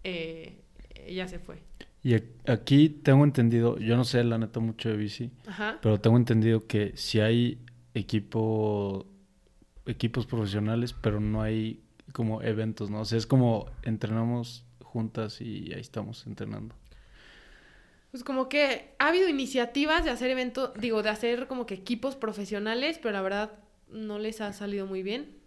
eh, 0.05 0.61
ella 0.95 1.27
se 1.27 1.39
fue. 1.39 1.61
Y 2.01 2.15
aquí 2.49 2.87
tengo 2.87 3.25
entendido, 3.25 3.77
yo 3.79 3.97
no 3.97 4.05
sé 4.05 4.23
la 4.23 4.37
neta 4.37 4.61
mucho 4.61 4.87
de 4.87 4.95
bici, 4.95 5.29
pero 5.81 5.99
tengo 5.99 6.15
entendido 6.15 6.65
que 6.65 6.93
si 6.95 7.19
hay 7.19 7.59
equipo, 7.93 9.05
equipos 9.85 10.25
profesionales, 10.25 10.93
pero 10.93 11.19
no 11.19 11.41
hay 11.41 11.83
como 12.13 12.41
eventos, 12.41 12.89
¿no? 12.89 13.01
O 13.01 13.05
sea, 13.05 13.17
es 13.17 13.27
como 13.27 13.69
entrenamos 13.83 14.63
juntas 14.81 15.41
y 15.41 15.73
ahí 15.73 15.81
estamos 15.81 16.25
entrenando. 16.27 16.75
Pues 18.11 18.23
como 18.23 18.49
que 18.49 18.95
ha 18.99 19.09
habido 19.09 19.27
iniciativas 19.27 20.05
de 20.05 20.11
hacer 20.11 20.29
eventos, 20.31 20.71
digo, 20.79 21.03
de 21.03 21.09
hacer 21.09 21.47
como 21.47 21.65
que 21.65 21.75
equipos 21.75 22.15
profesionales, 22.15 22.99
pero 23.01 23.11
la 23.11 23.21
verdad 23.21 23.51
no 23.89 24.19
les 24.19 24.41
ha 24.41 24.53
salido 24.53 24.85
muy 24.85 25.03
bien 25.03 25.37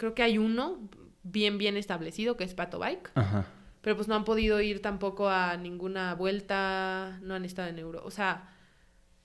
creo 0.00 0.14
que 0.14 0.22
hay 0.22 0.38
uno 0.38 0.88
bien, 1.22 1.58
bien 1.58 1.76
establecido, 1.76 2.38
que 2.38 2.44
es 2.44 2.54
Pato 2.54 2.78
Bike. 2.78 3.10
Ajá. 3.14 3.46
Pero 3.82 3.96
pues 3.96 4.08
no 4.08 4.14
han 4.14 4.24
podido 4.24 4.60
ir 4.60 4.80
tampoco 4.80 5.28
a 5.28 5.58
ninguna 5.58 6.14
vuelta, 6.14 7.18
no 7.22 7.34
han 7.34 7.44
estado 7.44 7.68
en 7.68 7.78
Euro. 7.78 8.02
O 8.04 8.10
sea, 8.10 8.50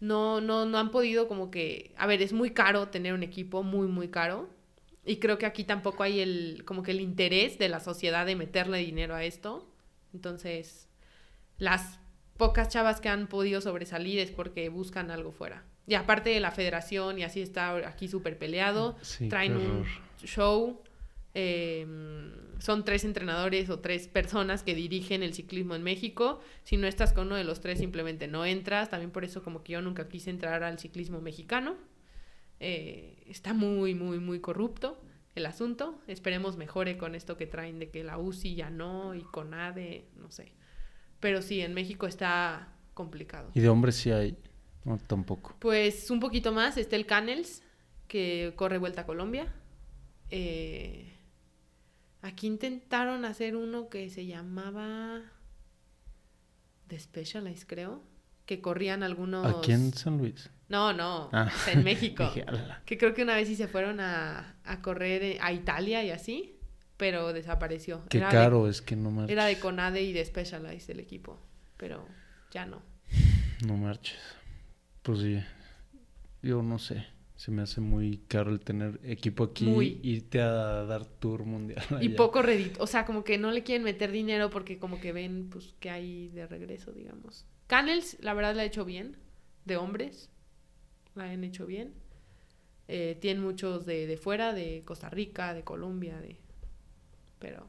no, 0.01 0.41
no, 0.41 0.65
no 0.65 0.77
han 0.77 0.91
podido 0.91 1.29
como 1.29 1.49
que... 1.49 1.93
A 1.97 2.07
ver, 2.07 2.21
es 2.21 2.33
muy 2.33 2.51
caro 2.51 2.89
tener 2.89 3.13
un 3.13 3.23
equipo, 3.23 3.63
muy, 3.63 3.87
muy 3.87 4.09
caro. 4.09 4.49
Y 5.05 5.17
creo 5.17 5.37
que 5.37 5.45
aquí 5.45 5.63
tampoco 5.63 6.03
hay 6.03 6.19
el, 6.19 6.63
como 6.65 6.83
que 6.83 6.91
el 6.91 6.99
interés 6.99 7.57
de 7.57 7.69
la 7.69 7.79
sociedad 7.79 8.25
de 8.25 8.35
meterle 8.35 8.79
dinero 8.79 9.15
a 9.15 9.23
esto. 9.23 9.71
Entonces, 10.13 10.89
las 11.57 11.99
pocas 12.37 12.69
chavas 12.69 13.01
que 13.01 13.09
han 13.09 13.27
podido 13.27 13.61
sobresalir 13.61 14.19
es 14.19 14.31
porque 14.31 14.69
buscan 14.69 15.11
algo 15.11 15.31
fuera. 15.31 15.63
Y 15.87 15.93
aparte 15.93 16.31
de 16.31 16.39
la 16.39 16.51
federación 16.51 17.19
y 17.19 17.23
así 17.23 17.41
está 17.41 17.75
aquí 17.87 18.07
súper 18.07 18.37
peleado, 18.37 18.97
traen 19.29 19.55
un 19.55 19.85
show 20.23 20.81
Em, 21.37 22.31
son 22.59 22.85
tres 22.85 23.03
entrenadores 23.03 23.69
o 23.69 23.79
tres 23.81 24.07
personas 24.07 24.63
que 24.63 24.73
dirigen 24.73 25.21
el 25.21 25.33
ciclismo 25.33 25.75
en 25.75 25.83
México. 25.83 26.39
Si 26.63 26.77
no 26.77 26.87
estás 26.87 27.11
con 27.11 27.27
uno 27.27 27.35
de 27.35 27.43
los 27.43 27.59
tres, 27.59 27.79
simplemente 27.79 28.27
no 28.27 28.45
entras. 28.45 28.89
También 28.89 29.11
por 29.11 29.25
eso 29.25 29.43
como 29.43 29.61
que 29.61 29.73
yo 29.73 29.81
nunca 29.81 30.07
quise 30.07 30.29
entrar 30.29 30.63
al 30.63 30.79
ciclismo 30.79 31.19
mexicano. 31.19 31.75
Eh, 32.61 33.21
está 33.27 33.53
muy, 33.53 33.93
muy, 33.95 34.19
muy 34.19 34.39
corrupto 34.39 34.97
el 35.35 35.45
asunto. 35.45 35.99
Esperemos 36.07 36.55
mejore 36.55 36.97
con 36.97 37.15
esto 37.15 37.35
que 37.35 37.47
traen 37.47 37.79
de 37.79 37.89
que 37.89 38.05
la 38.05 38.17
UCI 38.17 38.55
ya 38.55 38.69
no 38.69 39.13
y 39.13 39.21
con 39.21 39.53
ADE, 39.53 40.07
no 40.15 40.31
sé. 40.31 40.53
Pero 41.25 41.41
sí, 41.41 41.59
en 41.61 41.73
México 41.73 42.05
está 42.05 42.67
complicado. 42.93 43.49
¿Y 43.55 43.59
de 43.59 43.67
hombres 43.67 43.95
sí 43.95 44.11
hay? 44.11 44.37
No, 44.83 44.99
tampoco. 44.99 45.55
Pues 45.57 46.11
un 46.11 46.19
poquito 46.19 46.51
más. 46.51 46.77
Está 46.77 46.97
el 46.97 47.07
Canels, 47.07 47.63
que 48.07 48.53
corre 48.55 48.77
Vuelta 48.77 49.01
a 49.01 49.05
Colombia. 49.07 49.51
Eh, 50.29 51.11
aquí 52.21 52.45
intentaron 52.45 53.25
hacer 53.25 53.55
uno 53.55 53.89
que 53.89 54.11
se 54.11 54.27
llamaba 54.27 55.23
The 56.89 56.99
Specialized, 56.99 57.65
creo. 57.65 58.03
Que 58.45 58.61
corrían 58.61 59.01
algunos... 59.01 59.47
¿Aquí 59.47 59.71
en 59.71 59.93
San 59.93 60.19
Luis? 60.19 60.51
No, 60.69 60.93
no, 60.93 61.31
ah. 61.33 61.51
en 61.71 61.83
México. 61.83 62.31
que 62.85 62.99
creo 62.99 63.15
que 63.15 63.23
una 63.23 63.33
vez 63.33 63.47
sí 63.47 63.55
se 63.55 63.67
fueron 63.67 63.99
a, 63.99 64.57
a, 64.63 64.81
correr 64.83 65.39
a 65.41 65.51
Italia 65.51 66.03
y 66.03 66.11
así, 66.11 66.54
pero 66.97 67.33
desapareció. 67.33 68.03
Qué 68.09 68.19
caro, 68.19 68.67
es 68.67 68.81
que 68.81 68.95
no 68.95 69.11
marches. 69.11 69.31
Era 69.31 69.45
de 69.45 69.59
Conade 69.59 70.01
y 70.01 70.13
de 70.13 70.23
Specialized 70.23 70.89
el 70.89 70.99
equipo, 70.99 71.39
pero 71.77 72.07
ya 72.51 72.65
no. 72.65 72.81
No 73.65 73.77
marches. 73.77 74.17
Pues 75.01 75.19
sí, 75.19 75.41
yo 76.41 76.61
no 76.61 76.79
sé. 76.79 77.05
Se 77.35 77.51
me 77.51 77.61
hace 77.61 77.81
muy 77.81 78.19
caro 78.29 78.51
el 78.51 78.61
tener 78.61 78.99
equipo 79.03 79.43
aquí, 79.43 79.65
muy. 79.65 79.99
irte 80.03 80.41
a 80.41 80.85
dar 80.85 81.05
tour 81.05 81.43
mundial. 81.43 81.83
Y 82.01 82.09
poco 82.09 82.41
redito, 82.41 82.81
o 82.81 82.87
sea, 82.87 83.05
como 83.05 83.23
que 83.25 83.37
no 83.37 83.51
le 83.51 83.63
quieren 83.63 83.83
meter 83.83 84.11
dinero 84.11 84.49
porque 84.49 84.79
como 84.79 85.01
que 85.01 85.11
ven 85.11 85.49
pues 85.49 85.75
que 85.79 85.89
hay 85.89 86.29
de 86.29 86.47
regreso, 86.47 86.93
digamos. 86.93 87.45
Canels, 87.67 88.17
la 88.21 88.33
verdad, 88.33 88.55
la 88.55 88.61
ha 88.61 88.65
hecho 88.65 88.85
bien, 88.85 89.17
de 89.65 89.75
hombres 89.77 90.29
la 91.15 91.25
han 91.25 91.43
hecho 91.43 91.65
bien. 91.65 91.93
Eh, 92.87 93.17
tienen 93.19 93.41
muchos 93.41 93.85
de, 93.85 94.05
de, 94.05 94.17
fuera, 94.17 94.53
de 94.53 94.83
Costa 94.85 95.09
Rica, 95.09 95.53
de 95.53 95.63
Colombia, 95.63 96.19
de... 96.19 96.37
Pero, 97.45 97.67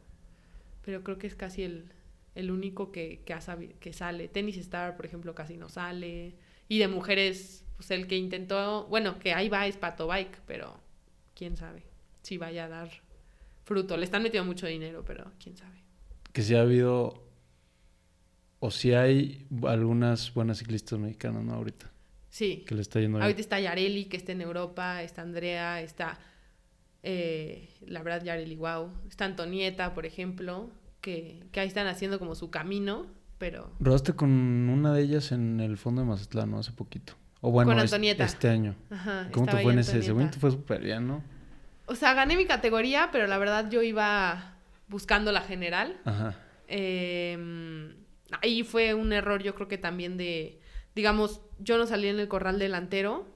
pero 0.82 1.04
creo 1.04 1.18
que 1.18 1.26
es 1.26 1.34
casi 1.34 1.62
el, 1.62 1.92
el 2.34 2.50
único 2.50 2.92
que, 2.92 3.20
que, 3.26 3.36
que 3.78 3.92
sale. 3.92 4.28
Tennis 4.28 4.56
Star, 4.56 4.96
por 4.96 5.04
ejemplo, 5.04 5.34
casi 5.34 5.58
no 5.58 5.68
sale. 5.68 6.34
Y 6.66 6.78
de 6.78 6.88
mujeres, 6.88 7.66
pues 7.76 7.90
el 7.90 8.06
que 8.06 8.16
intentó, 8.16 8.86
bueno, 8.86 9.18
que 9.18 9.34
ahí 9.34 9.50
va 9.50 9.66
es 9.66 9.76
Pato 9.76 10.06
Bike, 10.06 10.40
pero 10.46 10.80
quién 11.34 11.58
sabe 11.58 11.82
si 12.22 12.38
vaya 12.38 12.64
a 12.64 12.68
dar 12.68 12.88
fruto. 13.64 13.98
Le 13.98 14.04
están 14.04 14.22
metiendo 14.22 14.46
mucho 14.46 14.66
dinero, 14.66 15.04
pero 15.06 15.30
quién 15.38 15.58
sabe. 15.58 15.82
Que 16.32 16.40
si 16.40 16.54
ha 16.54 16.62
habido, 16.62 17.22
o 18.60 18.70
si 18.70 18.94
hay 18.94 19.46
algunas 19.64 20.32
buenas 20.32 20.58
ciclistas 20.58 20.98
mexicanas, 20.98 21.44
¿no? 21.44 21.52
Ahorita. 21.52 21.92
Sí. 22.30 22.64
Que 22.66 22.74
le 22.74 22.82
está 22.82 23.00
yendo 23.00 23.20
Ahorita 23.20 23.40
está 23.40 23.60
Yareli, 23.60 24.06
que 24.06 24.16
está 24.16 24.32
en 24.32 24.40
Europa, 24.40 25.02
está 25.02 25.22
Andrea, 25.22 25.82
está, 25.82 26.18
eh, 27.06 27.68
la 27.86 28.02
verdad, 28.02 28.24
Yareli, 28.24 28.56
wow. 28.56 28.90
Está 29.08 29.24
Antonieta, 29.24 29.94
por 29.94 30.06
ejemplo, 30.06 30.70
que, 31.00 31.44
que 31.52 31.60
ahí 31.60 31.68
están 31.68 31.86
haciendo 31.86 32.18
como 32.18 32.34
su 32.34 32.50
camino, 32.50 33.06
pero... 33.38 33.70
Rodaste 33.80 34.14
con 34.14 34.30
una 34.30 34.92
de 34.92 35.02
ellas 35.02 35.32
en 35.32 35.60
el 35.60 35.76
fondo 35.78 36.02
de 36.02 36.08
Mazatlán, 36.08 36.50
¿no? 36.50 36.58
Hace 36.58 36.72
poquito. 36.72 37.14
O 37.40 37.50
bueno, 37.50 37.70
con 37.70 37.80
Antonieta. 37.80 38.24
Este, 38.24 38.48
año. 38.48 38.74
Ajá, 38.90 39.28
¿Cómo 39.32 39.46
te 39.46 39.62
fue 39.62 39.72
en 39.72 39.78
ese? 39.78 40.02
Según 40.02 40.30
te 40.30 40.38
fue 40.38 40.50
súper 40.50 40.82
bien, 40.82 41.06
¿no? 41.06 41.22
O 41.86 41.94
sea, 41.94 42.14
gané 42.14 42.36
mi 42.36 42.46
categoría, 42.46 43.10
pero 43.12 43.26
la 43.26 43.38
verdad 43.38 43.70
yo 43.70 43.82
iba 43.82 44.56
buscando 44.88 45.30
la 45.32 45.42
general. 45.42 46.00
Ajá. 46.04 46.34
Eh, 46.66 47.94
ahí 48.42 48.64
fue 48.64 48.94
un 48.94 49.12
error, 49.12 49.42
yo 49.42 49.54
creo 49.54 49.68
que 49.68 49.78
también 49.78 50.16
de 50.16 50.60
digamos, 50.96 51.42
yo 51.58 51.78
no 51.78 51.86
salí 51.86 52.08
en 52.08 52.18
el 52.18 52.26
corral 52.26 52.58
delantero. 52.58 53.26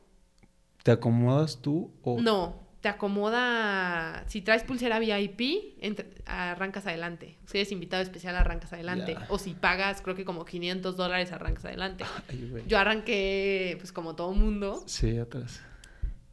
¿Te 0.83 0.91
acomodas 0.91 1.61
tú 1.61 1.93
o...? 2.03 2.21
No, 2.21 2.57
te 2.81 2.89
acomoda... 2.89 4.25
Si 4.27 4.41
traes 4.43 4.63
pulsera 4.65 4.99
VIP, 4.99 5.79
arrancas 6.27 6.87
adelante. 6.87 7.37
Si 7.47 7.59
eres 7.59 7.73
invitado 7.73 8.03
especial, 8.03 8.37
arrancas 8.37 8.73
adelante. 8.73 9.17
O 9.29 9.39
si 9.39 9.55
pagas, 9.55 10.01
creo 10.01 10.17
que 10.17 10.25
como 10.25 10.45
500 10.45 10.97
dólares, 10.97 11.33
arrancas 11.33 11.67
adelante. 11.67 12.05
yo 12.67 12.79
arranqué, 12.79 13.77
pues 13.79 13.93
como 13.93 14.17
todo 14.17 14.33
mundo. 14.33 14.83
Sí, 14.87 15.19
atrás. 15.19 15.63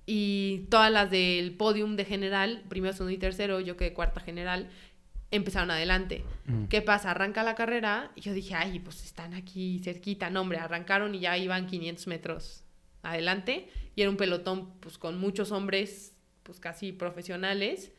Y 0.05 0.67
todas 0.69 0.91
las 0.91 1.11
del 1.11 1.53
podium 1.53 1.97
de 1.97 2.05
general, 2.05 2.63
primero, 2.69 2.93
segundo 2.93 3.11
y 3.11 3.17
tercero, 3.17 3.59
yo 3.59 3.75
quedé 3.75 3.93
cuarta 3.93 4.21
general 4.21 4.69
empezaron 5.31 5.71
adelante. 5.71 6.23
Mm. 6.45 6.65
¿Qué 6.65 6.81
pasa? 6.81 7.11
Arranca 7.11 7.43
la 7.43 7.55
carrera 7.55 8.11
y 8.15 8.21
yo 8.21 8.33
dije, 8.33 8.55
ay, 8.55 8.79
pues 8.79 9.03
están 9.03 9.33
aquí 9.33 9.79
cerquita. 9.83 10.29
No, 10.29 10.41
hombre, 10.41 10.59
arrancaron 10.59 11.13
y 11.15 11.19
ya 11.19 11.37
iban 11.37 11.67
500 11.67 12.07
metros 12.07 12.63
adelante 13.03 13.69
y 13.95 14.01
era 14.01 14.09
un 14.09 14.17
pelotón 14.17 14.71
pues 14.79 14.97
con 14.97 15.19
muchos 15.19 15.51
hombres 15.51 16.16
pues 16.47 16.61
casi 16.61 16.93
profesionales. 16.93 17.91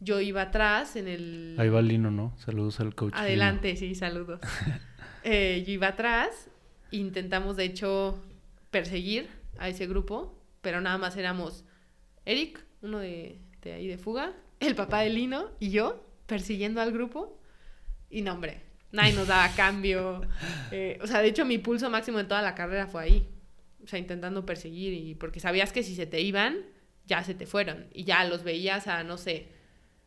Yo 0.00 0.20
iba 0.20 0.42
atrás 0.42 0.96
en 0.96 1.06
el... 1.06 1.54
Ahí 1.58 1.68
va 1.68 1.82
Lino, 1.82 2.10
¿no? 2.10 2.34
Saludos 2.38 2.80
al 2.80 2.94
coach. 2.94 3.12
Adelante, 3.14 3.76
sí, 3.76 3.94
saludos. 3.94 4.40
Eh, 5.26 5.64
yo 5.66 5.72
iba 5.72 5.86
atrás, 5.86 6.50
intentamos 6.90 7.56
de 7.56 7.64
hecho 7.64 8.22
perseguir 8.70 9.26
a 9.56 9.70
ese 9.70 9.86
grupo, 9.86 10.38
pero 10.60 10.82
nada 10.82 10.98
más 10.98 11.16
éramos 11.16 11.64
Eric, 12.26 12.62
uno 12.82 12.98
de, 12.98 13.40
de 13.62 13.72
ahí 13.72 13.86
de 13.86 13.96
fuga, 13.96 14.34
el 14.60 14.74
papá 14.74 15.00
de 15.00 15.08
Lino 15.08 15.48
y 15.60 15.70
yo 15.70 16.06
persiguiendo 16.26 16.82
al 16.82 16.92
grupo. 16.92 17.40
Y 18.10 18.20
no, 18.20 18.34
hombre, 18.34 18.60
nadie 18.92 19.14
nos 19.14 19.28
daba 19.28 19.48
cambio. 19.56 20.20
Eh, 20.70 20.98
o 21.00 21.06
sea, 21.06 21.22
de 21.22 21.28
hecho, 21.28 21.46
mi 21.46 21.56
pulso 21.56 21.88
máximo 21.88 22.20
en 22.20 22.28
toda 22.28 22.42
la 22.42 22.54
carrera 22.54 22.86
fue 22.86 23.02
ahí. 23.02 23.28
O 23.82 23.86
sea, 23.86 23.98
intentando 23.98 24.44
perseguir. 24.44 24.92
Y 24.92 25.14
porque 25.14 25.40
sabías 25.40 25.72
que 25.72 25.82
si 25.82 25.94
se 25.94 26.04
te 26.04 26.20
iban, 26.20 26.58
ya 27.06 27.22
se 27.24 27.34
te 27.34 27.46
fueron. 27.46 27.86
Y 27.92 28.04
ya 28.04 28.24
los 28.24 28.44
veías 28.44 28.86
a, 28.86 29.04
no 29.04 29.18
sé, 29.18 29.48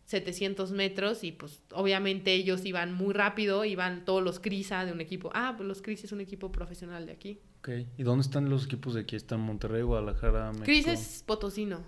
700 0.06 0.72
metros. 0.72 1.24
Y 1.24 1.32
pues, 1.32 1.62
obviamente, 1.72 2.34
ellos 2.34 2.66
iban 2.66 2.94
muy 2.94 3.14
rápido. 3.14 3.66
Iban 3.66 4.06
todos 4.06 4.24
los 4.24 4.40
Crisa 4.40 4.86
de 4.86 4.92
un 4.92 5.02
equipo. 5.02 5.30
Ah, 5.34 5.54
pues 5.58 5.68
los 5.68 5.82
Cris 5.82 6.04
es 6.04 6.12
un 6.12 6.22
equipo 6.22 6.52
profesional 6.52 7.06
de 7.06 7.12
aquí. 7.14 7.40
Ok. 7.60 7.70
¿Y 7.98 8.04
dónde 8.04 8.22
están 8.22 8.50
los 8.50 8.66
equipos 8.66 8.94
de 8.94 9.02
aquí? 9.02 9.16
¿Están 9.16 9.42
Monterrey, 9.42 9.82
Guadalajara, 9.82 10.52
México? 10.52 10.66
Cris 10.66 10.88
es 10.88 11.24
potosino. 11.26 11.82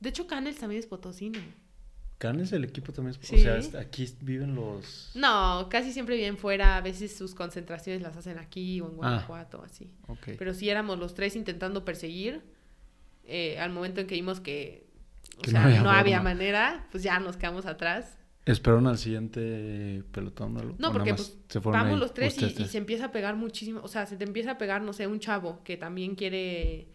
De 0.00 0.08
hecho, 0.08 0.26
Canels 0.26 0.58
también 0.58 0.80
es 0.80 0.86
potosino. 0.86 1.38
¿Canes 2.20 2.52
el 2.52 2.64
equipo 2.64 2.92
también? 2.92 3.16
O 3.16 3.22
sea, 3.22 3.80
aquí 3.80 4.06
viven 4.20 4.54
los... 4.54 5.10
No, 5.14 5.68
casi 5.70 5.90
siempre 5.90 6.16
viven 6.16 6.36
fuera. 6.36 6.76
A 6.76 6.82
veces 6.82 7.16
sus 7.16 7.34
concentraciones 7.34 8.02
las 8.02 8.14
hacen 8.14 8.38
aquí 8.38 8.78
o 8.82 8.88
en 8.88 8.92
ah, 8.92 8.96
Guanajuato, 8.96 9.62
así. 9.62 9.90
Pero 10.38 10.52
si 10.52 10.68
éramos 10.68 10.98
los 10.98 11.14
tres 11.14 11.34
intentando 11.34 11.82
perseguir. 11.82 12.42
Eh, 13.24 13.58
al 13.58 13.70
momento 13.70 14.00
en 14.00 14.06
que 14.06 14.14
vimos 14.14 14.40
que, 14.40 14.86
no 15.52 15.90
había, 15.90 16.20
manera, 16.20 16.86
pues 16.90 17.02
ya 17.02 17.18
nos 17.20 17.36
quedamos 17.36 17.66
atrás. 17.66 18.18
¿Esperaron 18.44 18.86
al 18.86 18.98
siguiente 18.98 20.02
pelotón? 20.12 20.54
¿no? 20.54 20.74
No, 20.78 20.92
porque 20.92 21.14
pues, 21.14 21.38
vamos 21.62 21.98
los 21.98 22.12
tres 22.14 22.40
y, 22.40 22.46
y, 22.46 22.66
se 22.66 22.78
empieza 22.78 23.06
a 23.06 23.12
pegar 23.12 23.36
muchísimo. 23.36 23.80
O 23.82 23.88
sea, 23.88 24.06
se 24.06 24.16
te 24.16 24.24
empieza 24.24 24.52
a 24.52 24.58
pegar, 24.58 24.82
no 24.82 24.92
sé, 24.92 25.06
un 25.06 25.20
chavo 25.20 25.62
que 25.62 25.76
también 25.76 26.14
quiere... 26.14 26.88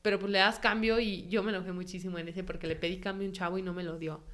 Pero 0.00 0.18
pues 0.18 0.32
le 0.32 0.38
das 0.38 0.58
cambio 0.58 0.98
y 0.98 1.28
yo 1.28 1.44
me 1.44 1.50
enojé 1.50 1.72
muchísimo 1.72 2.18
en 2.18 2.28
ese 2.28 2.42
porque 2.42 2.66
le 2.66 2.74
pedí 2.74 2.98
cambio 2.98 3.26
a 3.26 3.28
un 3.28 3.34
chavo 3.34 3.58
y 3.58 3.62
no 3.62 3.72
me 3.72 3.84
lo 3.84 3.98
dio. 3.98 4.24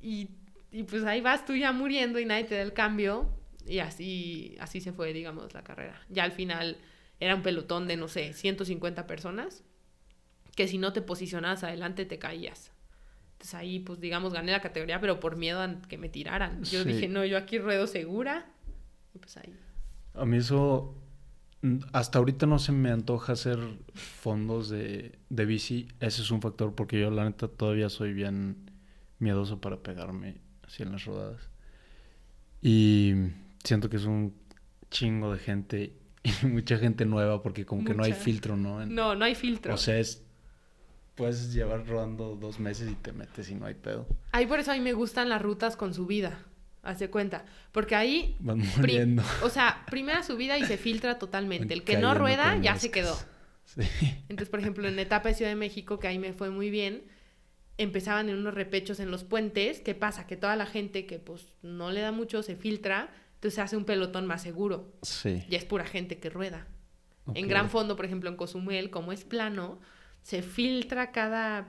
Y, 0.00 0.30
y 0.70 0.84
pues 0.84 1.04
ahí 1.04 1.20
vas 1.20 1.44
tú 1.44 1.56
ya 1.56 1.72
muriendo 1.72 2.20
y 2.20 2.24
nadie 2.24 2.44
te 2.44 2.54
da 2.54 2.62
el 2.62 2.72
cambio. 2.72 3.28
Y 3.66 3.78
así, 3.78 4.56
así 4.60 4.80
se 4.80 4.92
fue, 4.92 5.12
digamos, 5.12 5.52
la 5.54 5.62
carrera. 5.62 6.00
Ya 6.08 6.24
al 6.24 6.32
final 6.32 6.78
era 7.18 7.34
un 7.34 7.42
pelotón 7.42 7.86
de, 7.86 7.96
no 7.96 8.08
sé, 8.08 8.32
150 8.32 9.06
personas, 9.06 9.62
que 10.60 10.68
si 10.68 10.76
no 10.76 10.92
te 10.92 11.00
posicionabas 11.00 11.64
adelante 11.64 12.04
te 12.04 12.18
caías. 12.18 12.70
Entonces 13.32 13.54
ahí, 13.54 13.78
pues 13.78 13.98
digamos, 13.98 14.34
gané 14.34 14.52
la 14.52 14.60
categoría, 14.60 15.00
pero 15.00 15.18
por 15.18 15.36
miedo 15.36 15.62
a 15.62 15.80
que 15.88 15.96
me 15.96 16.10
tiraran. 16.10 16.62
Yo 16.64 16.84
dije, 16.84 17.08
no, 17.08 17.24
yo 17.24 17.38
aquí 17.38 17.58
ruedo 17.58 17.86
segura. 17.86 18.44
Y 19.14 19.18
pues 19.18 19.38
ahí. 19.38 19.54
A 20.12 20.26
mí 20.26 20.36
eso, 20.36 20.94
hasta 21.94 22.18
ahorita 22.18 22.44
no 22.44 22.58
se 22.58 22.72
me 22.72 22.90
antoja 22.90 23.32
hacer 23.32 23.58
fondos 23.94 24.68
de, 24.68 25.18
de 25.30 25.46
bici. 25.46 25.88
Ese 25.98 26.20
es 26.20 26.30
un 26.30 26.42
factor 26.42 26.74
porque 26.74 27.00
yo 27.00 27.10
la 27.10 27.24
neta 27.24 27.48
todavía 27.48 27.88
soy 27.88 28.12
bien 28.12 28.70
miedoso 29.18 29.62
para 29.62 29.82
pegarme 29.82 30.42
así 30.62 30.82
en 30.82 30.92
las 30.92 31.06
rodadas. 31.06 31.48
Y 32.60 33.14
siento 33.64 33.88
que 33.88 33.96
es 33.96 34.04
un 34.04 34.34
chingo 34.90 35.32
de 35.32 35.38
gente 35.38 35.94
y 36.22 36.46
mucha 36.46 36.76
gente 36.76 37.06
nueva 37.06 37.42
porque 37.42 37.64
como 37.64 37.82
que 37.82 37.94
no 37.94 38.04
hay 38.04 38.12
filtro, 38.12 38.58
¿no? 38.58 38.84
no, 38.84 39.14
no 39.14 39.24
hay 39.24 39.34
filtro. 39.34 39.72
O 39.72 39.78
sea, 39.78 39.98
es 39.98 40.26
puedes 41.20 41.52
llevar 41.52 41.86
rodando 41.86 42.34
dos 42.34 42.58
meses 42.58 42.90
y 42.90 42.94
te 42.94 43.12
metes 43.12 43.50
y 43.50 43.54
no 43.54 43.66
hay 43.66 43.74
pedo. 43.74 44.06
Ahí 44.32 44.46
por 44.46 44.58
eso 44.58 44.72
a 44.72 44.74
mí 44.74 44.80
me 44.80 44.94
gustan 44.94 45.28
las 45.28 45.42
rutas 45.42 45.76
con 45.76 45.92
subida. 45.92 46.46
Hace 46.82 47.10
cuenta. 47.10 47.44
Porque 47.72 47.94
ahí. 47.94 48.36
Van 48.40 48.62
muriendo. 48.78 49.22
O 49.42 49.50
sea, 49.50 49.84
primera 49.90 50.22
subida 50.22 50.56
y 50.56 50.64
se 50.64 50.78
filtra 50.78 51.18
totalmente. 51.18 51.74
El 51.74 51.84
que 51.84 51.98
no 51.98 52.14
rueda 52.14 52.56
ya 52.56 52.76
se 52.76 52.90
quedó. 52.90 53.14
Sí. 53.66 53.82
Entonces, 54.30 54.48
por 54.48 54.60
ejemplo, 54.60 54.88
en 54.88 54.98
etapa 54.98 55.28
de 55.28 55.34
Ciudad 55.34 55.50
de 55.50 55.56
México, 55.56 55.98
que 55.98 56.08
ahí 56.08 56.18
me 56.18 56.32
fue 56.32 56.48
muy 56.48 56.70
bien, 56.70 57.04
empezaban 57.76 58.30
en 58.30 58.36
unos 58.36 58.54
repechos 58.54 58.98
en 58.98 59.10
los 59.10 59.22
puentes. 59.22 59.80
¿Qué 59.80 59.94
pasa? 59.94 60.26
Que 60.26 60.38
toda 60.38 60.56
la 60.56 60.64
gente 60.64 61.04
que 61.04 61.18
pues 61.18 61.58
no 61.60 61.90
le 61.90 62.00
da 62.00 62.12
mucho 62.12 62.42
se 62.42 62.56
filtra, 62.56 63.10
entonces 63.34 63.56
se 63.56 63.60
hace 63.60 63.76
un 63.76 63.84
pelotón 63.84 64.26
más 64.26 64.40
seguro. 64.40 64.90
Sí. 65.02 65.44
Y 65.50 65.54
es 65.54 65.66
pura 65.66 65.84
gente 65.84 66.18
que 66.18 66.30
rueda. 66.30 66.66
En 67.34 67.46
Gran 67.46 67.68
Fondo, 67.68 67.94
por 67.94 68.06
ejemplo, 68.06 68.30
en 68.30 68.36
Cozumel, 68.36 68.88
como 68.88 69.12
es 69.12 69.24
plano, 69.24 69.78
se 70.22 70.42
filtra 70.42 71.12
cada 71.12 71.68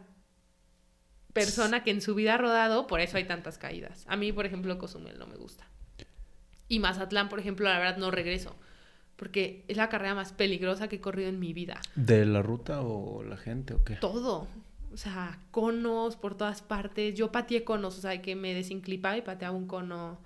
persona 1.34 1.84
que 1.84 1.92
en 1.92 2.02
su 2.02 2.16
vida 2.16 2.36
ha 2.36 2.38
rodado, 2.38 2.88
por 2.88 3.00
eso 3.00 3.18
hay 3.18 3.26
tantas 3.26 3.58
caídas. 3.58 4.06
A 4.08 4.16
mí, 4.16 4.32
por 4.32 4.46
ejemplo, 4.46 4.78
Cozumel 4.78 5.18
no 5.18 5.28
me 5.28 5.36
gusta. 5.36 5.68
Y 6.68 6.80
Mazatlán, 6.80 7.30
por 7.30 7.40
ejemplo, 7.40 7.68
la 7.68 7.80
verdad 7.80 7.98
no 7.98 8.12
regreso, 8.12 8.56
porque 9.16 9.66
es 9.68 9.78
la 9.78 9.90
carrera 9.90 10.16
más 10.16 10.34
peligrosa 10.34 10.88
que 10.88 10.98
he 10.98 11.02
corrido 11.02 11.30
en 11.30 11.40
mi 11.40 11.54
vida. 11.54 11.82
¿De 11.96 12.26
la 12.26 12.42
ruta 12.42 12.82
o 12.82 13.24
la 13.24 13.38
gente 13.38 13.74
o 13.74 13.84
qué? 13.84 13.96
Todo. 13.96 14.48
O 14.94 14.98
sea, 14.98 15.40
conos 15.52 16.18
por 16.18 16.36
todas 16.36 16.62
partes. 16.62 17.16
Yo 17.16 17.32
pateé 17.32 17.64
conos, 17.64 17.98
o 17.98 18.02
sea, 18.02 18.22
que 18.22 18.36
me 18.36 18.54
desinclipaba 18.54 19.18
y 19.18 19.22
pateaba 19.22 19.56
un 19.56 19.68
cono. 19.68 20.20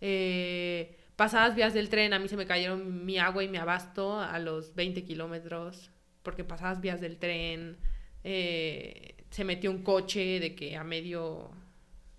Eh, 0.00 0.98
pasadas 1.16 1.54
vías 1.54 1.74
del 1.74 1.88
tren, 1.88 2.12
a 2.12 2.18
mí 2.18 2.28
se 2.28 2.36
me 2.36 2.46
cayeron 2.46 3.04
mi 3.04 3.18
agua 3.18 3.42
y 3.42 3.48
mi 3.48 3.58
abasto 3.58 4.20
a 4.20 4.38
los 4.38 4.74
20 4.74 5.04
kilómetros, 5.04 5.90
porque 6.26 6.42
pasadas 6.42 6.80
vías 6.80 7.00
del 7.00 7.18
tren. 7.18 7.76
Eh, 8.24 9.14
se 9.30 9.44
metió 9.44 9.70
un 9.70 9.84
coche 9.84 10.40
de 10.40 10.56
que 10.56 10.76
a 10.76 10.82
medio 10.82 11.52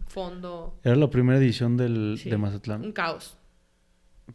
fondo. 0.08 0.80
Era 0.82 0.95
la 0.95 1.10
primera 1.10 1.38
edición 1.38 1.76
del, 1.76 2.18
de 2.24 2.38
Mazatlán. 2.38 2.86
Un 2.86 2.93
caos. 2.93 3.36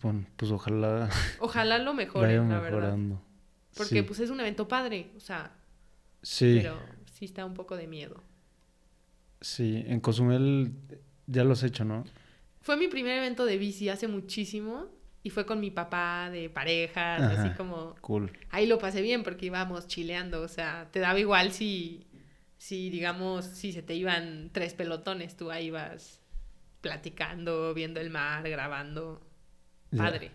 Bueno, 0.03 0.27
pues 0.37 0.51
ojalá. 0.51 1.09
Ojalá 1.41 1.79
lo 1.79 1.95
mejoren, 2.03 2.51
la 2.51 2.61
verdad. 2.61 2.99
Porque 3.75 4.03
pues 4.03 4.21
es 4.21 4.29
un 4.29 4.41
evento 4.41 4.69
padre, 4.69 5.11
o 5.17 5.21
sea. 5.21 5.51
Sí. 6.21 6.59
Pero 6.61 6.79
sí 7.11 7.25
está 7.25 7.47
un 7.47 7.55
poco 7.55 7.75
de 7.75 7.87
miedo. 7.87 8.23
Sí, 9.41 9.83
en 9.87 10.01
Cozumel 10.01 10.73
ya 11.27 11.45
lo 11.45 11.53
has 11.53 11.63
hecho, 11.63 11.87
¿no? 11.87 12.05
Fue 12.61 12.77
mi 12.77 12.89
primer 12.89 13.17
evento 13.17 13.47
de 13.47 13.57
bici 13.57 13.89
hace 13.89 14.07
muchísimo 14.07 14.89
y 15.23 15.31
fue 15.31 15.47
con 15.47 15.61
mi 15.61 15.71
papá 15.71 16.31
de 16.31 16.51
parejas, 16.51 17.23
así 17.23 17.51
como... 17.57 17.95
Cool. 18.01 18.33
Ahí 18.51 18.67
lo 18.67 18.79
pasé 18.79 19.03
bien 19.03 19.23
porque 19.23 19.47
íbamos 19.47 19.87
chileando, 19.87 20.43
o 20.43 20.49
sea, 20.49 20.89
te 20.91 21.01
daba 21.01 21.19
igual 21.19 21.53
si 21.53 22.07
si 22.63 22.91
digamos, 22.91 23.45
si 23.45 23.73
se 23.73 23.83
te 23.83 23.97
iban 23.97 24.51
tres 24.53 24.73
pelotones, 24.73 25.37
tú 25.37 25.51
ahí 25.51 25.73
vas 25.73 26.21
platicando, 26.81 27.75
viendo 27.75 27.99
el 27.99 28.09
mar, 28.09 28.49
grabando. 28.49 29.21
Padre. 29.97 30.31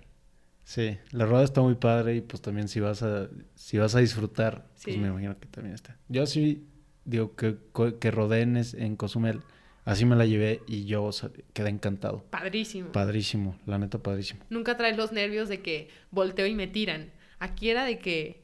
Sí, 0.65 0.97
la 1.11 1.25
rueda 1.25 1.45
está 1.45 1.61
muy 1.61 1.75
padre 1.75 2.17
y 2.17 2.21
pues 2.21 2.41
también 2.41 2.67
si 2.67 2.81
vas 2.81 3.01
a, 3.01 3.29
si 3.55 3.77
vas 3.77 3.95
a 3.95 3.99
disfrutar, 3.99 4.67
pues 4.83 4.97
me 4.97 5.07
imagino 5.07 5.39
que 5.39 5.47
también 5.47 5.73
está. 5.73 5.97
Yo 6.09 6.25
sí 6.25 6.67
digo 7.05 7.33
que, 7.37 7.59
que 7.97 8.11
rodenes 8.11 8.73
en 8.73 8.97
Cozumel, 8.97 9.39
así 9.87 10.05
me 10.05 10.15
la 10.15 10.25
llevé 10.25 10.61
y 10.67 10.85
yo 10.85 11.09
quedé 11.53 11.69
encantado. 11.69 12.23
Padrísimo. 12.29 12.91
Padrísimo, 12.91 13.57
la 13.65 13.77
neta 13.77 13.97
padrísimo. 13.97 14.41
Nunca 14.49 14.77
traes 14.77 14.97
los 14.97 15.11
nervios 15.11 15.49
de 15.49 15.61
que 15.61 15.89
volteo 16.11 16.45
y 16.45 16.53
me 16.53 16.67
tiran. 16.67 17.11
Aquí 17.39 17.69
era 17.69 17.85
de 17.85 17.99
que, 17.99 18.43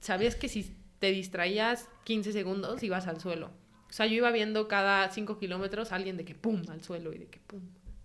¿sabías 0.00 0.34
que 0.34 0.48
si 0.48 0.78
te 0.98 1.10
distraías 1.10 1.88
15 2.04 2.32
segundos 2.32 2.82
y 2.82 2.88
vas 2.88 3.06
al 3.06 3.20
suelo. 3.20 3.50
O 3.88 3.92
sea, 3.92 4.06
yo 4.06 4.14
iba 4.14 4.30
viendo 4.30 4.68
cada 4.68 5.08
5 5.10 5.38
kilómetros 5.38 5.92
a 5.92 5.96
alguien 5.96 6.16
de 6.16 6.24
que 6.24 6.34
pum 6.34 6.62
al 6.68 6.82
suelo 6.82 7.12
y 7.12 7.18
de 7.18 7.26
que 7.26 7.38
pum, 7.40 7.62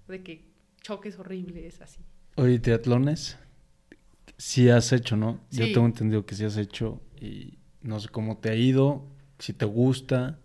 de 0.08 0.24
que 0.24 0.46
choques 0.82 1.20
horribles, 1.20 1.82
así. 1.82 2.00
Oye, 2.36 2.60
triatlones, 2.60 3.38
sí 4.38 4.70
has 4.70 4.92
hecho, 4.92 5.18
¿no? 5.18 5.42
Yo 5.52 5.66
tengo 5.72 5.86
entendido 5.86 6.26
que 6.26 6.36
sí 6.36 6.46
has 6.46 6.58
hecho 6.58 7.02
y 7.20 7.58
no 7.82 8.00
sé 8.00 8.10
cómo 8.10 8.38
te 8.38 8.50
ha 8.50 8.56
ido, 8.56 9.06
si 9.40 9.54
te 9.54 9.66
gusta. 9.66 10.40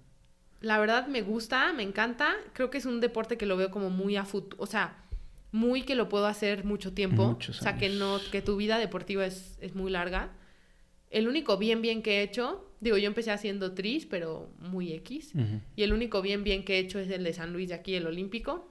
La 0.60 0.78
verdad 0.78 1.06
me 1.06 1.22
gusta, 1.22 1.72
me 1.72 1.82
encanta. 1.82 2.34
Creo 2.52 2.70
que 2.70 2.78
es 2.78 2.86
un 2.86 3.00
deporte 3.00 3.36
que 3.36 3.46
lo 3.46 3.56
veo 3.56 3.70
como 3.70 3.90
muy 3.90 4.16
a 4.16 4.24
futuro, 4.24 4.56
o 4.60 4.66
sea, 4.66 5.04
muy 5.52 5.82
que 5.82 5.94
lo 5.94 6.08
puedo 6.08 6.26
hacer 6.26 6.64
mucho 6.64 6.92
tiempo. 6.92 7.38
o 7.38 7.52
sea, 7.52 7.76
que 7.76 7.88
no, 7.88 8.18
que 8.32 8.42
tu 8.42 8.56
vida 8.56 8.78
deportiva 8.78 9.24
es, 9.24 9.58
es 9.60 9.74
muy 9.74 9.90
larga. 9.90 10.32
El 11.10 11.28
único 11.28 11.56
bien 11.56 11.80
bien 11.80 12.02
que 12.02 12.18
he 12.18 12.22
hecho, 12.22 12.70
digo, 12.80 12.98
yo 12.98 13.06
empecé 13.06 13.30
haciendo 13.30 13.72
tris, 13.72 14.04
pero 14.04 14.50
muy 14.58 14.92
X. 14.92 15.32
Y 15.76 15.82
el 15.82 15.92
único 15.92 16.20
bien 16.22 16.44
bien 16.44 16.64
que 16.64 16.76
he 16.76 16.78
hecho 16.80 16.98
es 16.98 17.10
el 17.10 17.24
de 17.24 17.32
San 17.32 17.52
Luis 17.52 17.68
de 17.68 17.74
aquí, 17.74 17.94
el 17.94 18.06
Olímpico, 18.06 18.70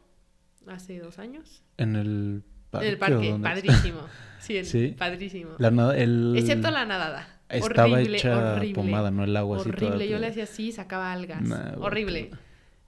hace 0.68 1.00
dos 1.00 1.18
años. 1.20 1.64
En 1.78 1.96
el 1.96 2.44
parque. 2.70 2.88
En 2.88 2.94
el 2.94 3.00
parque, 3.00 3.36
padrísimo. 3.42 4.02
Sí, 4.40 4.96
padrísimo. 4.98 5.56
La 5.58 5.70
el... 5.98 6.36
Excepto 6.38 6.70
la 6.70 6.86
nadada. 6.86 7.37
Estaba 7.50 7.94
horrible, 7.94 8.18
hecha 8.18 8.56
horrible, 8.56 8.76
pomada, 8.76 9.12
no 9.12 9.24
el 9.24 9.36
agua 9.36 9.60
así 9.60 9.70
Horrible, 9.70 10.08
yo 10.08 10.20
le 10.20 10.28
hacía 10.28 10.44
así, 10.44 10.72
sacaba 10.72 11.12
algas. 11.12 11.42
horrible. 11.78 12.32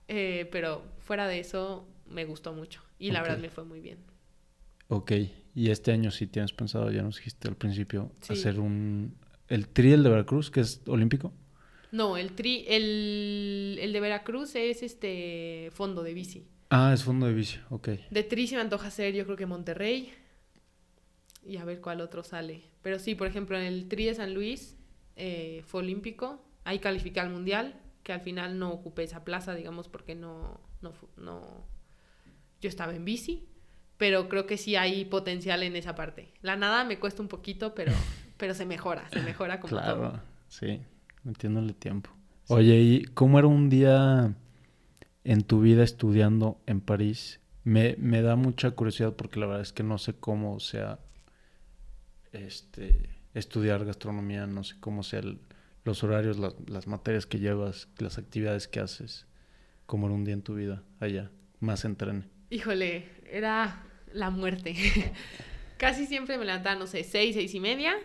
Eh, 0.08 0.48
pero 0.52 0.82
fuera 0.98 1.26
de 1.26 1.40
eso, 1.40 1.86
me 2.08 2.24
gustó 2.24 2.52
mucho. 2.52 2.82
Y 2.98 3.10
la 3.10 3.22
verdad 3.22 3.38
me 3.38 3.48
fue 3.48 3.64
muy 3.64 3.80
bien. 3.80 3.98
Ok, 4.88 5.12
y 5.54 5.70
este 5.70 5.92
año 5.92 6.10
sí 6.10 6.26
tienes 6.26 6.52
pensado, 6.52 6.90
ya 6.90 7.02
nos 7.02 7.16
dijiste 7.16 7.48
al 7.48 7.56
principio, 7.56 8.10
hacer 8.28 8.58
un 8.58 9.14
¿El 9.50 9.66
tri, 9.66 9.92
el 9.92 10.04
de 10.04 10.10
Veracruz, 10.10 10.48
que 10.50 10.60
es 10.60 10.80
olímpico? 10.86 11.32
No, 11.90 12.16
el 12.16 12.32
tri, 12.32 12.64
el, 12.68 13.78
el 13.80 13.92
de 13.92 14.00
Veracruz 14.00 14.54
es 14.54 14.84
este 14.84 15.70
fondo 15.72 16.04
de 16.04 16.14
bici. 16.14 16.46
Ah, 16.70 16.92
es 16.94 17.02
fondo 17.02 17.26
de 17.26 17.34
bici, 17.34 17.58
ok. 17.68 17.88
De 18.10 18.22
tri 18.22 18.46
se 18.46 18.54
me 18.54 18.60
antoja 18.60 18.86
hacer, 18.86 19.12
yo 19.12 19.24
creo 19.24 19.36
que 19.36 19.46
Monterrey. 19.46 20.12
Y 21.42 21.56
a 21.56 21.64
ver 21.64 21.80
cuál 21.80 22.00
otro 22.00 22.22
sale. 22.22 22.62
Pero 22.82 22.98
sí, 22.98 23.14
por 23.14 23.26
ejemplo, 23.26 23.58
en 23.58 23.64
el 23.64 23.88
tri 23.88 24.06
de 24.06 24.14
San 24.14 24.34
Luis 24.34 24.76
eh, 25.16 25.62
fue 25.66 25.80
olímpico. 25.80 26.44
Ahí 26.64 26.78
califiqué 26.78 27.20
al 27.20 27.30
mundial, 27.30 27.80
que 28.02 28.12
al 28.12 28.20
final 28.20 28.58
no 28.58 28.70
ocupé 28.70 29.04
esa 29.04 29.24
plaza, 29.24 29.54
digamos, 29.54 29.88
porque 29.88 30.14
no, 30.14 30.60
no, 30.82 30.92
no. 31.16 31.66
Yo 32.60 32.68
estaba 32.68 32.94
en 32.94 33.04
bici. 33.04 33.46
Pero 33.96 34.30
creo 34.30 34.46
que 34.46 34.56
sí 34.56 34.76
hay 34.76 35.04
potencial 35.04 35.62
en 35.62 35.76
esa 35.76 35.94
parte. 35.94 36.32
La 36.40 36.56
nada 36.56 36.84
me 36.84 36.98
cuesta 36.98 37.20
un 37.20 37.28
poquito, 37.28 37.74
pero 37.74 37.92
pero 38.40 38.54
se 38.54 38.64
mejora, 38.64 39.08
se 39.10 39.20
mejora 39.20 39.60
como 39.60 39.70
claro, 39.72 40.18
sí, 40.48 40.80
entiéndole 41.26 41.74
tiempo. 41.74 42.10
Oye, 42.48 42.80
¿y 42.80 43.04
cómo 43.04 43.38
era 43.38 43.46
un 43.46 43.68
día 43.68 44.34
en 45.24 45.42
tu 45.42 45.60
vida 45.60 45.84
estudiando 45.84 46.58
en 46.66 46.80
París? 46.80 47.38
Me, 47.62 47.94
me 47.98 48.22
da 48.22 48.36
mucha 48.36 48.70
curiosidad 48.70 49.12
porque 49.14 49.38
la 49.38 49.46
verdad 49.46 49.62
es 49.62 49.74
que 49.74 49.82
no 49.82 49.98
sé 49.98 50.14
cómo 50.14 50.58
sea 50.58 50.98
este 52.32 53.08
estudiar 53.34 53.84
gastronomía, 53.84 54.46
no 54.46 54.64
sé 54.64 54.76
cómo 54.80 55.02
sean 55.02 55.40
los 55.84 56.02
horarios, 56.02 56.38
las 56.38 56.86
materias 56.86 57.26
que 57.26 57.38
llevas, 57.38 57.88
las 57.98 58.18
actividades 58.18 58.68
que 58.68 58.80
haces, 58.80 59.26
cómo 59.86 60.06
era 60.06 60.14
un 60.14 60.24
día 60.24 60.34
en 60.34 60.42
tu 60.42 60.54
vida 60.54 60.82
allá, 60.98 61.30
más 61.60 61.84
entrene. 61.84 62.24
Híjole, 62.50 63.08
era 63.30 63.84
la 64.12 64.30
muerte. 64.30 64.74
Casi 65.78 66.06
siempre 66.06 66.36
me 66.38 66.44
levantaba, 66.44 66.76
no 66.76 66.86
sé, 66.86 67.04
seis, 67.04 67.34
seis 67.34 67.54
y 67.54 67.60
media, 67.60 67.96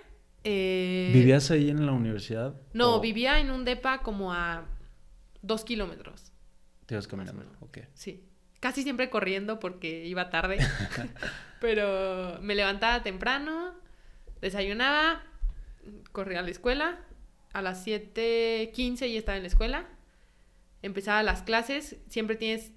eh, 0.48 1.10
¿Vivías 1.12 1.50
ahí 1.50 1.72
en 1.72 1.88
la 1.88 1.92
universidad? 1.92 2.54
No, 2.72 3.02
vivía 3.02 3.40
en 3.40 3.50
un 3.50 3.66
depa 3.66 4.04
como 4.04 4.32
a 4.32 4.66
dos 5.42 5.66
kilómetros. 5.66 6.32
Te 6.86 6.94
ibas 6.94 7.08
caminando, 7.08 7.44
ok. 7.62 7.80
Sí. 7.96 8.24
Casi 8.60 8.84
siempre 8.84 9.10
corriendo 9.10 9.60
porque 9.60 10.06
iba 10.06 10.30
tarde. 10.30 10.58
Pero 11.60 12.38
me 12.42 12.54
levantaba 12.54 13.02
temprano, 13.02 13.74
desayunaba, 14.42 15.24
corría 16.12 16.40
a 16.40 16.44
la 16.44 16.52
escuela. 16.52 17.00
A 17.54 17.62
las 17.62 17.86
7.15 17.86 19.12
ya 19.12 19.20
estaba 19.20 19.38
en 19.38 19.44
la 19.44 19.48
escuela. 19.48 19.88
Empezaba 20.82 21.24
las 21.24 21.44
clases. 21.44 21.98
Siempre 22.08 22.36
tienes... 22.36 22.72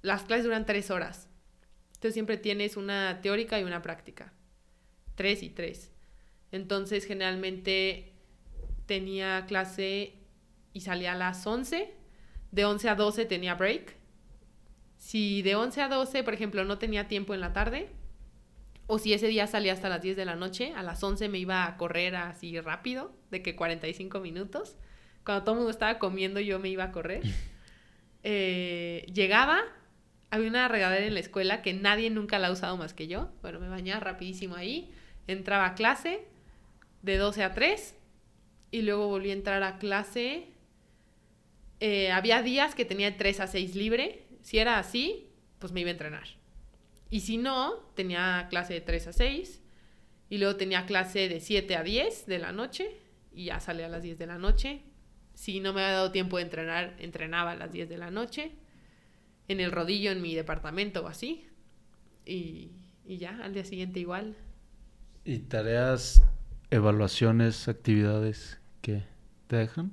Las 0.00 0.22
clases 0.24 0.44
duran 0.44 0.66
tres 0.66 0.90
horas. 0.90 1.28
Entonces 1.94 2.14
siempre 2.14 2.36
tienes 2.36 2.76
una 2.76 3.20
teórica 3.22 3.60
y 3.60 3.64
una 3.64 3.82
práctica. 3.82 4.32
Tres 5.14 5.42
y 5.42 5.50
tres. 5.50 5.92
Entonces 6.50 7.06
generalmente 7.06 8.12
tenía 8.86 9.46
clase 9.46 10.14
y 10.72 10.80
salía 10.80 11.12
a 11.12 11.16
las 11.16 11.46
11. 11.46 11.94
De 12.50 12.64
11 12.64 12.88
a 12.88 12.94
12 12.94 13.26
tenía 13.26 13.54
break. 13.54 13.96
Si 14.96 15.42
de 15.42 15.54
11 15.54 15.82
a 15.82 15.88
12, 15.88 16.24
por 16.24 16.34
ejemplo, 16.34 16.64
no 16.64 16.78
tenía 16.78 17.08
tiempo 17.08 17.34
en 17.34 17.40
la 17.40 17.52
tarde, 17.52 17.90
o 18.92 18.98
si 18.98 19.14
ese 19.14 19.26
día 19.28 19.46
salía 19.46 19.72
hasta 19.72 19.88
las 19.88 20.02
10 20.02 20.18
de 20.18 20.26
la 20.26 20.36
noche, 20.36 20.74
a 20.76 20.82
las 20.82 21.02
11 21.02 21.30
me 21.30 21.38
iba 21.38 21.64
a 21.64 21.78
correr 21.78 22.14
así 22.14 22.60
rápido, 22.60 23.10
de 23.30 23.40
que 23.40 23.56
45 23.56 24.20
minutos. 24.20 24.76
Cuando 25.24 25.44
todo 25.44 25.54
el 25.54 25.58
mundo 25.60 25.70
estaba 25.70 25.98
comiendo, 25.98 26.40
yo 26.40 26.58
me 26.58 26.68
iba 26.68 26.84
a 26.84 26.92
correr. 26.92 27.22
Eh, 28.24 29.04
llegaba, 29.12 29.62
había 30.30 30.48
una 30.48 30.68
regadera 30.68 31.04
en 31.04 31.14
la 31.14 31.18
escuela 31.18 31.60
que 31.60 31.72
nadie 31.72 32.08
nunca 32.08 32.38
la 32.38 32.46
ha 32.46 32.52
usado 32.52 32.76
más 32.76 32.94
que 32.94 33.08
yo. 33.08 33.32
Bueno, 33.42 33.58
me 33.58 33.68
bañaba 33.68 33.98
rapidísimo 33.98 34.54
ahí, 34.54 34.92
entraba 35.26 35.66
a 35.66 35.74
clase, 35.74 36.24
de 37.02 37.16
12 37.16 37.42
a 37.42 37.52
3 37.52 37.96
y 38.70 38.82
luego 38.82 39.08
volví 39.08 39.30
a 39.30 39.32
entrar 39.32 39.64
a 39.64 39.78
clase. 39.78 40.52
Eh, 41.80 42.12
había 42.12 42.42
días 42.42 42.76
que 42.76 42.84
tenía 42.84 43.10
de 43.10 43.16
3 43.16 43.40
a 43.40 43.46
6 43.48 43.74
libre. 43.74 44.24
Si 44.42 44.58
era 44.58 44.78
así, 44.78 45.26
pues 45.58 45.72
me 45.72 45.80
iba 45.80 45.88
a 45.88 45.94
entrenar. 45.94 46.41
Y 47.12 47.20
si 47.20 47.36
no, 47.36 47.74
tenía 47.94 48.46
clase 48.48 48.72
de 48.72 48.80
3 48.80 49.08
a 49.08 49.12
6 49.12 49.60
y 50.30 50.38
luego 50.38 50.56
tenía 50.56 50.86
clase 50.86 51.28
de 51.28 51.40
7 51.40 51.76
a 51.76 51.82
10 51.82 52.24
de 52.24 52.38
la 52.38 52.52
noche 52.52 52.88
y 53.34 53.44
ya 53.44 53.60
salía 53.60 53.84
a 53.84 53.90
las 53.90 54.02
10 54.02 54.16
de 54.16 54.26
la 54.26 54.38
noche. 54.38 54.80
Si 55.34 55.60
no 55.60 55.74
me 55.74 55.82
había 55.82 55.96
dado 55.96 56.10
tiempo 56.10 56.38
de 56.38 56.44
entrenar, 56.44 56.96
entrenaba 56.98 57.50
a 57.50 57.54
las 57.54 57.70
10 57.70 57.90
de 57.90 57.98
la 57.98 58.10
noche. 58.10 58.52
En 59.46 59.60
el 59.60 59.72
rodillo 59.72 60.10
en 60.10 60.22
mi 60.22 60.34
departamento 60.34 61.04
o 61.04 61.06
así. 61.06 61.46
Y, 62.24 62.70
y 63.04 63.18
ya, 63.18 63.38
al 63.42 63.52
día 63.52 63.66
siguiente 63.66 64.00
igual. 64.00 64.34
¿Y 65.26 65.40
tareas, 65.40 66.22
evaluaciones, 66.70 67.68
actividades 67.68 68.58
que 68.80 69.04
te 69.48 69.56
dejan? 69.56 69.92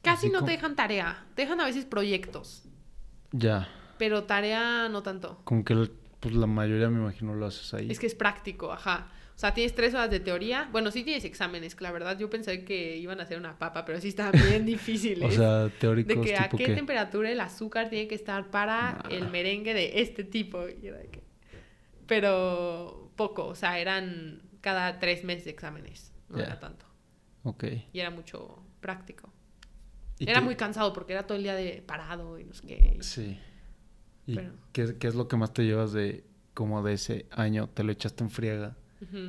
Casi 0.00 0.30
no 0.30 0.42
te 0.42 0.52
dejan 0.52 0.74
tarea. 0.74 1.26
Te 1.34 1.42
dejan 1.42 1.60
a 1.60 1.66
veces 1.66 1.84
proyectos. 1.84 2.64
Ya. 3.32 3.68
Pero 3.98 4.24
tarea 4.24 4.88
no 4.88 5.02
tanto. 5.02 5.42
Como 5.44 5.62
que 5.62 5.74
pues, 6.20 6.34
la 6.34 6.46
mayoría 6.46 6.88
me 6.88 7.00
imagino 7.00 7.34
lo 7.34 7.46
haces 7.46 7.72
ahí. 7.74 7.90
Es 7.90 7.98
que 7.98 8.06
es 8.06 8.14
práctico, 8.14 8.72
ajá. 8.72 9.10
O 9.34 9.38
sea, 9.38 9.52
tienes 9.52 9.74
tres 9.74 9.92
horas 9.92 10.10
de 10.10 10.18
teoría. 10.18 10.68
Bueno, 10.72 10.90
sí 10.90 11.04
tienes 11.04 11.24
exámenes, 11.26 11.74
que 11.74 11.84
la 11.84 11.92
verdad 11.92 12.18
yo 12.18 12.30
pensé 12.30 12.64
que 12.64 12.96
iban 12.96 13.20
a 13.20 13.24
hacer 13.24 13.38
una 13.38 13.58
papa, 13.58 13.84
pero 13.84 14.00
sí 14.00 14.08
estaban 14.08 14.32
bien 14.32 14.64
difíciles. 14.66 15.30
o 15.34 15.36
sea, 15.36 15.70
teóricos. 15.78 16.16
De 16.16 16.22
que 16.22 16.36
a 16.36 16.48
qué, 16.48 16.74
temperatura 16.74 17.30
el 17.30 17.40
azúcar 17.40 17.90
tiene 17.90 18.08
que 18.08 18.14
estar 18.14 18.50
para 18.50 19.02
el 19.10 19.28
merengue 19.28 19.74
de 19.74 20.00
este 20.00 20.24
tipo. 20.24 20.64
Pero 22.06 23.10
poco, 23.14 23.46
o 23.46 23.54
sea, 23.54 23.78
eran 23.78 24.42
cada 24.62 24.98
tres 24.98 25.22
meses 25.22 25.44
de 25.44 25.50
exámenes. 25.50 26.12
No 26.30 26.38
era 26.38 26.58
tanto. 26.58 26.86
Ok. 27.42 27.64
Y 27.92 28.00
era 28.00 28.10
mucho 28.10 28.62
práctico. 28.80 29.32
Era 30.18 30.40
muy 30.40 30.56
cansado 30.56 30.94
porque 30.94 31.12
era 31.12 31.26
todo 31.26 31.36
el 31.36 31.44
día 31.44 31.54
de 31.54 31.82
parado 31.86 32.38
y 32.38 32.44
no 32.44 32.54
sé 32.54 32.66
qué. 32.66 32.96
Sí. 33.00 33.38
¿Y 34.26 34.38
qué, 34.72 34.96
qué, 34.98 35.06
es 35.06 35.14
lo 35.14 35.28
que 35.28 35.36
más 35.36 35.52
te 35.52 35.64
llevas 35.64 35.92
de 35.92 36.24
como 36.54 36.82
de 36.82 36.94
ese 36.94 37.26
año? 37.30 37.68
¿Te 37.68 37.84
lo 37.84 37.92
echaste 37.92 38.24
en 38.24 38.30
friega? 38.30 38.76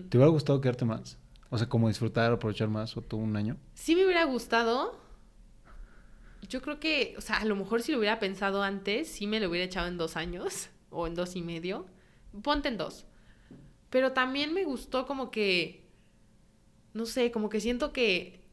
¿Te 0.09 0.17
hubiera 0.17 0.27
gustado 0.27 0.61
quedarte 0.61 0.85
más? 0.85 1.17
O 1.49 1.57
sea, 1.57 1.69
como 1.69 1.87
disfrutar, 1.87 2.31
aprovechar 2.31 2.67
más 2.67 2.97
o 2.97 3.01
tú 3.01 3.17
un 3.17 3.35
año. 3.35 3.57
Sí 3.73 3.95
me 3.95 4.05
hubiera 4.05 4.23
gustado. 4.25 4.99
Yo 6.49 6.61
creo 6.61 6.79
que, 6.79 7.15
o 7.17 7.21
sea, 7.21 7.37
a 7.37 7.45
lo 7.45 7.55
mejor 7.55 7.81
si 7.81 7.91
lo 7.91 7.99
hubiera 7.99 8.19
pensado 8.19 8.63
antes, 8.63 9.07
sí 9.07 9.27
me 9.27 9.39
lo 9.39 9.49
hubiera 9.49 9.65
echado 9.65 9.87
en 9.87 9.97
dos 9.97 10.15
años 10.17 10.69
o 10.89 11.07
en 11.07 11.15
dos 11.15 11.35
y 11.35 11.41
medio. 11.41 11.85
Ponte 12.41 12.69
en 12.69 12.77
dos. 12.77 13.05
Pero 13.89 14.11
también 14.13 14.53
me 14.53 14.65
gustó 14.65 15.05
como 15.05 15.31
que, 15.31 15.85
no 16.93 17.05
sé, 17.05 17.31
como 17.31 17.49
que 17.49 17.61
siento 17.61 17.93
que 17.93 18.46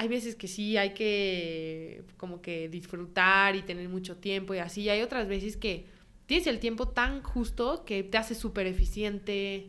hay 0.00 0.08
veces 0.08 0.34
que 0.34 0.48
sí 0.48 0.78
hay 0.78 0.94
que 0.94 2.04
como 2.16 2.40
que 2.40 2.70
disfrutar 2.70 3.54
y 3.54 3.60
tener 3.60 3.86
mucho 3.90 4.16
tiempo 4.16 4.54
y 4.54 4.58
así. 4.58 4.80
Y 4.80 4.88
hay 4.88 5.02
otras 5.02 5.28
veces 5.28 5.58
que 5.58 5.84
tienes 6.24 6.46
el 6.46 6.58
tiempo 6.58 6.88
tan 6.88 7.22
justo 7.22 7.84
que 7.84 8.02
te 8.02 8.16
hace 8.16 8.34
súper 8.34 8.66
eficiente, 8.66 9.68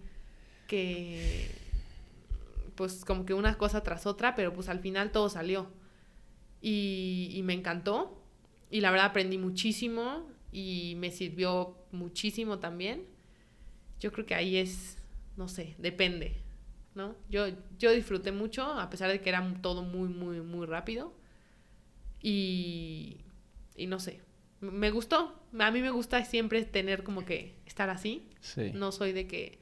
que 0.68 1.52
pues 2.76 3.04
como 3.04 3.26
que 3.26 3.34
una 3.34 3.58
cosa 3.58 3.84
tras 3.84 4.06
otra, 4.06 4.34
pero 4.34 4.54
pues 4.54 4.70
al 4.70 4.80
final 4.80 5.12
todo 5.12 5.28
salió. 5.28 5.68
Y, 6.62 7.32
y 7.34 7.44
me 7.44 7.52
encantó. 7.52 8.24
Y 8.70 8.80
la 8.80 8.92
verdad 8.92 9.08
aprendí 9.08 9.38
muchísimo 9.38 10.30
y 10.54 10.94
me 10.96 11.12
sirvió 11.12 11.76
muchísimo 11.92 12.60
también. 12.60 13.04
Yo 14.00 14.14
creo 14.14 14.26
que 14.26 14.36
ahí 14.36 14.56
es, 14.56 14.98
no 15.36 15.50
sé, 15.50 15.76
depende. 15.78 16.42
¿No? 16.96 17.16
Yo, 17.30 17.48
yo 17.78 17.92
disfruté 17.92 18.32
mucho, 18.32 18.64
a 18.64 18.90
pesar 18.90 19.10
de 19.10 19.22
que 19.22 19.30
era 19.30 19.54
todo 19.62 19.84
muy, 19.84 20.10
muy, 20.10 20.42
muy 20.42 20.66
rápido. 20.66 21.14
Y, 22.22 23.22
y 23.76 23.88
no 23.88 24.00
sé, 24.00 24.22
me 24.62 24.92
gustó. 24.92 25.40
A 25.60 25.72
mí 25.72 25.82
me 25.82 25.92
gusta 25.92 26.24
siempre 26.24 26.64
tener 26.64 27.04
como 27.04 27.26
que 27.26 27.56
estar 27.66 27.90
así. 27.90 28.30
No 28.74 28.92
soy 28.92 29.12
de 29.12 29.28
que, 29.28 29.60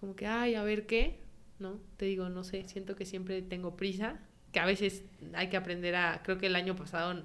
como 0.00 0.16
que, 0.16 0.26
ay, 0.26 0.54
a 0.54 0.62
ver 0.62 0.86
qué, 0.86 1.20
¿no? 1.58 1.80
Te 1.96 2.06
digo, 2.06 2.28
no 2.28 2.44
sé, 2.44 2.66
siento 2.68 2.96
que 2.96 3.04
siempre 3.04 3.42
tengo 3.42 3.76
prisa, 3.76 4.20
que 4.52 4.60
a 4.60 4.66
veces 4.66 5.04
hay 5.34 5.48
que 5.48 5.56
aprender 5.56 5.96
a, 5.96 6.22
creo 6.22 6.38
que 6.38 6.46
el 6.46 6.56
año 6.56 6.76
pasado 6.76 7.24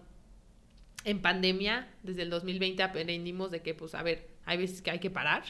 en 1.06 1.22
pandemia, 1.22 1.88
desde 2.04 2.24
el 2.24 2.30
2020 2.30 2.84
aprendimos 2.84 3.52
de 3.52 3.62
que, 3.62 3.74
pues, 3.74 3.96
a 3.96 4.04
ver, 4.04 4.28
hay 4.46 4.58
veces 4.58 4.82
que 4.82 4.92
hay 4.92 5.00
que 5.00 5.10
parar. 5.10 5.44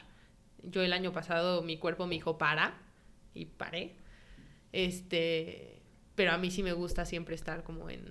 Yo 0.64 0.84
el 0.84 0.94
año 0.94 1.14
pasado 1.14 1.62
mi 1.64 1.78
cuerpo 1.78 2.06
me 2.06 2.16
dijo, 2.16 2.38
para, 2.38 2.78
y 3.40 3.46
paré. 3.46 3.96
Este, 4.72 5.82
pero 6.16 6.32
a 6.32 6.38
mí 6.38 6.52
sí 6.52 6.64
me 6.64 6.74
gusta 6.74 7.06
siempre 7.06 7.36
estar 7.36 7.64
como 7.64 7.90
en, 7.90 8.04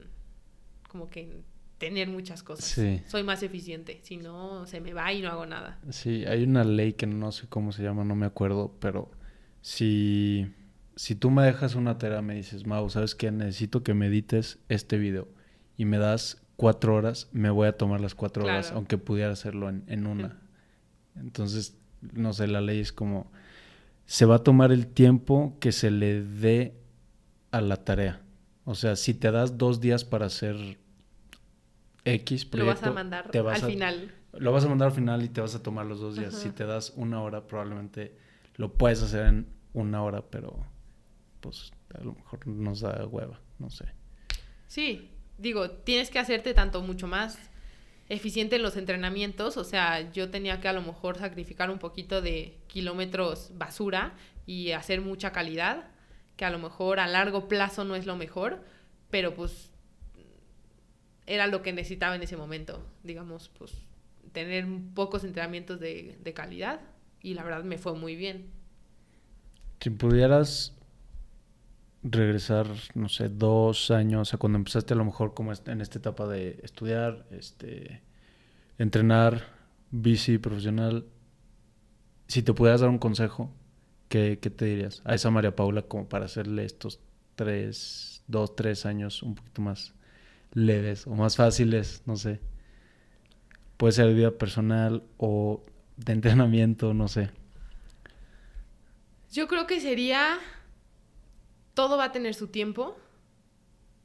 como 0.88 1.08
que 1.10 1.22
en 1.22 1.44
tener 1.78 2.08
muchas 2.08 2.42
cosas. 2.42 2.80
Soy 3.06 3.22
más 3.22 3.42
eficiente, 3.42 4.00
si 4.02 4.16
no 4.16 4.66
se 4.66 4.80
me 4.80 4.92
va 4.92 5.12
y 5.12 5.22
no 5.22 5.28
hago 5.28 5.46
nada. 5.46 5.78
Sí, 5.90 6.24
hay 6.26 6.42
una 6.42 6.64
ley 6.64 6.94
que 6.94 7.06
no 7.06 7.32
sé 7.32 7.46
cómo 7.48 7.72
se 7.72 7.82
llama, 7.82 8.04
no 8.04 8.16
me 8.16 8.26
acuerdo, 8.26 8.74
pero 8.80 9.10
si, 9.60 10.52
si 10.96 11.14
tú 11.14 11.30
me 11.30 11.44
dejas 11.44 11.76
una 11.76 11.98
tarea, 11.98 12.20
me 12.20 12.34
dices, 12.34 12.66
Mau, 12.66 12.90
¿sabes 12.90 13.14
qué? 13.14 13.30
Necesito 13.30 13.82
que 13.82 13.94
medites 13.94 14.58
este 14.68 14.98
video 14.98 15.28
y 15.76 15.84
me 15.84 15.98
das 15.98 16.42
cuatro 16.56 16.96
horas, 16.96 17.28
me 17.32 17.50
voy 17.50 17.68
a 17.68 17.76
tomar 17.76 18.00
las 18.00 18.16
cuatro 18.16 18.44
horas, 18.44 18.72
aunque 18.72 18.98
pudiera 18.98 19.30
hacerlo 19.30 19.68
en, 19.68 19.84
en 19.86 20.06
una. 20.06 20.40
Entonces, 21.14 21.76
no 22.00 22.32
sé, 22.32 22.48
la 22.48 22.60
ley 22.60 22.80
es 22.80 22.92
como 22.92 23.30
se 24.08 24.24
va 24.24 24.36
a 24.36 24.38
tomar 24.38 24.72
el 24.72 24.86
tiempo 24.86 25.58
que 25.60 25.70
se 25.70 25.90
le 25.90 26.22
dé 26.22 26.80
a 27.50 27.60
la 27.60 27.76
tarea. 27.84 28.22
O 28.64 28.74
sea, 28.74 28.96
si 28.96 29.12
te 29.12 29.30
das 29.30 29.58
dos 29.58 29.82
días 29.82 30.06
para 30.06 30.26
hacer 30.26 30.78
X 32.06 32.46
proyecto, 32.46 32.56
lo 32.56 32.66
vas 32.66 32.82
a 32.82 32.90
mandar 32.90 33.30
al 33.34 33.62
final. 33.70 34.14
Lo 34.32 34.52
vas 34.52 34.64
a 34.64 34.68
mandar 34.68 34.88
al 34.88 34.94
final 34.94 35.22
y 35.22 35.28
te 35.28 35.42
vas 35.42 35.54
a 35.54 35.62
tomar 35.62 35.84
los 35.84 36.00
dos 36.00 36.16
días. 36.16 36.34
Si 36.34 36.48
te 36.48 36.64
das 36.64 36.94
una 36.96 37.20
hora, 37.20 37.46
probablemente 37.46 38.16
lo 38.56 38.72
puedes 38.72 39.02
hacer 39.02 39.26
en 39.26 39.46
una 39.74 40.02
hora, 40.02 40.22
pero 40.22 40.56
pues 41.40 41.70
a 41.94 42.02
lo 42.02 42.14
mejor 42.14 42.46
nos 42.46 42.80
da 42.80 43.06
hueva, 43.06 43.38
no 43.58 43.68
sé. 43.68 43.92
Sí, 44.68 45.10
digo, 45.36 45.70
tienes 45.70 46.08
que 46.08 46.18
hacerte 46.18 46.54
tanto 46.54 46.80
mucho 46.80 47.08
más 47.08 47.38
eficiente 48.08 48.56
en 48.56 48.62
los 48.62 48.76
entrenamientos, 48.76 49.56
o 49.56 49.64
sea, 49.64 50.10
yo 50.12 50.30
tenía 50.30 50.60
que 50.60 50.68
a 50.68 50.72
lo 50.72 50.82
mejor 50.82 51.18
sacrificar 51.18 51.70
un 51.70 51.78
poquito 51.78 52.22
de 52.22 52.58
kilómetros 52.66 53.52
basura 53.54 54.14
y 54.46 54.72
hacer 54.72 55.00
mucha 55.00 55.32
calidad, 55.32 55.90
que 56.36 56.44
a 56.44 56.50
lo 56.50 56.58
mejor 56.58 57.00
a 57.00 57.06
largo 57.06 57.48
plazo 57.48 57.84
no 57.84 57.96
es 57.96 58.06
lo 58.06 58.16
mejor, 58.16 58.62
pero 59.10 59.34
pues 59.34 59.70
era 61.26 61.46
lo 61.46 61.60
que 61.60 61.72
necesitaba 61.72 62.16
en 62.16 62.22
ese 62.22 62.36
momento, 62.36 62.82
digamos, 63.02 63.50
pues 63.58 63.72
tener 64.32 64.66
pocos 64.94 65.24
entrenamientos 65.24 65.78
de, 65.78 66.32
calidad 66.34 66.80
y 67.20 67.34
la 67.34 67.42
verdad 67.42 67.64
me 67.64 67.76
fue 67.76 67.94
muy 67.94 68.16
bien. 68.16 68.50
Si 69.80 69.90
pudieras 69.90 70.77
regresar, 72.10 72.66
no 72.94 73.08
sé, 73.08 73.28
dos 73.28 73.90
años 73.90 74.34
a 74.34 74.38
cuando 74.38 74.58
empezaste 74.58 74.94
a 74.94 74.96
lo 74.96 75.04
mejor 75.04 75.34
como 75.34 75.52
en 75.52 75.80
esta 75.80 75.98
etapa 75.98 76.26
de 76.26 76.60
estudiar, 76.62 77.26
este, 77.30 78.02
entrenar, 78.78 79.44
bici 79.90 80.38
profesional, 80.38 81.06
si 82.26 82.42
te 82.42 82.52
pudieras 82.52 82.80
dar 82.80 82.90
un 82.90 82.98
consejo, 82.98 83.50
¿qué, 84.08 84.36
te 84.36 84.64
dirías 84.64 85.02
a 85.04 85.14
esa 85.14 85.30
María 85.30 85.56
Paula 85.56 85.82
como 85.82 86.08
para 86.08 86.26
hacerle 86.26 86.64
estos 86.64 87.00
tres, 87.34 88.22
dos, 88.26 88.54
tres 88.54 88.86
años 88.86 89.22
un 89.22 89.34
poquito 89.34 89.62
más 89.62 89.94
leves 90.52 91.06
o 91.06 91.14
más 91.14 91.36
fáciles, 91.36 92.02
no 92.06 92.16
sé? 92.16 92.40
Puede 93.76 93.92
ser 93.92 94.08
de 94.08 94.14
vida 94.14 94.30
personal 94.32 95.04
o 95.16 95.64
de 95.96 96.12
entrenamiento, 96.12 96.94
no 96.94 97.08
sé. 97.08 97.30
Yo 99.32 99.46
creo 99.46 99.66
que 99.66 99.80
sería 99.80 100.38
todo 101.78 101.96
va 101.96 102.06
a 102.06 102.12
tener 102.12 102.34
su 102.34 102.48
tiempo, 102.48 102.96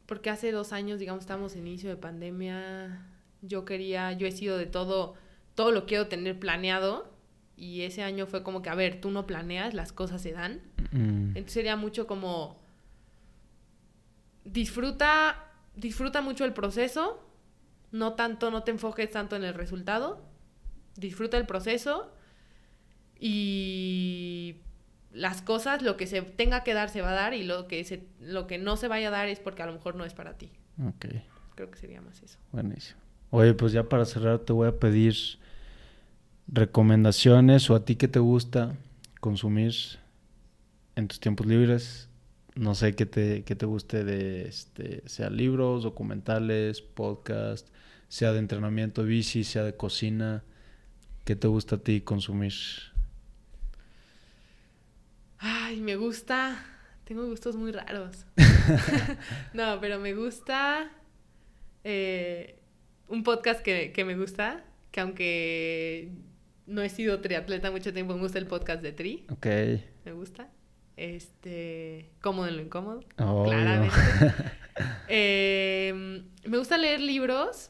porque 0.06 0.30
hace 0.30 0.52
dos 0.52 0.74
años, 0.74 1.00
digamos, 1.00 1.24
estamos 1.24 1.56
en 1.56 1.66
inicio 1.66 1.90
de 1.90 1.96
pandemia, 1.96 3.04
yo 3.42 3.66
quería, 3.66 4.12
yo 4.12 4.28
he 4.28 4.32
sido 4.32 4.60
de 4.60 4.68
todo, 4.68 5.16
todo 5.56 5.72
lo 5.72 5.88
quiero 5.88 6.08
tener 6.08 6.38
planeado, 6.38 7.12
y 7.58 7.82
ese 7.82 8.04
año 8.04 8.28
fue 8.28 8.44
como 8.44 8.62
que, 8.62 8.70
a 8.70 8.76
ver, 8.76 9.02
tú 9.02 9.10
no 9.10 9.26
planeas, 9.26 9.74
las 9.74 9.92
cosas 9.92 10.22
se 10.22 10.34
dan. 10.34 10.62
Mm. 10.92 11.30
Entonces 11.30 11.54
sería 11.54 11.76
mucho 11.76 12.06
como, 12.06 12.62
disfruta, 14.46 15.44
disfruta 15.76 16.22
mucho 16.22 16.46
el 16.46 16.54
proceso, 16.54 17.28
no 17.92 18.14
tanto, 18.14 18.52
no 18.52 18.62
te 18.62 18.70
enfoques 18.70 19.10
tanto 19.10 19.36
en 19.36 19.46
el 19.46 19.56
resultado, 19.56 20.22
disfruta 20.96 21.38
el 21.38 21.48
proceso 21.48 22.14
y 23.20 24.58
las 25.14 25.42
cosas, 25.42 25.82
lo 25.82 25.96
que 25.96 26.08
se 26.08 26.22
tenga 26.22 26.64
que 26.64 26.74
dar 26.74 26.90
se 26.90 27.02
va 27.02 27.12
a 27.12 27.14
dar 27.14 27.34
y 27.34 27.44
lo 27.44 27.68
que, 27.68 27.84
se, 27.84 28.04
lo 28.20 28.48
que 28.48 28.58
no 28.58 28.78
se 28.78 28.88
vaya 28.88 29.10
a 29.10 29.12
dar 29.12 29.28
es 29.28 29.40
porque 29.40 29.62
a 29.62 29.68
lo 29.68 29.74
mejor 29.74 29.96
no 29.96 30.06
es 30.06 30.14
para 30.14 30.38
ti. 30.38 30.52
Ok. 30.84 31.06
Creo 31.56 31.70
que 31.70 31.78
sería 31.78 32.02
más 32.02 32.22
eso. 32.24 32.40
Buenísimo. 32.52 33.00
Oye, 33.30 33.54
pues 33.54 33.72
ya 33.72 33.84
para 33.84 34.06
cerrar 34.06 34.40
te 34.40 34.54
voy 34.54 34.68
a 34.68 34.80
pedir 34.80 35.16
recomendaciones 36.48 37.70
o 37.70 37.76
a 37.76 37.86
ti 37.86 37.96
que 37.96 38.08
te 38.08 38.20
gusta 38.20 38.76
consumir 39.20 39.74
en 40.96 41.08
tus 41.08 41.20
tiempos 41.20 41.46
libres. 41.46 42.10
No 42.56 42.76
sé 42.76 42.96
qué 42.96 43.06
te, 43.06 43.44
qué 43.44 43.56
te 43.56 43.66
guste 43.66 44.04
de, 44.04 44.48
este, 44.48 45.08
sea 45.08 45.30
libros, 45.30 45.84
documentales, 45.84 46.82
podcast, 46.82 47.68
sea 48.08 48.32
de 48.32 48.40
entrenamiento 48.40 49.04
bici, 49.04 49.44
sea 49.44 49.64
de 49.64 49.76
cocina. 49.76 50.44
¿Qué 51.24 51.36
te 51.36 51.48
gusta 51.48 51.78
a 51.78 51.80
ti 51.80 52.02
consumir? 52.02 52.54
Ay, 55.46 55.82
me 55.82 55.98
gusta. 55.98 56.66
Tengo 57.04 57.26
gustos 57.28 57.58
muy 57.58 57.74
raros. 57.74 58.26
no, 59.54 59.78
pero 59.82 60.00
me 60.00 60.14
gusta 60.14 60.90
Eh, 61.84 62.60
un 63.10 63.24
podcast 63.24 63.62
que, 63.62 63.92
que 63.92 64.06
me 64.06 64.16
gusta, 64.16 64.64
que 64.92 65.02
aunque 65.02 66.12
no 66.66 66.82
he 66.82 66.88
sido 66.88 67.20
triatleta 67.20 67.72
mucho 67.72 67.92
tiempo, 67.92 68.14
me 68.16 68.22
gusta 68.22 68.40
el 68.40 68.48
podcast 68.48 68.82
de 68.82 68.94
Tri. 68.94 69.26
Ok. 69.30 69.46
Me 70.06 70.14
gusta. 70.14 70.50
Este, 70.96 72.10
cómodo 72.22 72.48
en 72.48 72.56
lo 72.56 72.62
incómodo. 72.64 73.02
Oh, 73.18 73.44
claramente. 73.44 73.96
Eh, 75.08 76.24
me 76.48 76.58
gusta 76.58 76.80
leer 76.80 77.00
libros. 77.00 77.70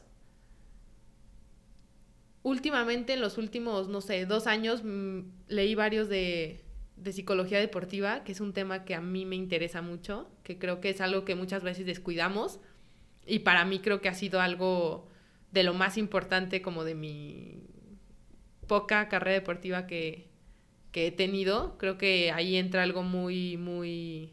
Últimamente, 2.42 3.12
en 3.12 3.20
los 3.20 3.36
últimos, 3.36 3.88
no 3.88 4.00
sé, 4.00 4.24
dos 4.24 4.46
años, 4.46 4.82
mm, 4.84 5.20
leí 5.48 5.74
varios 5.74 6.08
de, 6.08 6.63
de 7.04 7.12
psicología 7.12 7.60
deportiva, 7.60 8.24
que 8.24 8.32
es 8.32 8.40
un 8.40 8.52
tema 8.52 8.84
que 8.84 8.94
a 8.94 9.00
mí 9.00 9.26
me 9.26 9.36
interesa 9.36 9.82
mucho, 9.82 10.30
que 10.42 10.58
creo 10.58 10.80
que 10.80 10.90
es 10.90 11.00
algo 11.00 11.24
que 11.24 11.34
muchas 11.34 11.62
veces 11.62 11.86
descuidamos. 11.86 12.60
Y 13.26 13.40
para 13.40 13.64
mí 13.64 13.80
creo 13.80 14.00
que 14.00 14.08
ha 14.08 14.14
sido 14.14 14.40
algo 14.40 15.08
de 15.52 15.62
lo 15.62 15.74
más 15.74 15.98
importante 15.98 16.62
como 16.62 16.82
de 16.82 16.94
mi 16.94 17.62
poca 18.66 19.08
carrera 19.08 19.34
deportiva 19.34 19.86
que, 19.86 20.28
que 20.92 21.06
he 21.06 21.12
tenido. 21.12 21.76
Creo 21.78 21.98
que 21.98 22.32
ahí 22.32 22.56
entra 22.56 22.82
algo 22.82 23.02
muy, 23.02 23.56
muy 23.58 24.32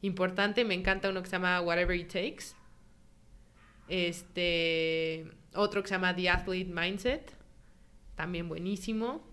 importante. 0.00 0.64
Me 0.64 0.74
encanta 0.74 1.10
uno 1.10 1.22
que 1.22 1.28
se 1.28 1.36
llama 1.36 1.60
Whatever 1.60 1.96
It 1.96 2.08
Takes. 2.08 2.44
Este, 3.88 5.30
otro 5.54 5.82
que 5.82 5.88
se 5.88 5.94
llama 5.94 6.16
The 6.16 6.30
Athlete 6.30 6.72
Mindset. 6.72 7.32
También 8.16 8.48
buenísimo. 8.48 9.29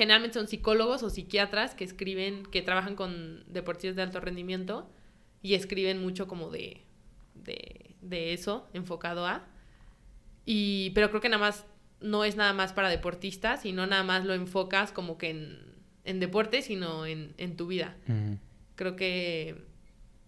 Generalmente 0.00 0.38
son 0.38 0.48
psicólogos 0.48 1.02
o 1.02 1.10
psiquiatras 1.10 1.74
que 1.74 1.84
escriben, 1.84 2.46
que 2.46 2.62
trabajan 2.62 2.96
con 2.96 3.44
deportistas 3.52 3.96
de 3.96 4.00
alto 4.00 4.18
rendimiento 4.18 4.88
y 5.42 5.52
escriben 5.52 6.00
mucho 6.00 6.26
como 6.26 6.48
de, 6.48 6.80
de, 7.34 7.90
de 8.00 8.32
eso, 8.32 8.66
enfocado 8.72 9.26
a. 9.26 9.44
Y, 10.46 10.88
pero 10.94 11.10
creo 11.10 11.20
que 11.20 11.28
nada 11.28 11.42
más 11.42 11.66
no 12.00 12.24
es 12.24 12.34
nada 12.36 12.54
más 12.54 12.72
para 12.72 12.88
deportistas 12.88 13.66
y 13.66 13.72
no 13.72 13.86
nada 13.86 14.02
más 14.02 14.24
lo 14.24 14.32
enfocas 14.32 14.90
como 14.90 15.18
que 15.18 15.28
en, 15.28 15.58
en 16.06 16.18
deporte, 16.18 16.62
sino 16.62 17.04
en, 17.04 17.34
en 17.36 17.58
tu 17.58 17.66
vida. 17.66 17.94
Ujú. 18.08 18.38
Creo 18.76 18.96
que, 18.96 19.66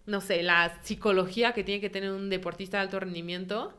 no 0.05 0.21
sé, 0.21 0.43
la 0.43 0.83
psicología 0.83 1.53
que 1.53 1.63
tiene 1.63 1.81
que 1.81 1.89
tener 1.89 2.11
un 2.11 2.29
deportista 2.29 2.77
de 2.77 2.83
alto 2.83 2.99
rendimiento 2.99 3.75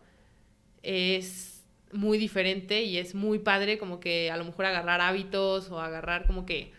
es 0.82 1.53
muy 1.94 2.18
diferente 2.18 2.82
y 2.82 2.98
es 2.98 3.14
muy 3.14 3.38
padre 3.38 3.78
como 3.78 4.00
que 4.00 4.30
a 4.30 4.36
lo 4.36 4.44
mejor 4.44 4.66
agarrar 4.66 5.00
hábitos 5.00 5.70
o 5.70 5.80
agarrar 5.80 6.26
como 6.26 6.44
que 6.44 6.72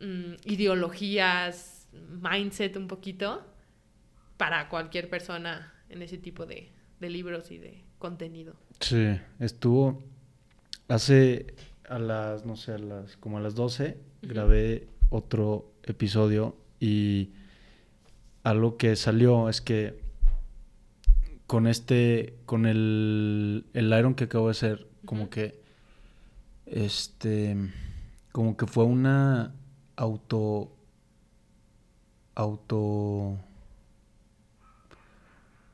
mm, 0.00 0.34
ideologías, 0.44 1.88
mindset 1.92 2.76
un 2.76 2.88
poquito 2.88 3.44
para 4.36 4.68
cualquier 4.68 5.08
persona 5.08 5.74
en 5.88 6.02
ese 6.02 6.18
tipo 6.18 6.46
de, 6.46 6.70
de 6.98 7.10
libros 7.10 7.50
y 7.50 7.58
de 7.58 7.84
contenido. 7.98 8.54
Sí, 8.80 9.18
estuvo 9.38 10.02
hace 10.88 11.54
a 11.88 11.98
las, 11.98 12.46
no 12.46 12.56
sé, 12.56 12.72
a 12.72 12.78
las, 12.78 13.16
como 13.16 13.38
a 13.38 13.40
las 13.40 13.54
12, 13.54 13.98
Ujú. 14.22 14.32
grabé 14.32 14.88
otro 15.10 15.72
episodio 15.82 16.56
y 16.78 17.30
algo 18.42 18.76
que 18.76 18.96
salió 18.96 19.48
es 19.48 19.60
que 19.60 20.00
con 21.50 21.66
este, 21.66 22.36
con 22.46 22.64
el, 22.64 23.66
el 23.74 23.92
Iron 23.98 24.14
que 24.14 24.22
acabo 24.22 24.46
de 24.46 24.50
hacer, 24.52 24.86
como 25.04 25.30
que, 25.30 25.60
este, 26.64 27.56
como 28.30 28.56
que 28.56 28.68
fue 28.68 28.84
una 28.84 29.52
auto, 29.96 30.70
auto, 32.36 33.36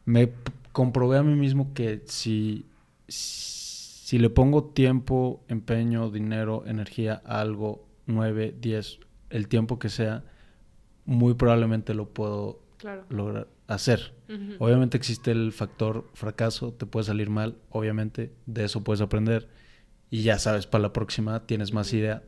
me 0.06 0.32
comprobé 0.72 1.18
a 1.18 1.22
mí 1.22 1.34
mismo 1.34 1.74
que 1.74 2.00
si, 2.06 2.64
si 3.06 4.18
le 4.18 4.30
pongo 4.30 4.64
tiempo, 4.64 5.44
empeño, 5.48 6.10
dinero, 6.10 6.64
energía 6.66 7.20
a 7.26 7.42
algo, 7.42 7.84
9, 8.06 8.56
10, 8.58 8.98
el 9.28 9.46
tiempo 9.48 9.78
que 9.78 9.90
sea, 9.90 10.24
muy 11.04 11.34
probablemente 11.34 11.92
lo 11.92 12.08
puedo 12.08 12.60
Claro. 12.78 13.04
lograr 13.10 13.55
hacer. 13.66 14.14
Obviamente 14.58 14.96
existe 14.96 15.30
el 15.30 15.52
factor 15.52 16.08
fracaso, 16.14 16.72
te 16.72 16.86
puede 16.86 17.04
salir 17.04 17.30
mal, 17.30 17.56
obviamente, 17.70 18.32
de 18.46 18.64
eso 18.64 18.82
puedes 18.82 19.00
aprender 19.00 19.48
y 20.10 20.22
ya 20.22 20.38
sabes, 20.38 20.66
para 20.66 20.82
la 20.82 20.92
próxima 20.92 21.46
tienes 21.46 21.72
más 21.72 21.92
idea. 21.92 22.22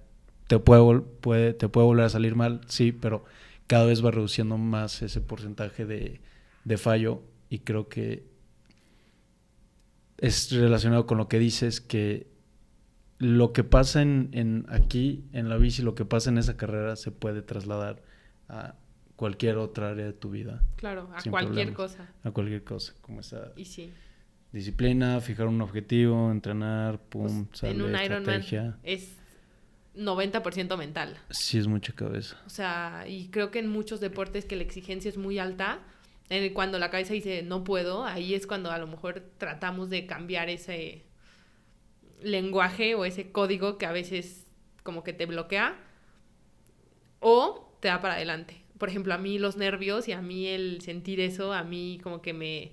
Te 0.47 0.59
puede, 0.59 1.01
puede, 1.01 1.55
te 1.55 1.68
puede 1.68 1.86
volver 1.86 2.07
a 2.07 2.09
salir 2.09 2.34
mal, 2.34 2.61
sí, 2.66 2.93
pero 2.93 3.24
cada 3.66 3.84
vez 3.84 4.05
va 4.05 4.11
reduciendo 4.11 4.57
más 4.59 5.03
ese 5.03 5.20
porcentaje 5.20 5.84
de, 5.84 6.20
de 6.64 6.78
fallo 6.78 7.22
y 7.51 7.61
creo 7.61 7.89
que 7.89 8.26
es 10.18 10.51
relacionado 10.53 11.07
con 11.07 11.18
lo 11.18 11.28
que 11.28 11.39
dices 11.39 11.80
que 11.80 12.26
lo 13.18 13.53
que 13.53 13.64
pasa 13.64 14.03
en, 14.03 14.30
en 14.32 14.66
aquí, 14.68 15.24
en 15.32 15.49
la 15.49 15.57
bici, 15.57 15.82
lo 15.82 15.95
que 15.95 16.05
pasa 16.05 16.30
en 16.30 16.39
esa 16.39 16.57
carrera 16.57 16.97
se 16.97 17.11
puede 17.11 17.43
trasladar 17.43 18.03
a 18.49 18.76
cualquier 19.19 19.57
otra 19.59 19.91
área 19.91 20.07
de 20.07 20.12
tu 20.14 20.31
vida 20.31 20.62
Claro, 20.77 21.11
a 21.14 21.23
cualquier 21.29 21.75
problemas. 21.75 21.75
cosa. 21.75 22.09
a 22.25 22.31
cualquier 22.31 22.62
cosa, 22.64 22.95
como 23.03 23.19
esa 23.21 23.53
Y 23.57 23.64
sí. 23.66 23.93
disciplina, 24.53 25.21
fijar 25.21 25.49
un 25.49 25.61
objetivo, 25.61 26.31
entrenar, 26.31 27.01
pues, 27.11 27.33
pum, 27.33 27.47
sale 27.53 27.73
en 27.73 27.83
un 27.83 27.89
Ironman 27.91 28.12
estrategia. 28.41 28.79
es 28.85 29.16
90% 29.97 30.77
mental. 30.79 31.19
Sí 31.31 31.59
es 31.59 31.66
mucha 31.66 31.93
cabeza. 31.93 32.41
O 32.47 32.51
sea, 32.51 33.05
y 33.09 33.29
creo 33.29 33.51
que 33.51 33.59
en 33.59 33.69
muchos 33.69 33.99
deportes 34.01 34.45
que 34.45 34.55
la 34.55 34.62
exigencia 34.62 35.09
es 35.09 35.16
muy 35.19 35.39
alta, 35.41 35.81
en 36.31 36.45
el- 36.45 36.53
cuando 36.53 36.79
la 36.79 36.89
cabeza 36.91 37.12
dice 37.14 37.43
no 37.43 37.64
puedo, 37.64 38.05
ahí 38.05 38.35
es 38.35 38.47
cuando 38.47 38.71
a 38.71 38.79
lo 38.79 38.87
mejor 38.87 39.21
tratamos 39.39 39.91
de 39.91 40.07
cambiar 40.07 40.49
ese 40.49 41.03
lenguaje 42.23 42.95
o 42.95 43.05
ese 43.05 43.31
código 43.33 43.79
que 43.79 43.87
a 43.87 43.93
veces 43.93 44.47
como 44.85 45.03
que 45.05 45.12
te 45.12 45.27
bloquea 45.27 45.77
o 47.21 47.77
te 47.81 47.89
da 47.89 48.01
para 48.01 48.14
adelante. 48.14 48.61
Por 48.79 48.89
ejemplo, 48.89 49.12
a 49.14 49.18
mí 49.18 49.39
los 49.39 49.57
nervios 49.57 50.09
y 50.09 50.12
a 50.12 50.22
mí 50.22 50.47
el 50.47 50.81
sentir 50.81 51.20
eso, 51.20 51.53
a 51.53 51.64
mí 51.64 51.99
como 52.03 52.22
que 52.22 52.33
me, 52.33 52.72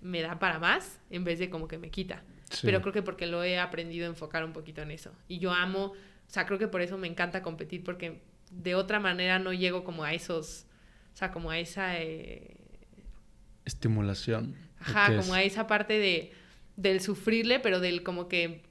me 0.00 0.20
da 0.22 0.38
para 0.38 0.58
más 0.58 1.00
en 1.10 1.24
vez 1.24 1.38
de 1.38 1.48
como 1.50 1.68
que 1.68 1.78
me 1.78 1.90
quita. 1.90 2.22
Sí. 2.50 2.60
Pero 2.62 2.80
creo 2.80 2.92
que 2.92 3.02
porque 3.02 3.26
lo 3.26 3.42
he 3.42 3.58
aprendido 3.58 4.06
a 4.06 4.08
enfocar 4.08 4.44
un 4.44 4.52
poquito 4.52 4.82
en 4.82 4.90
eso. 4.90 5.12
Y 5.28 5.38
yo 5.38 5.52
amo, 5.52 5.86
o 5.86 5.94
sea, 6.28 6.46
creo 6.46 6.58
que 6.58 6.68
por 6.68 6.80
eso 6.80 6.98
me 6.98 7.06
encanta 7.08 7.42
competir, 7.42 7.82
porque 7.84 8.20
de 8.50 8.74
otra 8.74 9.00
manera 9.00 9.38
no 9.38 9.52
llego 9.52 9.82
como 9.84 10.04
a 10.04 10.12
esos, 10.14 10.66
o 11.14 11.16
sea, 11.16 11.30
como 11.32 11.50
a 11.50 11.58
esa, 11.58 12.00
eh, 12.00 12.56
Estimulación. 13.64 14.54
ajá, 14.78 15.08
¿qué 15.08 15.16
como 15.16 15.34
es? 15.34 15.40
a 15.40 15.42
esa 15.42 15.66
parte 15.66 15.98
de, 15.98 16.32
del 16.76 17.00
sufrirle, 17.00 17.58
pero 17.58 17.80
del 17.80 18.02
como 18.02 18.28
que 18.28 18.62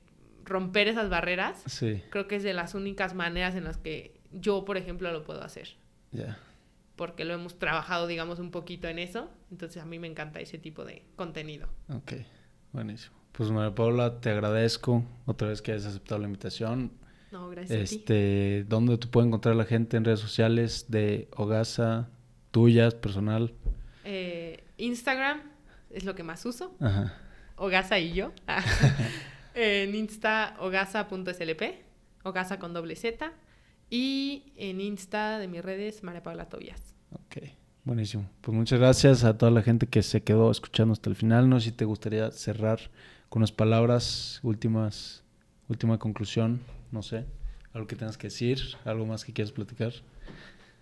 romper 0.46 0.88
esas 0.88 1.10
barreras. 1.10 1.62
Sí, 1.66 2.02
Creo 2.10 2.28
que 2.28 2.38
es 2.38 2.44
de 2.44 2.54
las 2.54 2.76
únicas 2.76 3.14
maneras 3.14 3.56
en 3.56 3.66
las 3.66 3.78
que 3.78 4.14
yo, 4.32 4.64
por 4.64 4.78
ejemplo, 4.78 5.12
lo 5.12 5.24
puedo 5.24 5.44
hacer. 5.44 5.76
ya. 6.12 6.38
Porque 6.96 7.26
lo 7.26 7.34
hemos 7.34 7.60
trabajado, 7.60 8.08
digamos, 8.08 8.40
un 8.40 8.52
poquito 8.52 8.88
en 8.88 9.00
eso. 9.00 9.30
Entonces 9.52 9.82
a 9.82 9.86
mí 9.86 10.00
me 10.00 10.08
encanta 10.08 10.40
ese 10.40 10.58
tipo 10.58 10.86
de 10.86 11.04
contenido. 11.16 11.68
Ok, 11.90 12.14
buenísimo. 12.72 13.16
Pues 13.32 13.52
María 13.52 13.76
Paula, 13.76 14.22
te 14.22 14.30
agradezco 14.30 15.04
otra 15.26 15.50
vez 15.50 15.62
que 15.62 15.74
hayas 15.74 15.86
aceptado 15.86 16.20
la 16.22 16.28
invitación. 16.28 16.94
No, 17.32 17.50
gracias 17.50 17.82
a 17.82 17.90
ti. 17.90 17.96
Este, 17.96 18.64
¿dónde 18.70 18.98
te 18.98 19.08
puede 19.08 19.28
encontrar 19.28 19.56
la 19.58 19.66
gente 19.66 19.98
en 19.98 20.06
redes 20.06 20.22
sociales 20.22 20.86
de 20.88 21.28
Ogasa, 21.36 22.08
tuyas, 22.52 22.96
personal? 22.96 23.54
Eh, 24.06 24.64
Instagram 24.78 25.42
es 25.90 26.06
lo 26.06 26.16
que 26.16 26.24
más 26.24 26.46
uso. 26.46 26.78
Ajá. 26.80 27.14
Ogasa 27.58 28.00
y 28.00 28.14
yo. 28.14 28.32
en 29.54 29.96
Insta, 29.96 30.56
ogasa.slp, 30.60 31.64
ogasa 32.24 32.58
con 32.58 32.74
doble 32.74 32.96
Z. 32.96 33.34
Y 33.90 34.52
en 34.58 34.82
Insta 34.82 35.40
de 35.40 35.48
mis 35.48 35.64
redes, 35.64 36.04
María 36.04 36.24
Paula 36.24 36.50
Tobias. 36.50 36.96
Ok, 37.12 37.38
buenísimo. 37.84 38.30
Pues 38.42 38.56
muchas 38.56 38.80
gracias 38.80 39.24
a 39.24 39.38
toda 39.38 39.52
la 39.52 39.62
gente 39.62 39.88
que 39.88 40.02
se 40.04 40.24
quedó 40.24 40.50
escuchando 40.52 40.94
hasta 40.94 41.10
el 41.10 41.16
final. 41.16 41.50
No 41.50 41.60
sé 41.60 41.68
si 41.68 41.72
te 41.72 41.86
gustaría 41.86 42.32
cerrar 42.32 42.80
con 43.30 43.42
unas 43.42 43.52
palabras 43.52 44.40
últimas, 44.44 45.24
última 45.70 46.00
conclusión, 46.00 46.62
no 46.92 47.02
sé, 47.04 47.26
algo 47.74 47.88
que 47.88 47.96
tengas 47.96 48.18
que 48.18 48.28
decir, 48.28 48.60
algo 48.86 49.06
más 49.06 49.24
que 49.26 49.34
quieras 49.34 49.52
platicar. 49.52 49.94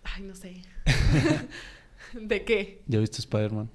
Ay, 0.04 0.24
no 0.24 0.36
sé. 0.36 0.62
¿De 2.14 2.44
qué? 2.46 2.82
¿Ya 2.88 3.00
viste 3.00 3.18
Spider-Man? 3.20 3.70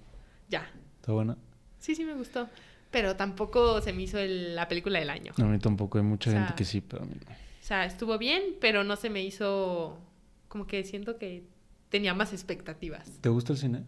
Ya. 0.49 0.71
¿Está 1.01 1.13
buena? 1.13 1.37
Sí, 1.79 1.95
sí 1.95 2.05
me 2.05 2.15
gustó. 2.15 2.49
Pero 2.91 3.17
tampoco 3.17 3.81
se 3.83 3.93
me 3.93 4.03
hizo 4.03 4.19
el- 4.19 4.55
la 4.55 4.67
película 4.69 4.99
del 4.99 5.11
año. 5.11 5.33
No, 5.37 5.45
a 5.47 5.49
mí 5.49 5.59
tampoco, 5.59 5.99
hay 5.99 6.05
mucha 6.05 6.31
O 6.31 6.33
sea, 6.33 6.41
gente 6.43 6.57
que 6.57 6.65
sí, 6.65 6.81
pero 6.81 7.03
a 7.03 7.07
mí 7.07 7.15
no. 7.15 7.35
O 7.69 7.75
sea, 7.77 7.85
estuvo 7.85 8.17
bien, 8.17 8.57
pero 8.63 8.83
no 8.83 8.97
se 8.97 9.11
me 9.11 9.23
hizo... 9.23 9.99
Como 10.49 10.67
que 10.67 10.85
siento 10.85 11.19
que 11.19 11.45
tenía 11.91 12.15
más 12.15 12.33
expectativas. 12.33 13.21
¿Te 13.21 13.29
gusta 13.29 13.53
el 13.53 13.59
cine? 13.59 13.85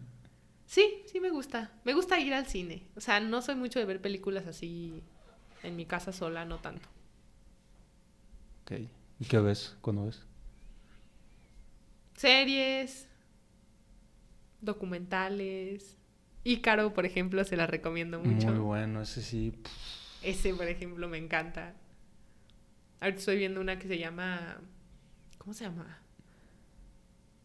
Sí, 0.67 1.01
sí 1.07 1.19
me 1.19 1.31
gusta. 1.31 1.71
Me 1.83 1.95
gusta 1.95 2.19
ir 2.19 2.31
al 2.35 2.45
cine. 2.45 2.83
O 2.95 3.01
sea, 3.01 3.19
no 3.19 3.41
soy 3.41 3.55
mucho 3.55 3.79
de 3.79 3.85
ver 3.85 3.99
películas 3.99 4.45
así 4.45 5.01
en 5.63 5.75
mi 5.75 5.87
casa 5.87 6.13
sola, 6.13 6.45
no 6.45 6.59
tanto. 6.59 6.87
Ok. 8.61 8.81
¿Y 9.19 9.25
qué 9.25 9.39
ves 9.39 9.75
cuando 9.81 10.05
ves? 10.05 10.21
Series, 12.17 13.09
documentales, 14.61 15.97
Ícaro, 16.43 16.93
por 16.93 17.07
ejemplo, 17.07 17.43
se 17.45 17.57
la 17.57 17.65
recomiendo 17.65 18.19
mucho. 18.19 18.49
Muy 18.49 18.59
bueno, 18.59 19.01
ese 19.01 19.23
sí. 19.23 19.55
Ese, 20.21 20.53
por 20.53 20.67
ejemplo, 20.67 21.09
me 21.09 21.17
encanta. 21.17 21.73
Ahorita 23.01 23.19
estoy 23.19 23.37
viendo 23.37 23.59
una 23.59 23.77
que 23.77 23.87
se 23.87 23.97
llama. 23.97 24.61
¿Cómo 25.37 25.53
se 25.53 25.65
llama? 25.65 25.99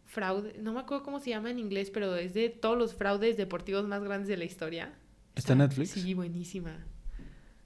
Fraude. 0.04 0.54
No 0.60 0.72
me 0.72 0.80
acuerdo 0.80 1.02
cómo 1.02 1.18
se 1.18 1.30
llama 1.30 1.50
en 1.50 1.58
inglés, 1.58 1.90
pero 1.90 2.14
es 2.14 2.34
de 2.34 2.50
todos 2.50 2.78
los 2.78 2.94
fraudes 2.94 3.36
deportivos 3.36 3.86
más 3.88 4.04
grandes 4.04 4.28
de 4.28 4.36
la 4.36 4.44
historia. 4.44 4.92
¿Está 5.34 5.54
en 5.54 5.58
Netflix? 5.58 5.90
Sí, 5.90 6.14
buenísima. 6.14 6.84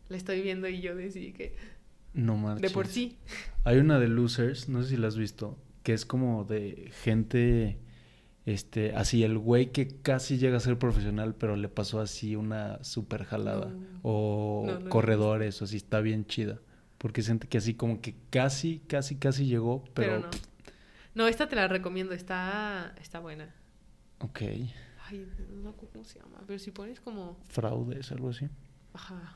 La 0.08 0.16
estoy 0.16 0.40
viendo 0.40 0.68
y 0.68 0.80
yo 0.80 0.96
decidí 0.96 1.32
que. 1.32 1.56
No 2.14 2.36
marches. 2.36 2.62
De 2.62 2.70
por 2.70 2.86
sí. 2.86 3.18
Hay 3.64 3.78
una 3.78 3.98
de 3.98 4.08
Losers, 4.08 4.68
no 4.68 4.82
sé 4.82 4.90
si 4.90 4.96
la 4.96 5.08
has 5.08 5.16
visto, 5.16 5.58
que 5.82 5.92
es 5.92 6.06
como 6.06 6.44
de 6.44 6.90
gente 7.02 7.78
este, 8.46 8.94
así 8.94 9.22
el 9.22 9.38
güey 9.38 9.70
que 9.70 9.88
casi 10.00 10.38
llega 10.38 10.56
a 10.56 10.60
ser 10.60 10.78
profesional, 10.78 11.34
pero 11.34 11.56
le 11.56 11.68
pasó 11.68 12.00
así 12.00 12.36
una 12.36 12.82
super 12.82 13.24
jalada. 13.24 13.72
O 14.02 14.66
corredores, 14.88 15.60
o 15.60 15.64
así, 15.64 15.76
está 15.76 16.00
bien 16.00 16.24
chida. 16.26 16.60
Porque 17.00 17.22
siente 17.22 17.48
que 17.48 17.56
así 17.56 17.72
como 17.72 18.02
que 18.02 18.14
casi, 18.28 18.80
casi, 18.80 19.16
casi 19.16 19.46
llegó, 19.46 19.82
pero... 19.94 20.20
no. 20.20 20.28
no. 21.14 21.28
esta 21.28 21.48
te 21.48 21.56
la 21.56 21.66
recomiendo, 21.66 22.12
está, 22.12 22.94
está 23.00 23.20
buena. 23.20 23.54
Ok. 24.18 24.42
Ay, 24.42 25.26
no 25.62 25.74
cómo 25.78 26.04
se 26.04 26.18
llama, 26.18 26.42
pero 26.46 26.58
si 26.58 26.72
pones 26.72 27.00
como... 27.00 27.38
Fraudes, 27.48 28.12
algo 28.12 28.28
así. 28.28 28.50
Ajá. 28.92 29.34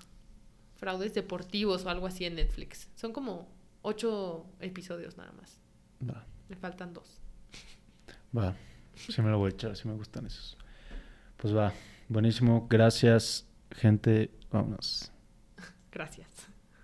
Fraudes 0.77 1.15
deportivos 1.15 1.87
o 1.87 1.89
algo 1.89 2.07
así 2.07 2.27
en 2.27 2.35
Netflix. 2.35 2.91
Son 2.97 3.15
como 3.15 3.49
ocho 3.81 4.45
episodios 4.61 5.17
nada 5.17 5.33
más. 5.33 5.59
Va. 6.07 6.27
Me 6.51 6.57
faltan 6.57 6.93
dos. 6.93 7.23
Va. 8.37 8.55
Sí 8.95 9.23
me 9.23 9.31
lo 9.31 9.39
voy 9.39 9.53
a 9.53 9.55
echar, 9.55 9.75
sí 9.75 9.89
me 9.89 9.95
gustan 9.95 10.27
esos. 10.27 10.59
Pues 11.39 11.57
va, 11.57 11.73
buenísimo. 12.11 12.67
Gracias, 12.69 13.49
gente. 13.71 14.31
Vámonos. 14.51 15.11
Gracias. 15.91 16.34